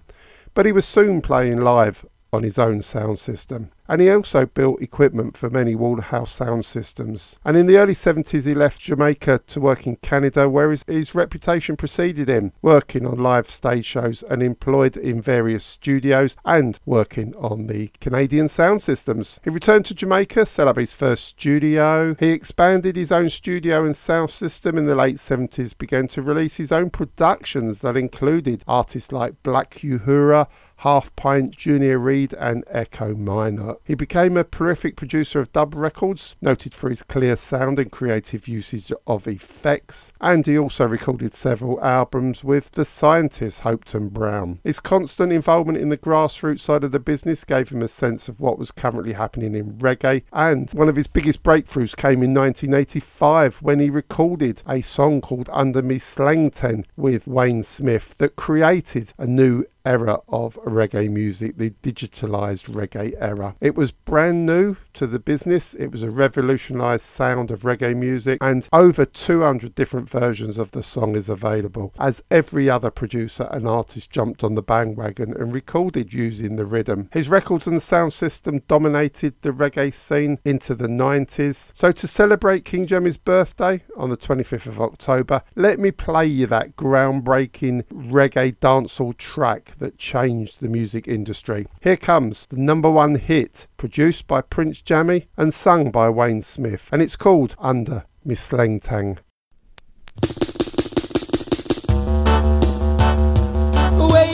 But 0.53 0.67
he 0.67 0.71
was 0.71 0.85
soon 0.85 1.23
playing 1.23 1.61
live 1.61 2.05
on 2.31 2.43
his 2.43 2.57
own 2.57 2.81
sound 2.81 3.19
system. 3.19 3.71
And 3.89 4.01
he 4.01 4.09
also 4.09 4.45
built 4.45 4.81
equipment 4.81 5.37
for 5.37 5.49
many 5.49 5.73
Waterhouse 5.73 6.31
sound 6.31 6.65
systems. 6.65 7.37
And 7.45 7.55
in 7.55 7.67
the 7.67 7.77
early 7.77 7.93
70s, 7.93 8.45
he 8.45 8.53
left 8.53 8.81
Jamaica 8.81 9.41
to 9.47 9.61
work 9.61 9.87
in 9.87 9.95
Canada, 9.97 10.49
where 10.49 10.71
his, 10.71 10.83
his 10.87 11.15
reputation 11.15 11.77
preceded 11.77 12.27
him, 12.27 12.51
working 12.61 13.05
on 13.05 13.17
live 13.17 13.49
stage 13.49 13.85
shows 13.85 14.23
and 14.23 14.43
employed 14.43 14.97
in 14.97 15.21
various 15.21 15.63
studios 15.63 16.35
and 16.43 16.79
working 16.85 17.33
on 17.35 17.67
the 17.67 17.89
Canadian 18.01 18.49
sound 18.49 18.81
systems. 18.81 19.39
He 19.43 19.49
returned 19.49 19.85
to 19.85 19.95
Jamaica, 19.95 20.45
set 20.45 20.67
up 20.67 20.77
his 20.77 20.93
first 20.93 21.25
studio. 21.25 22.15
He 22.19 22.31
expanded 22.31 22.97
his 22.97 23.11
own 23.11 23.29
studio 23.29 23.85
and 23.85 23.95
sound 23.95 24.31
system 24.31 24.77
in 24.77 24.85
the 24.85 24.95
late 24.95 25.15
70s, 25.15 25.77
began 25.77 26.09
to 26.09 26.21
release 26.21 26.57
his 26.57 26.73
own 26.73 26.89
productions 26.89 27.81
that 27.81 27.95
included 27.95 28.65
artists 28.67 29.13
like 29.13 29.41
Black 29.43 29.75
Uhuru, 29.75 30.47
Half 30.81 31.15
Pint, 31.15 31.55
Junior 31.55 31.97
Reid, 31.97 32.33
and 32.33 32.63
Echo 32.69 33.15
Minott. 33.15 33.79
He 33.83 33.95
became 33.95 34.37
a 34.37 34.43
prolific 34.43 34.95
producer 34.95 35.39
of 35.39 35.51
dub 35.51 35.73
records, 35.73 36.35
noted 36.41 36.75
for 36.75 36.89
his 36.89 37.01
clear 37.01 37.35
sound 37.35 37.79
and 37.79 37.91
creative 37.91 38.47
usage 38.47 38.91
of 39.07 39.27
effects, 39.27 40.11
and 40.21 40.45
he 40.45 40.57
also 40.57 40.87
recorded 40.87 41.33
several 41.33 41.83
albums 41.83 42.43
with 42.43 42.71
the 42.71 42.85
scientist 42.85 43.61
Hopeton 43.61 44.11
Brown. 44.11 44.59
His 44.63 44.79
constant 44.79 45.31
involvement 45.31 45.79
in 45.79 45.89
the 45.89 45.97
grassroots 45.97 46.59
side 46.59 46.83
of 46.83 46.91
the 46.91 46.99
business 46.99 47.43
gave 47.43 47.69
him 47.69 47.81
a 47.81 47.87
sense 47.87 48.29
of 48.29 48.39
what 48.39 48.59
was 48.59 48.71
currently 48.71 49.13
happening 49.13 49.55
in 49.55 49.77
reggae, 49.79 50.23
and 50.31 50.69
one 50.71 50.89
of 50.89 50.95
his 50.95 51.07
biggest 51.07 51.41
breakthroughs 51.41 51.95
came 51.95 52.21
in 52.21 52.33
1985 52.33 53.57
when 53.57 53.79
he 53.79 53.89
recorded 53.89 54.61
a 54.67 54.81
song 54.81 55.21
called 55.21 55.49
Under 55.51 55.81
Mi 55.81 55.95
Sleng 55.95 56.51
Teng 56.55 56.85
with 56.95 57.27
Wayne 57.27 57.63
Smith 57.63 58.17
that 58.19 58.35
created 58.35 59.13
a 59.17 59.25
new 59.25 59.65
era 59.87 60.19
of 60.27 60.55
reggae 60.65 61.09
music, 61.09 61.57
the 61.57 61.71
digitalized 61.81 62.69
reggae 62.69 63.13
era. 63.19 63.55
It 63.61 63.75
was 63.75 63.91
brand 63.91 64.45
new 64.45 64.75
to 64.93 65.07
the 65.07 65.19
business, 65.19 65.73
it 65.75 65.91
was 65.91 66.03
a 66.03 66.11
revolutionized 66.11 67.05
sound 67.05 67.51
of 67.51 67.61
reggae 67.61 67.95
music, 67.95 68.39
and 68.41 68.67
over 68.73 69.05
200 69.05 69.73
different 69.75 70.09
versions 70.09 70.57
of 70.57 70.71
the 70.71 70.83
song 70.83 71.15
is 71.15 71.29
available. 71.29 71.93
As 71.99 72.21
every 72.29 72.69
other 72.69 72.91
producer 72.91 73.47
and 73.51 73.67
artist 73.67 74.09
jumped 74.09 74.43
on 74.43 74.55
the 74.55 74.61
bandwagon 74.61 75.33
and 75.33 75.53
recorded 75.53 76.13
using 76.13 76.57
the 76.57 76.65
rhythm. 76.65 77.09
His 77.13 77.29
records 77.29 77.65
and 77.67 77.81
sound 77.81 78.11
system 78.11 78.61
dominated 78.67 79.35
the 79.41 79.51
reggae 79.51 79.93
scene 79.93 80.37
into 80.43 80.75
the 80.75 80.87
90s. 80.87 81.71
So 81.73 81.93
to 81.93 82.07
celebrate 82.07 82.65
King 82.65 82.87
Jammy's 82.87 83.17
birthday 83.17 83.83
on 83.95 84.09
the 84.09 84.17
25th 84.17 84.65
of 84.65 84.81
October, 84.81 85.43
let 85.55 85.79
me 85.79 85.91
play 85.91 86.25
you 86.25 86.47
that 86.47 86.75
groundbreaking 86.75 87.83
reggae 87.85 88.57
dancehall 88.57 89.15
track 89.17 89.76
that 89.79 89.97
changed 89.97 90.59
the 90.59 90.69
music 90.69 91.07
industry. 91.07 91.67
Here 91.81 91.97
comes 91.97 92.45
the 92.47 92.57
number 92.57 92.89
one 92.89 93.15
hit, 93.15 93.67
produced 93.77 94.27
by 94.27 94.41
Prince 94.41 94.81
Jammy 94.81 95.27
and 95.37 95.53
sung 95.53 95.91
by 95.91 96.09
Wayne 96.09 96.41
Smith, 96.41 96.89
and 96.91 97.01
it's 97.01 97.15
called 97.15 97.55
Under 97.59 98.05
Mi 98.23 98.35
Sleng 98.35 98.81
Teng. 98.81 99.17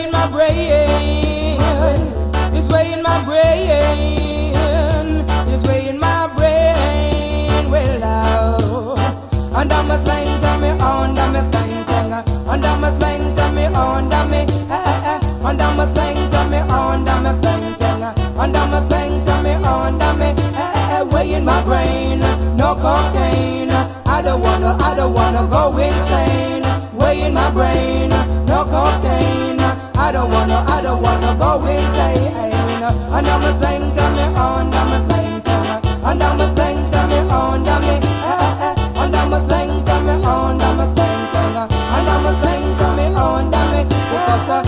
in 0.03 0.11
my 0.11 0.27
brain. 0.27 1.22
Eh, 21.33 21.37
eh. 21.37 21.39
way 21.39 21.39
in 21.39 21.45
my 21.45 21.63
brain. 21.63 22.19
No 22.57 22.75
cocaine. 22.75 23.71
I 24.05 24.21
don't 24.21 24.41
wanna, 24.41 24.77
I 24.79 24.95
don't 24.95 25.13
wanna 25.13 25.47
go 25.49 25.77
insane. 25.77 26.63
Way 26.95 27.21
in 27.21 27.33
my 27.33 27.49
brain. 27.49 28.09
No 28.45 28.65
cocaine. 28.65 29.59
I 29.95 30.11
don't 30.11 30.31
wanna, 30.31 30.63
I 30.67 30.81
don't 30.81 31.01
wanna 31.01 31.35
go 31.37 31.65
insane. 31.65 32.33
And 33.15 33.27
I'm 33.27 33.43
a 33.43 33.53
slang, 33.57 33.95
tell 33.95 34.11
me, 34.11 34.23
under 34.23 34.85
my 34.91 34.97
slang, 35.07 35.41
tell 35.41 35.63
and 36.05 36.23
I'm 36.23 36.41
a 36.41 36.55
slang, 36.55 36.91
tell 36.91 37.07
me, 37.07 37.19
me, 37.79 37.95
eh, 37.95 38.43
eh, 38.43 38.67
eh. 38.67 39.01
And 39.01 39.15
I'm 39.15 39.33
a 39.33 39.39
slang, 39.47 39.85
tell 39.85 40.01
me, 40.01 40.11
under 40.11 40.73
my 40.73 40.85
slang, 40.93 41.31
tell 41.31 41.51
and 41.95 42.09
I'm 42.09 42.25
a 42.25 42.33
slang, 42.41 42.77
tell 42.77 42.95
me, 42.97 43.05
under 43.15 43.65
me. 43.71 43.83
Because 43.87 44.62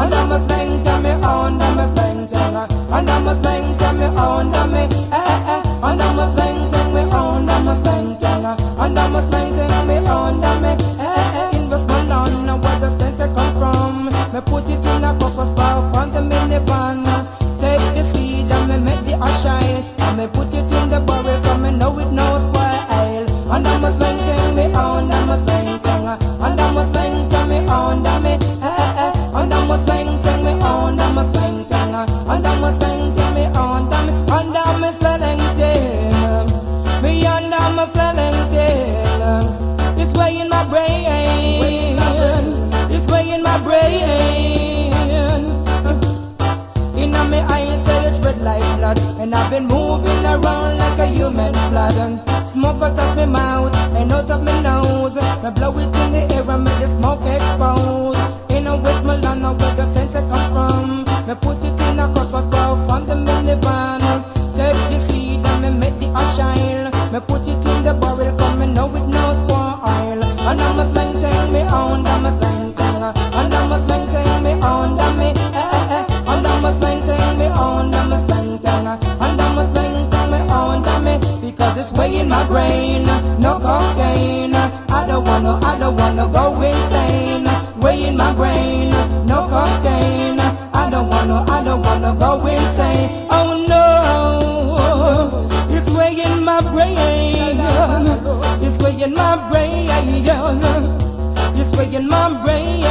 And 0.00 0.14
I'm 0.14 0.30
a 0.30 0.38
slang, 0.38 0.84
tell 0.84 1.00
me, 1.00 1.10
under 1.10 1.72
my 1.74 1.92
slang, 1.92 2.28
tell 2.28 2.56
and 2.96 3.10
I'm 3.10 3.26
a 3.26 3.34
slang, 3.34 3.78
tell 3.78 3.92
me, 3.94 4.04
under 4.04 4.66
me, 4.66 4.84
eh. 5.10 5.62
And 5.82 6.00
I'm 6.00 6.18
a 6.20 6.47
And 51.90 52.20
smoke 52.50 52.82
out 52.82 52.98
of 52.98 53.16
my 53.16 53.24
mouth 53.24 53.74
and 53.96 54.12
out 54.12 54.30
of 54.30 54.42
my 54.42 54.60
nose. 54.60 55.16
I 55.16 55.50
blow 55.50 55.78
it 55.78 55.97
brain, 82.48 83.04
no 83.38 83.60
cocaine. 83.60 84.54
I 84.54 85.06
don't 85.06 85.24
wanna, 85.24 85.60
I 85.62 85.78
don't 85.78 85.96
wanna 85.96 86.26
go 86.32 86.60
insane. 86.62 87.46
In 88.08 88.16
my 88.16 88.32
brain, 88.34 88.90
no 89.26 89.46
cocaine. 89.48 90.40
I 90.40 90.88
don't 90.90 91.08
wanna, 91.08 91.44
I 91.48 91.62
don't 91.64 91.82
wanna 91.82 92.14
go 92.18 92.46
insane. 92.46 93.26
Oh 93.30 93.66
no, 93.72 93.84
it's 95.70 95.88
in 96.24 96.44
my 96.44 96.60
brain. 96.72 97.58
It's 98.62 98.78
in 99.02 99.14
my 99.14 99.36
brain. 99.48 99.90
It's 101.58 101.72
in 101.94 102.08
my 102.08 102.28
brain. 102.42 102.84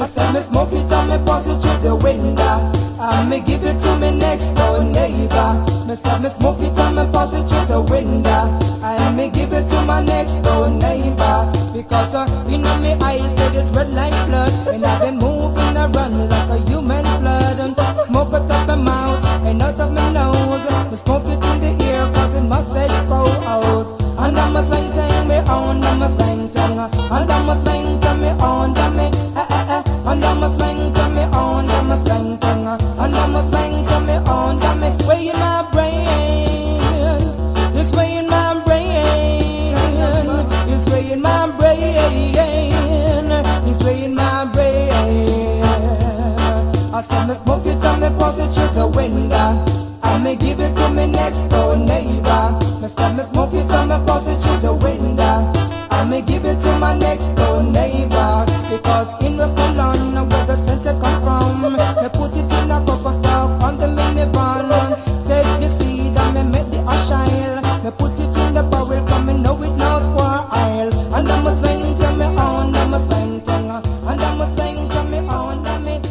I 0.00 0.06
said 0.06 0.32
me 0.34 0.40
smoke 0.40 0.72
it 0.72 0.90
and 0.90 1.08
me 1.10 1.16
pass 1.26 1.46
it 1.46 1.60
through 1.62 1.78
the 1.88 1.94
window. 1.96 2.41
I 3.12 3.28
me 3.28 3.40
give 3.40 3.62
it 3.64 3.78
to 3.80 3.96
me 3.98 4.10
next 4.16 4.48
door 4.54 4.82
neighbor. 4.82 5.50
Me 5.86 5.94
stop 5.96 6.22
me 6.22 6.28
smoke 6.30 6.60
it 6.60 6.78
and 6.78 6.96
me 6.96 7.04
pass 7.12 7.32
it 7.32 7.44
through 7.48 7.66
the 7.66 7.80
window. 7.92 8.44
I 8.82 9.14
me 9.14 9.28
give 9.28 9.52
it 9.52 9.68
to 9.68 9.82
my 9.82 10.02
next 10.02 10.36
door 10.42 10.70
neighbor 10.70 11.52
because 11.74 12.14
uh, 12.14 12.26
you 12.48 12.58
know 12.58 12.76
me 12.78 12.92
eyes 13.08 13.30
said 13.36 13.54
it's 13.54 13.70
red 13.76 13.90
like 13.90 14.16
blood. 14.26 14.52
And 14.68 14.84
I've 14.84 15.00
been 15.00 15.18
moving. 15.18 15.31
next 57.12 57.28
door 57.36 57.62
neighbor. 57.62 58.46
Because 58.70 59.10
in 59.24 59.36
where 59.36 60.46
the 60.46 60.56
sensei 60.56 60.92
come 61.00 61.18
from, 61.22 61.62
they 62.00 62.08
put 62.18 62.36
it 62.36 62.50
in 62.58 62.70
a 62.70 62.78
stock 63.18 63.62
on 63.62 63.76
the 63.78 63.86
minivan. 63.86 64.70
Take 65.28 65.52
the 65.60 65.68
seed 65.78 66.16
and 66.16 66.34
me 66.34 66.42
make 66.52 66.68
the 66.70 66.78
ash. 66.94 67.10
Me 67.84 67.90
put 67.98 68.18
it 68.18 68.36
in 68.42 68.54
the 68.54 68.62
barrel, 68.62 69.06
come 69.08 69.42
know 69.42 69.62
it 69.62 69.76
now 69.76 69.98
spoil. 70.00 70.92
And 71.14 71.28
I'm 71.32 71.46
a 71.46 71.52
to 71.60 72.08
me 72.18 72.24
oh, 72.24 72.60
own, 72.60 72.76
I'm 72.76 72.94
a 72.94 72.98
to 72.98 73.16
me, 73.26 73.52
and 74.10 74.22
I'm 74.22 74.40
a 74.40 74.46
to 74.56 75.04
me 75.10 75.22
oh, 75.28 75.50
own, 75.50 75.66
I'm 75.66 75.88
a. 75.88 76.02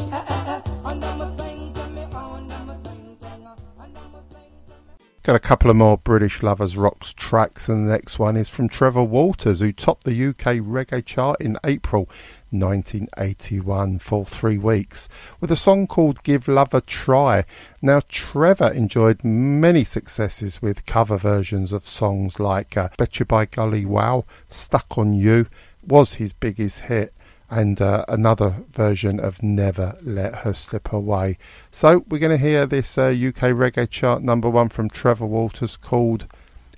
Got 5.23 5.35
a 5.35 5.39
couple 5.39 5.69
of 5.69 5.77
more 5.77 5.97
British 5.97 6.41
lovers 6.41 6.75
rocks 6.75 7.13
tracks, 7.31 7.69
and 7.69 7.87
the 7.87 7.93
next 7.93 8.19
one 8.19 8.35
is 8.35 8.49
from 8.49 8.67
Trevor 8.67 9.05
Walters, 9.05 9.61
who 9.61 9.71
topped 9.71 10.03
the 10.03 10.27
UK 10.27 10.57
reggae 10.57 11.05
chart 11.05 11.39
in 11.39 11.55
April 11.63 12.09
1981 12.49 13.99
for 13.99 14.25
three 14.25 14.57
weeks 14.57 15.07
with 15.39 15.49
a 15.49 15.55
song 15.55 15.87
called 15.87 16.23
Give 16.23 16.49
Love 16.49 16.73
a 16.73 16.81
Try. 16.81 17.45
Now, 17.81 18.01
Trevor 18.09 18.73
enjoyed 18.73 19.23
many 19.23 19.85
successes 19.85 20.61
with 20.61 20.85
cover 20.85 21.15
versions 21.15 21.71
of 21.71 21.87
songs 21.87 22.37
like 22.37 22.75
uh, 22.75 22.89
Betcha 22.97 23.23
by 23.23 23.45
Golly 23.45 23.85
Wow, 23.85 24.25
Stuck 24.49 24.97
on 24.97 25.13
You 25.13 25.47
was 25.81 26.15
his 26.15 26.33
biggest 26.33 26.81
hit 26.81 27.13
and 27.49 27.81
uh, 27.81 28.03
another 28.09 28.65
version 28.73 29.21
of 29.21 29.41
Never 29.41 29.97
Let 30.01 30.35
Her 30.35 30.53
Slip 30.53 30.91
Away. 30.91 31.37
So, 31.71 32.03
we're 32.09 32.19
going 32.19 32.37
to 32.37 32.45
hear 32.45 32.65
this 32.65 32.97
uh, 32.97 33.05
UK 33.05 33.55
reggae 33.55 33.89
chart 33.89 34.21
number 34.21 34.49
one 34.49 34.67
from 34.67 34.89
Trevor 34.89 35.27
Walters 35.27 35.77
called 35.77 36.27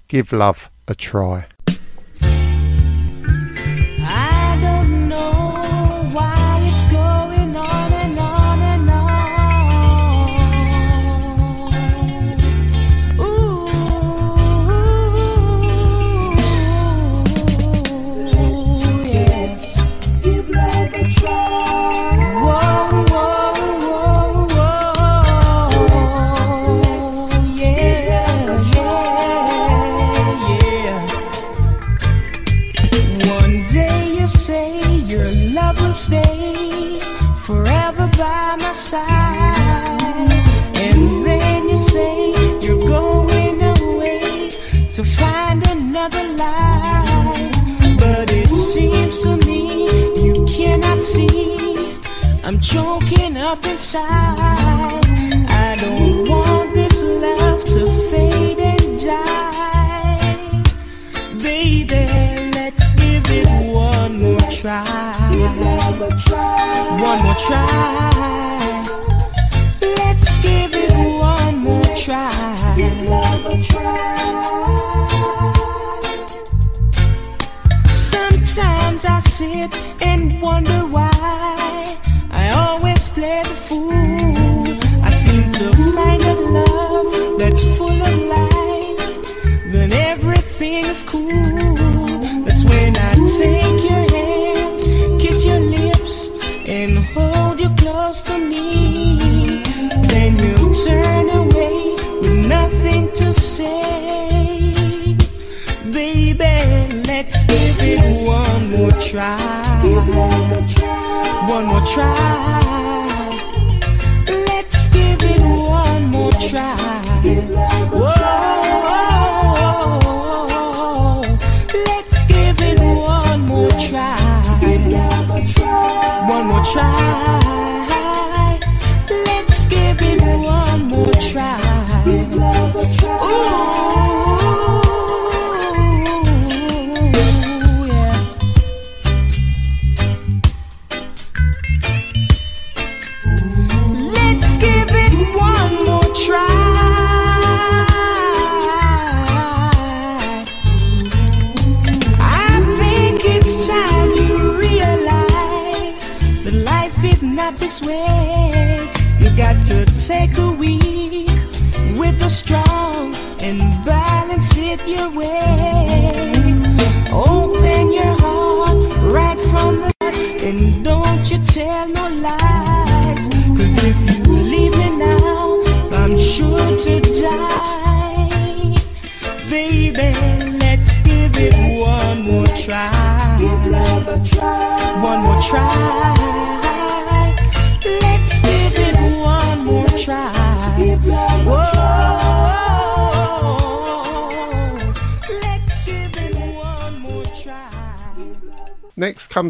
Give 0.08 0.32
love 0.32 0.70
a 0.88 0.96
try. 0.96 1.48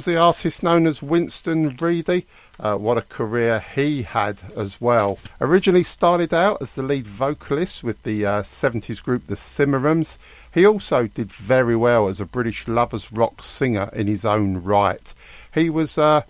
the 0.05 0.17
artist 0.17 0.63
known 0.63 0.87
as 0.87 1.01
Winston 1.01 1.75
Reedy. 1.77 2.25
Uh, 2.59 2.75
what 2.77 2.97
a 2.97 3.01
career 3.01 3.59
he 3.59 4.03
had 4.03 4.39
as 4.55 4.79
well. 4.79 5.17
Originally 5.41 5.83
started 5.83 6.33
out 6.33 6.61
as 6.61 6.75
the 6.75 6.83
lead 6.83 7.07
vocalist 7.07 7.83
with 7.83 8.01
the 8.03 8.25
uh, 8.25 8.41
70s 8.43 9.01
group 9.01 9.27
The 9.27 9.35
Cimarons. 9.35 10.17
He 10.53 10.65
also 10.65 11.07
did 11.07 11.31
very 11.31 11.75
well 11.75 12.07
as 12.07 12.21
a 12.21 12.25
British 12.25 12.67
lovers 12.67 13.11
rock 13.11 13.41
singer 13.41 13.89
in 13.93 14.07
his 14.07 14.25
own 14.25 14.63
right. 14.63 15.13
He 15.53 15.69
was 15.69 15.97
uh, 15.97 16.21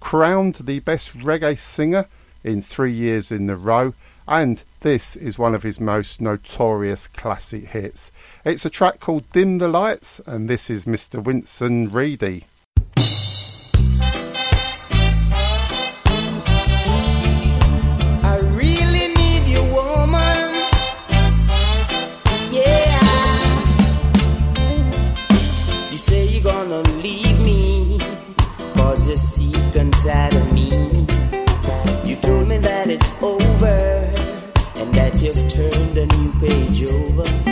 crowned 0.00 0.56
the 0.56 0.80
best 0.80 1.16
reggae 1.18 1.58
singer 1.58 2.06
in 2.44 2.60
three 2.60 2.92
years 2.92 3.30
in 3.30 3.48
a 3.48 3.56
row, 3.56 3.94
and 4.26 4.62
this 4.80 5.16
is 5.16 5.38
one 5.38 5.54
of 5.54 5.62
his 5.62 5.80
most 5.80 6.20
notorious 6.20 7.06
classic 7.06 7.66
hits. 7.66 8.12
It's 8.44 8.64
a 8.64 8.70
track 8.70 9.00
called 9.00 9.30
Dim 9.32 9.58
the 9.58 9.68
Lights, 9.68 10.20
and 10.26 10.50
this 10.50 10.68
is 10.68 10.84
Mr. 10.84 11.22
Winston 11.22 11.90
Reedy. 11.90 12.46
inside 30.04 30.34
of 30.34 30.52
me. 30.52 30.70
You 32.04 32.16
told 32.16 32.48
me 32.48 32.58
that 32.58 32.88
it's 32.88 33.12
over 33.22 33.66
and 34.74 34.92
that 34.94 35.22
you've 35.22 35.46
turned 35.46 35.96
a 35.96 36.06
new 36.16 36.32
page 36.40 36.82
over. 36.82 37.51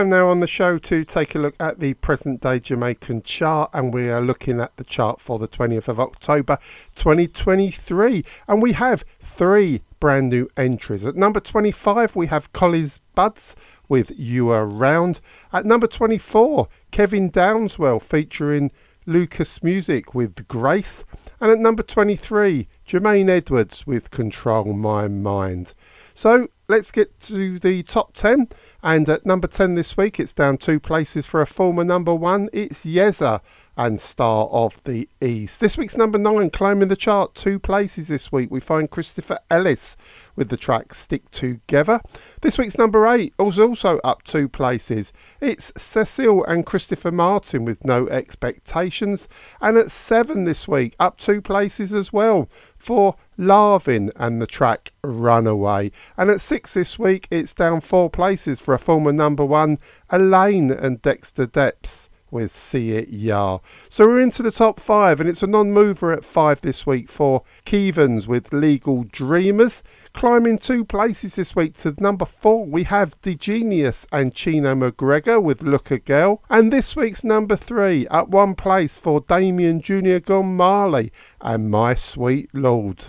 Time 0.00 0.08
now 0.08 0.28
on 0.28 0.40
the 0.40 0.46
show 0.46 0.78
to 0.78 1.04
take 1.04 1.34
a 1.34 1.38
look 1.38 1.54
at 1.60 1.78
the 1.78 1.92
present 1.92 2.40
day 2.40 2.58
Jamaican 2.58 3.20
chart, 3.22 3.68
and 3.74 3.92
we 3.92 4.08
are 4.08 4.22
looking 4.22 4.58
at 4.58 4.74
the 4.76 4.84
chart 4.84 5.20
for 5.20 5.38
the 5.38 5.46
20th 5.46 5.88
of 5.88 6.00
October 6.00 6.56
2023. 6.94 8.24
And 8.48 8.62
we 8.62 8.72
have 8.72 9.04
three 9.20 9.82
brand 9.98 10.30
new 10.30 10.48
entries. 10.56 11.04
At 11.04 11.16
number 11.16 11.38
25, 11.38 12.16
we 12.16 12.28
have 12.28 12.50
Collis 12.54 12.98
Buds 13.14 13.54
with 13.90 14.10
You 14.16 14.48
Are 14.48 14.64
Round. 14.64 15.20
At 15.52 15.66
number 15.66 15.86
24, 15.86 16.66
Kevin 16.92 17.30
Downswell 17.30 18.00
featuring 18.00 18.72
Lucas 19.04 19.62
Music 19.62 20.14
with 20.14 20.48
Grace. 20.48 21.04
And 21.42 21.50
at 21.50 21.58
number 21.58 21.82
23, 21.82 22.68
Jermaine 22.88 23.28
Edwards 23.28 23.86
with 23.86 24.10
Control 24.10 24.72
My 24.72 25.08
Mind. 25.08 25.74
So 26.14 26.48
let's 26.70 26.92
get 26.92 27.18
to 27.20 27.58
the 27.58 27.82
top 27.82 28.14
10. 28.14 28.48
And 28.82 29.08
at 29.08 29.26
number 29.26 29.48
10 29.48 29.74
this 29.74 29.96
week, 29.96 30.20
it's 30.20 30.32
down 30.32 30.56
two 30.56 30.78
places 30.78 31.26
for 31.26 31.40
a 31.40 31.46
former 31.46 31.84
number 31.84 32.14
one. 32.14 32.48
It's 32.52 32.86
Yeza 32.86 33.40
and 33.80 33.98
Star 33.98 34.46
of 34.48 34.82
the 34.82 35.08
East. 35.22 35.58
This 35.58 35.78
week's 35.78 35.96
number 35.96 36.18
nine, 36.18 36.50
climbing 36.50 36.88
the 36.88 36.96
chart 36.96 37.34
two 37.34 37.58
places 37.58 38.08
this 38.08 38.30
week, 38.30 38.50
we 38.50 38.60
find 38.60 38.90
Christopher 38.90 39.38
Ellis 39.50 39.96
with 40.36 40.50
the 40.50 40.58
track 40.58 40.92
Stick 40.92 41.30
Together. 41.30 42.02
This 42.42 42.58
week's 42.58 42.76
number 42.76 43.06
eight 43.06 43.32
was 43.38 43.58
also 43.58 43.96
up 44.04 44.22
two 44.22 44.50
places. 44.50 45.14
It's 45.40 45.72
Cecile 45.78 46.44
and 46.44 46.66
Christopher 46.66 47.10
Martin 47.10 47.64
with 47.64 47.82
No 47.82 48.06
Expectations. 48.08 49.28
And 49.62 49.78
at 49.78 49.90
seven 49.90 50.44
this 50.44 50.68
week, 50.68 50.94
up 51.00 51.16
two 51.16 51.40
places 51.40 51.94
as 51.94 52.12
well 52.12 52.50
for 52.76 53.16
Larvin 53.38 54.10
and 54.16 54.42
the 54.42 54.46
track 54.46 54.92
Runaway. 55.02 55.90
And 56.18 56.28
at 56.28 56.42
six 56.42 56.74
this 56.74 56.98
week, 56.98 57.28
it's 57.30 57.54
down 57.54 57.80
four 57.80 58.10
places 58.10 58.60
for 58.60 58.74
a 58.74 58.78
former 58.78 59.12
number 59.12 59.44
one, 59.44 59.78
Alaine 60.10 60.70
and 60.70 61.00
Dexta 61.00 61.46
Daps 61.46 62.09
with 62.30 62.50
See 62.50 62.92
It 62.92 63.08
Yah. 63.10 63.58
So 63.88 64.06
we're 64.06 64.20
into 64.20 64.42
the 64.42 64.50
top 64.50 64.80
five, 64.80 65.20
and 65.20 65.28
it's 65.28 65.42
a 65.42 65.46
non 65.46 65.72
mover 65.72 66.12
at 66.12 66.24
five 66.24 66.60
this 66.60 66.86
week 66.86 67.08
for 67.08 67.42
Kevans 67.64 68.26
with 68.26 68.52
Legal 68.52 69.04
Dreamers. 69.04 69.82
Climbing 70.12 70.58
two 70.58 70.84
places 70.84 71.36
this 71.36 71.54
week 71.54 71.74
to 71.78 71.94
number 71.98 72.24
four, 72.24 72.64
we 72.66 72.84
have 72.84 73.20
DeGenius 73.20 74.06
and 74.12 74.34
Chino 74.34 74.74
McGregor 74.74 75.42
with 75.42 75.62
Look 75.62 75.90
a 75.90 75.98
Girl. 75.98 76.42
And 76.48 76.72
this 76.72 76.96
week's 76.96 77.24
number 77.24 77.56
three, 77.56 78.06
up 78.08 78.28
one 78.28 78.54
place 78.54 78.98
for 78.98 79.20
Damian 79.20 79.80
Jr. 79.80 80.18
Gong 80.18 80.56
Marley 80.56 81.12
and 81.40 81.70
My 81.70 81.94
Sweet 81.94 82.50
Lord. 82.52 83.04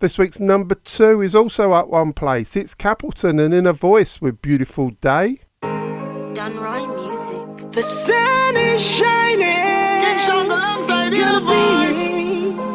This 0.00 0.16
week's 0.16 0.40
number 0.40 0.74
two 0.76 1.20
is 1.20 1.34
also 1.34 1.72
up 1.72 1.88
one 1.88 2.14
place. 2.14 2.56
It's 2.56 2.74
Capleton 2.74 3.38
and 3.38 3.52
In 3.52 3.66
a 3.66 3.74
Voice 3.74 4.18
with 4.22 4.40
Beautiful 4.40 4.90
Day. 5.02 5.40
Done 5.60 6.56
Rhyme 6.56 6.88
Music. 6.96 7.70
The 7.72 7.82
sun 7.82 8.56
is 8.56 8.80
shining. 8.80 9.44
King 9.44 10.18
Shango 10.26 10.54
alongside 10.54 11.08
It's 11.08 11.16
In 11.18 11.22
a 11.22 11.40
gonna 11.40 11.40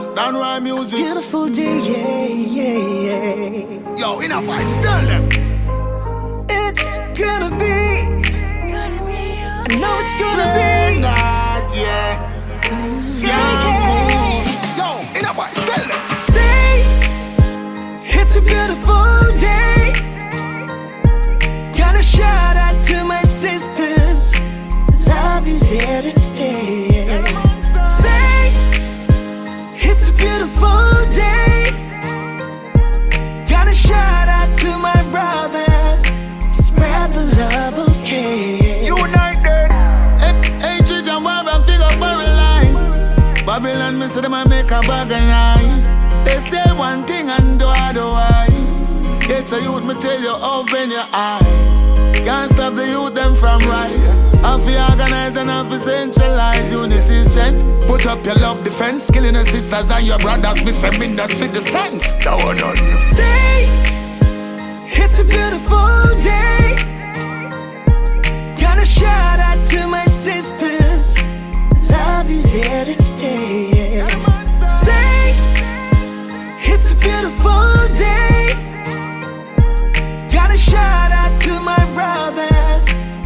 be 0.10 0.16
Down 0.16 0.36
Rhyme 0.36 0.64
Music. 0.66 1.00
beautiful 1.00 1.50
day, 1.50 1.80
yeah, 1.80 2.28
yeah, 2.28 2.78
yeah. 3.08 3.98
Yo, 3.98 4.20
in 4.20 4.32
a 4.32 4.42
voice, 4.42 4.74
tell 4.84 5.06
them. 5.08 5.28
It's 6.48 6.96
gonna 7.20 7.58
be. 7.58 7.66
I 9.68 9.76
know 9.82 9.98
it's 10.00 10.14
gonna 10.14 10.54
be. 10.54 11.02
Not 11.02 11.76
yeah. 11.76 12.35
To 23.46 23.52
my 23.52 23.58
sisters. 23.58 24.34
Love 25.08 25.48
is 25.48 25.70
here 25.70 26.02
to 26.02 26.12
stay. 26.12 26.90
Say 27.86 28.52
it's 29.88 30.08
a 30.08 30.14
beautiful 30.14 30.90
day. 31.14 31.66
Gotta 33.48 33.74
shout 33.74 34.28
out 34.28 34.50
to 34.60 34.78
my 34.78 35.00
brothers. 35.12 36.02
Spread 36.54 37.14
the 37.14 37.24
love, 37.40 37.78
okay? 37.90 38.86
United. 38.86 39.72
Hey, 40.22 40.34
hey, 40.60 40.78
Chief 40.80 41.08
and 41.08 41.24
Bob 41.24 41.48
and 41.48 41.64
figure 41.66 41.96
paralyzed. 42.00 43.46
Babylon, 43.46 44.00
me 44.00 44.08
say 44.08 44.22
them 44.22 44.34
a 44.34 44.48
make 44.48 44.72
a 44.72 44.82
bag 44.82 45.12
of 45.12 45.22
nice. 45.22 45.88
They 46.26 46.40
say 46.50 46.72
one 46.74 47.04
thing 47.04 47.30
and 47.30 47.40
do 47.40 47.45
otherwise. 47.45 47.45
Get 49.46 49.60
a 49.60 49.64
youth, 49.64 49.86
me 49.86 49.94
tell 50.02 50.20
you, 50.20 50.34
open 50.34 50.90
your 50.90 51.06
eyes. 51.14 51.86
Can't 52.26 52.52
stop 52.52 52.74
the 52.74 52.88
youth 52.88 53.14
them 53.14 53.36
from 53.36 53.62
rise. 53.70 54.10
And 54.44 54.64
unity 56.72 57.22
strength. 57.30 57.88
Put 57.88 58.08
up 58.08 58.26
your 58.26 58.34
love 58.36 58.64
defense, 58.64 59.08
killing 59.12 59.36
your 59.36 59.46
sisters 59.46 59.92
and 59.92 60.08
your 60.08 60.18
brothers. 60.18 60.64
Me. 60.66 60.72
That 62.24 62.42
one 62.44 62.60
on 62.64 62.76
you. 62.76 62.98
Say 63.14 63.68
it's 64.98 65.20
a 65.20 65.24
beautiful 65.24 66.10
day. 66.24 66.74
Gotta 68.60 68.86
shout 68.88 69.40
out 69.40 69.64
to 69.68 69.88
my 69.88 70.06
sisters. 70.06 71.16
Love 71.92 72.32
is 72.32 72.52
here 72.52 72.84
to 72.84 72.94
stay. 72.96 74.08
Say 74.68 75.36
it's 76.66 76.90
a 76.90 76.96
beautiful 76.96 77.96
day. 77.96 78.65
Shout 80.58 81.12
out 81.12 81.42
to 81.42 81.60
my 81.60 81.84
brothers. 81.94 82.86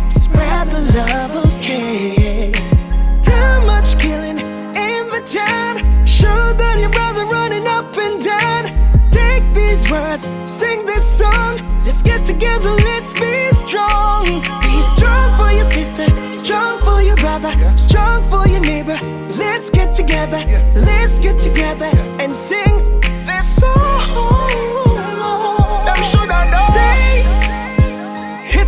Spread 0.10 0.68
the 0.72 0.82
love, 0.98 1.46
okay? 1.46 2.52
Too 3.22 3.66
much 3.66 4.00
killing 4.00 4.40
in 4.40 5.04
the 5.14 5.22
town. 5.24 5.78
Show 6.08 6.54
that 6.58 6.78
your 6.80 6.90
brother 6.90 7.26
running 7.26 7.68
up 7.68 7.96
and 7.98 8.24
down. 8.24 8.66
Take 9.12 9.44
these 9.54 9.90
words, 9.92 10.28
sing 10.50 10.86
this 10.86 11.06
song. 11.06 11.60
Let's 11.86 12.02
get 12.02 12.26
together, 12.26 12.72
let's 12.72 13.14
be 13.14 13.50
strong. 13.52 14.26
Be 14.62 14.82
strong 14.98 15.32
for 15.38 15.52
your 15.54 15.70
sister, 15.72 16.08
strong 16.34 16.80
for 16.82 17.02
your 17.02 17.18
brother, 17.18 17.54
strong 17.78 18.24
for 18.24 18.48
your 18.48 18.62
neighbor. 18.62 18.98
Let's 19.38 19.70
get 19.70 19.94
together, 19.94 20.42
let's 20.74 21.20
get 21.20 21.38
together 21.38 21.92
and 22.20 22.32
sing 22.32 22.84
this 23.26 23.46
song. 23.60 23.99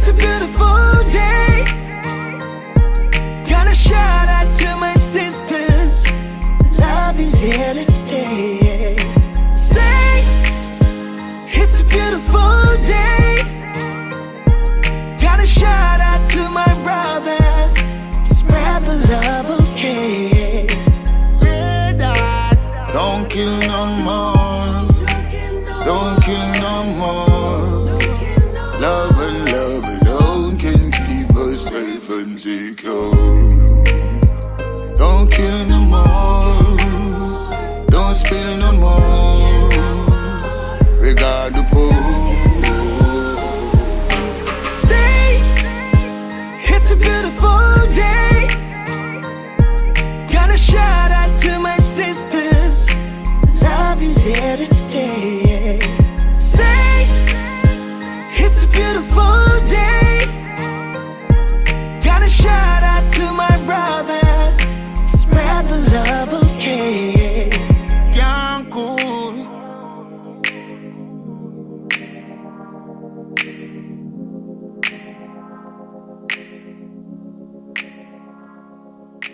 It's 0.03 0.09
a 0.09 0.13
beautiful 0.13 1.11
day. 1.11 1.63
Gotta 3.47 3.75
shout 3.75 4.27
out 4.29 4.51
to 4.55 4.75
my 4.77 4.95
sisters. 4.95 6.03
Love 6.79 7.19
is 7.19 7.39
here 7.39 7.73
to 7.75 7.83
stay. 7.83 8.97
Say, 9.55 10.23
it's 11.49 11.81
a 11.81 11.83
beautiful 11.83 12.63
day. 12.87 13.20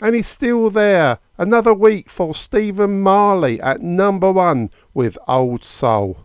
And 0.07 0.15
he's 0.15 0.27
still 0.27 0.69
there. 0.69 1.19
Another 1.37 1.73
week 1.73 2.09
for 2.09 2.33
Stephen 2.33 3.01
Marley 3.01 3.59
at 3.59 3.81
number 3.81 4.31
one 4.31 4.69
with 4.93 5.17
Old 5.27 5.65
Soul. 5.65 6.23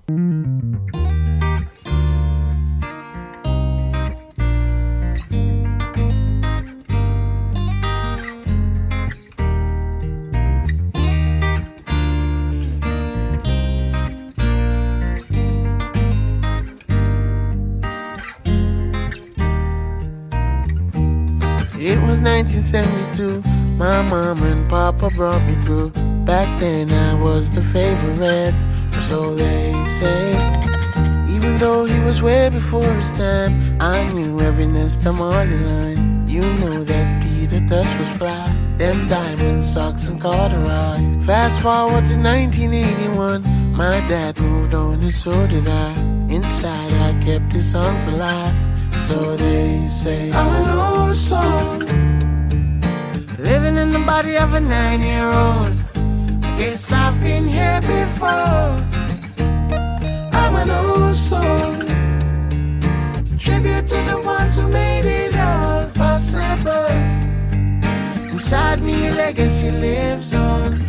It 21.85 21.99
was 22.07 22.21
1972. 22.21 23.52
My 23.83 24.01
mom 24.03 24.41
and 24.45 24.71
papa 24.71 25.11
brought 25.11 25.43
me 25.43 25.57
through. 25.65 25.91
Back 26.25 26.47
then 26.61 26.89
I 26.89 27.21
was 27.21 27.51
the 27.51 27.63
favorite, 27.63 28.55
so 29.09 29.35
they 29.35 29.73
say. 29.99 30.31
Even 31.29 31.59
though 31.59 31.85
he 31.85 31.99
was 32.05 32.23
way 32.23 32.49
before 32.49 32.87
his 32.87 33.11
time, 33.19 33.53
I 33.81 34.09
knew 34.13 34.39
every 34.39 34.69
Nesta 34.69 35.13
Marley 35.13 35.59
line. 35.59 36.29
You 36.29 36.43
know 36.61 36.85
that 36.85 37.07
Peter 37.25 37.59
Tosh 37.67 37.99
was 37.99 38.09
fly. 38.11 38.47
Them 38.79 39.09
diamond 39.09 39.65
socks 39.65 40.09
and 40.09 40.21
corduroy. 40.21 41.01
Fast 41.23 41.61
forward 41.61 42.07
to 42.07 42.17
1981, 42.17 43.43
my 43.73 43.99
dad 44.07 44.39
moved 44.39 44.75
on 44.75 45.01
and 45.01 45.13
so 45.13 45.33
did 45.49 45.67
I. 45.67 45.93
Inside 46.31 46.93
I 47.09 47.21
kept 47.25 47.53
his 47.53 47.73
songs 47.73 48.07
alive, 48.07 48.55
so 49.09 49.37
they 49.37 49.89
say. 49.89 50.31
I'm 50.31 50.47
an 50.63 50.79
old 50.79 51.17
soul. 51.17 52.02
Living 53.53 53.77
in 53.77 53.91
the 53.91 53.99
body 54.07 54.39
of 54.39 54.55
a 54.55 54.61
nine 54.61 55.03
year 55.03 55.27
old. 55.27 55.73
I 56.43 56.57
guess 56.57 56.91
I've 56.91 57.21
been 57.21 57.47
here 57.47 57.81
before. 57.83 58.73
I'm 60.41 60.55
an 60.63 60.71
old 60.83 61.15
soul. 61.15 61.75
Tribute 63.39 63.87
to 63.93 63.99
the 64.11 64.23
ones 64.25 64.59
who 64.59 64.69
made 64.69 65.05
it 65.05 65.37
all 65.37 65.85
possible. 65.91 66.89
Inside 68.33 68.81
me, 68.81 69.11
legacy 69.11 69.71
lives 69.71 70.33
on. 70.33 70.81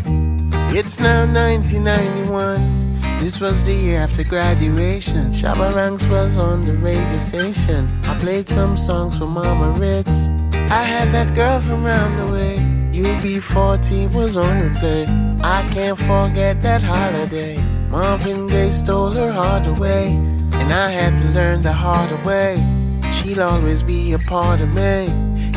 It's 0.72 1.02
now 1.02 1.26
1991. 1.26 3.02
This 3.20 3.42
was 3.42 3.62
the 3.66 3.74
year 3.74 4.00
after 4.00 4.24
graduation. 4.24 5.34
Shabba 5.34 5.76
Ranks 5.76 6.08
was 6.08 6.38
on 6.38 6.66
the 6.66 6.76
radio 6.76 7.18
station. 7.18 7.90
I 8.06 8.18
played 8.22 8.48
some 8.48 8.78
songs 8.78 9.18
for 9.18 9.28
Mama 9.28 9.72
Ritz. 9.78 10.30
I 10.74 10.82
had 10.82 11.12
that 11.12 11.36
girl 11.36 11.60
from 11.62 11.84
round 11.84 12.18
the 12.18 12.34
way. 12.34 12.53
UB40 12.94 14.14
was 14.14 14.38
on 14.38 14.70
replay. 14.70 15.08
I 15.42 15.68
can't 15.74 15.98
forget 15.98 16.62
that 16.62 16.84
holiday. 16.84 17.58
Marvin 17.90 18.46
Gaye 18.46 18.70
stole 18.70 19.10
her 19.10 19.32
heart 19.32 19.66
away. 19.66 20.10
And 20.54 20.72
I 20.72 20.92
had 20.92 21.18
to 21.18 21.28
learn 21.30 21.64
the 21.64 21.74
hard 21.74 22.12
way. 22.24 22.64
She'll 23.12 23.42
always 23.42 23.82
be 23.82 24.14
a 24.14 24.20
part 24.20 24.62
of 24.62 24.72
me. 24.76 25.08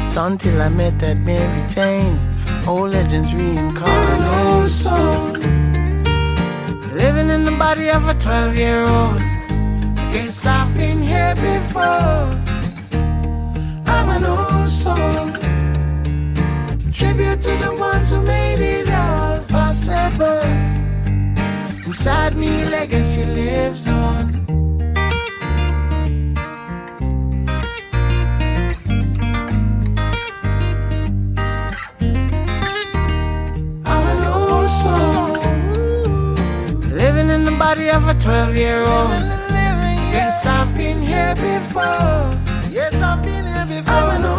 It's 0.02 0.16
until 0.16 0.62
I 0.62 0.70
met 0.70 0.98
that 1.00 1.18
Mary 1.18 1.62
Jane. 1.74 2.18
Old 2.66 2.92
legends 2.92 3.34
reincarnate. 3.34 4.70
song. 4.70 5.34
Living 6.94 7.28
in 7.28 7.44
the 7.44 7.54
body 7.58 7.90
of 7.90 8.08
a 8.08 8.14
12 8.14 8.56
year 8.56 8.80
old. 8.82 9.18
Guess 10.10 10.46
I've 10.46 10.74
been 10.74 11.02
here 11.02 11.34
before. 11.34 12.30
I'm 13.94 14.08
an 14.16 14.24
old 14.24 14.70
soul. 14.70 15.45
Tribute 16.96 17.42
to 17.42 17.54
the 17.58 17.74
ones 17.78 18.10
who 18.10 18.22
made 18.22 18.58
it 18.58 18.88
all 18.88 19.40
possible. 19.40 20.40
Inside 21.84 22.34
me, 22.36 22.64
legacy 22.64 23.26
lives 23.26 23.86
on. 23.86 24.32
I'm 33.84 34.04
an 34.12 34.22
old 34.32 34.70
soul. 34.70 35.36
Living 36.96 37.28
in 37.28 37.44
the 37.44 37.54
body 37.58 37.90
of 37.90 38.08
a 38.08 38.14
12 38.14 38.56
year 38.56 38.80
old. 38.80 39.10
Yes, 40.16 40.46
I've 40.46 40.74
been 40.74 41.02
here 41.02 41.34
before. 41.34 42.32
Yes, 42.70 42.94
I've 43.02 43.22
been 43.22 43.44
here 43.44 43.82
before. 43.82 44.35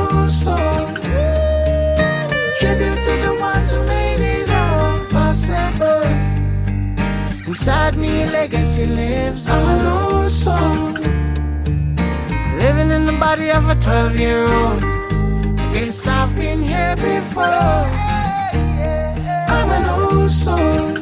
Inside 7.59 7.97
me, 7.97 8.21
a 8.21 8.27
legacy 8.27 8.85
lives. 8.85 9.47
I'm 9.47 9.67
an 9.79 9.85
old 9.87 10.31
soul. 10.31 10.93
Living 12.61 12.91
in 12.91 13.07
the 13.07 13.17
body 13.19 13.49
of 13.49 13.67
a 13.67 13.73
12 13.73 14.15
year 14.15 14.43
old. 14.45 14.79
Yes, 15.73 16.05
I've 16.05 16.35
been 16.35 16.61
here 16.61 16.95
before. 16.97 17.43
I'm 19.55 19.69
an 19.77 19.85
old 19.97 20.29
soul. 20.29 20.93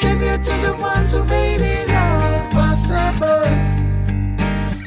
Tribute 0.00 0.42
to 0.42 0.54
the 0.66 0.76
ones 0.80 1.14
who 1.14 1.22
made 1.26 1.62
it 1.62 1.88
all 1.92 2.50
possible. 2.50 3.46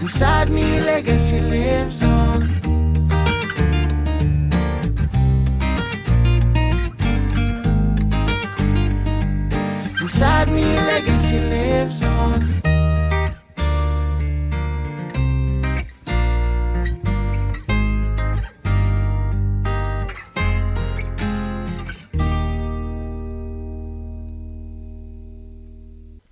Inside 0.02 0.50
me, 0.50 0.82
legacy 0.82 1.40
lives 1.40 2.04
on. 2.04 2.51
Inside 10.14 10.50
me, 10.50 10.66
legacy 10.66 11.40
lives 11.40 12.04
on. 12.04 12.42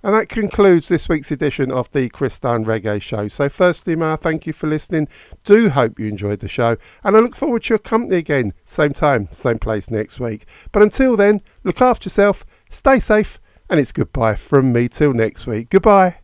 And 0.02 0.14
that 0.14 0.28
concludes 0.28 0.88
this 0.88 1.08
week's 1.08 1.30
edition 1.30 1.72
of 1.72 1.90
the 1.92 2.10
Chris 2.10 2.38
Dunn 2.38 2.66
Reggae 2.66 3.00
Show. 3.00 3.28
So, 3.28 3.48
firstly, 3.48 3.96
Ma, 3.96 4.16
thank 4.16 4.46
you 4.46 4.52
for 4.52 4.66
listening. 4.66 5.08
Do 5.44 5.70
hope 5.70 5.98
you 5.98 6.06
enjoyed 6.06 6.40
the 6.40 6.48
show, 6.48 6.76
and 7.02 7.16
I 7.16 7.20
look 7.20 7.34
forward 7.34 7.62
to 7.62 7.70
your 7.70 7.78
company 7.78 8.16
again, 8.16 8.52
same 8.66 8.92
time, 8.92 9.30
same 9.32 9.58
place 9.58 9.90
next 9.90 10.20
week. 10.20 10.44
But 10.70 10.82
until 10.82 11.16
then, 11.16 11.40
look 11.64 11.80
after 11.80 12.08
yourself, 12.08 12.44
stay 12.68 13.00
safe, 13.00 13.40
and 13.70 13.80
it's 13.80 13.92
goodbye 13.92 14.34
from 14.34 14.72
me 14.72 14.88
till 14.88 15.14
next 15.14 15.46
week. 15.46 15.70
Goodbye. 15.70 16.20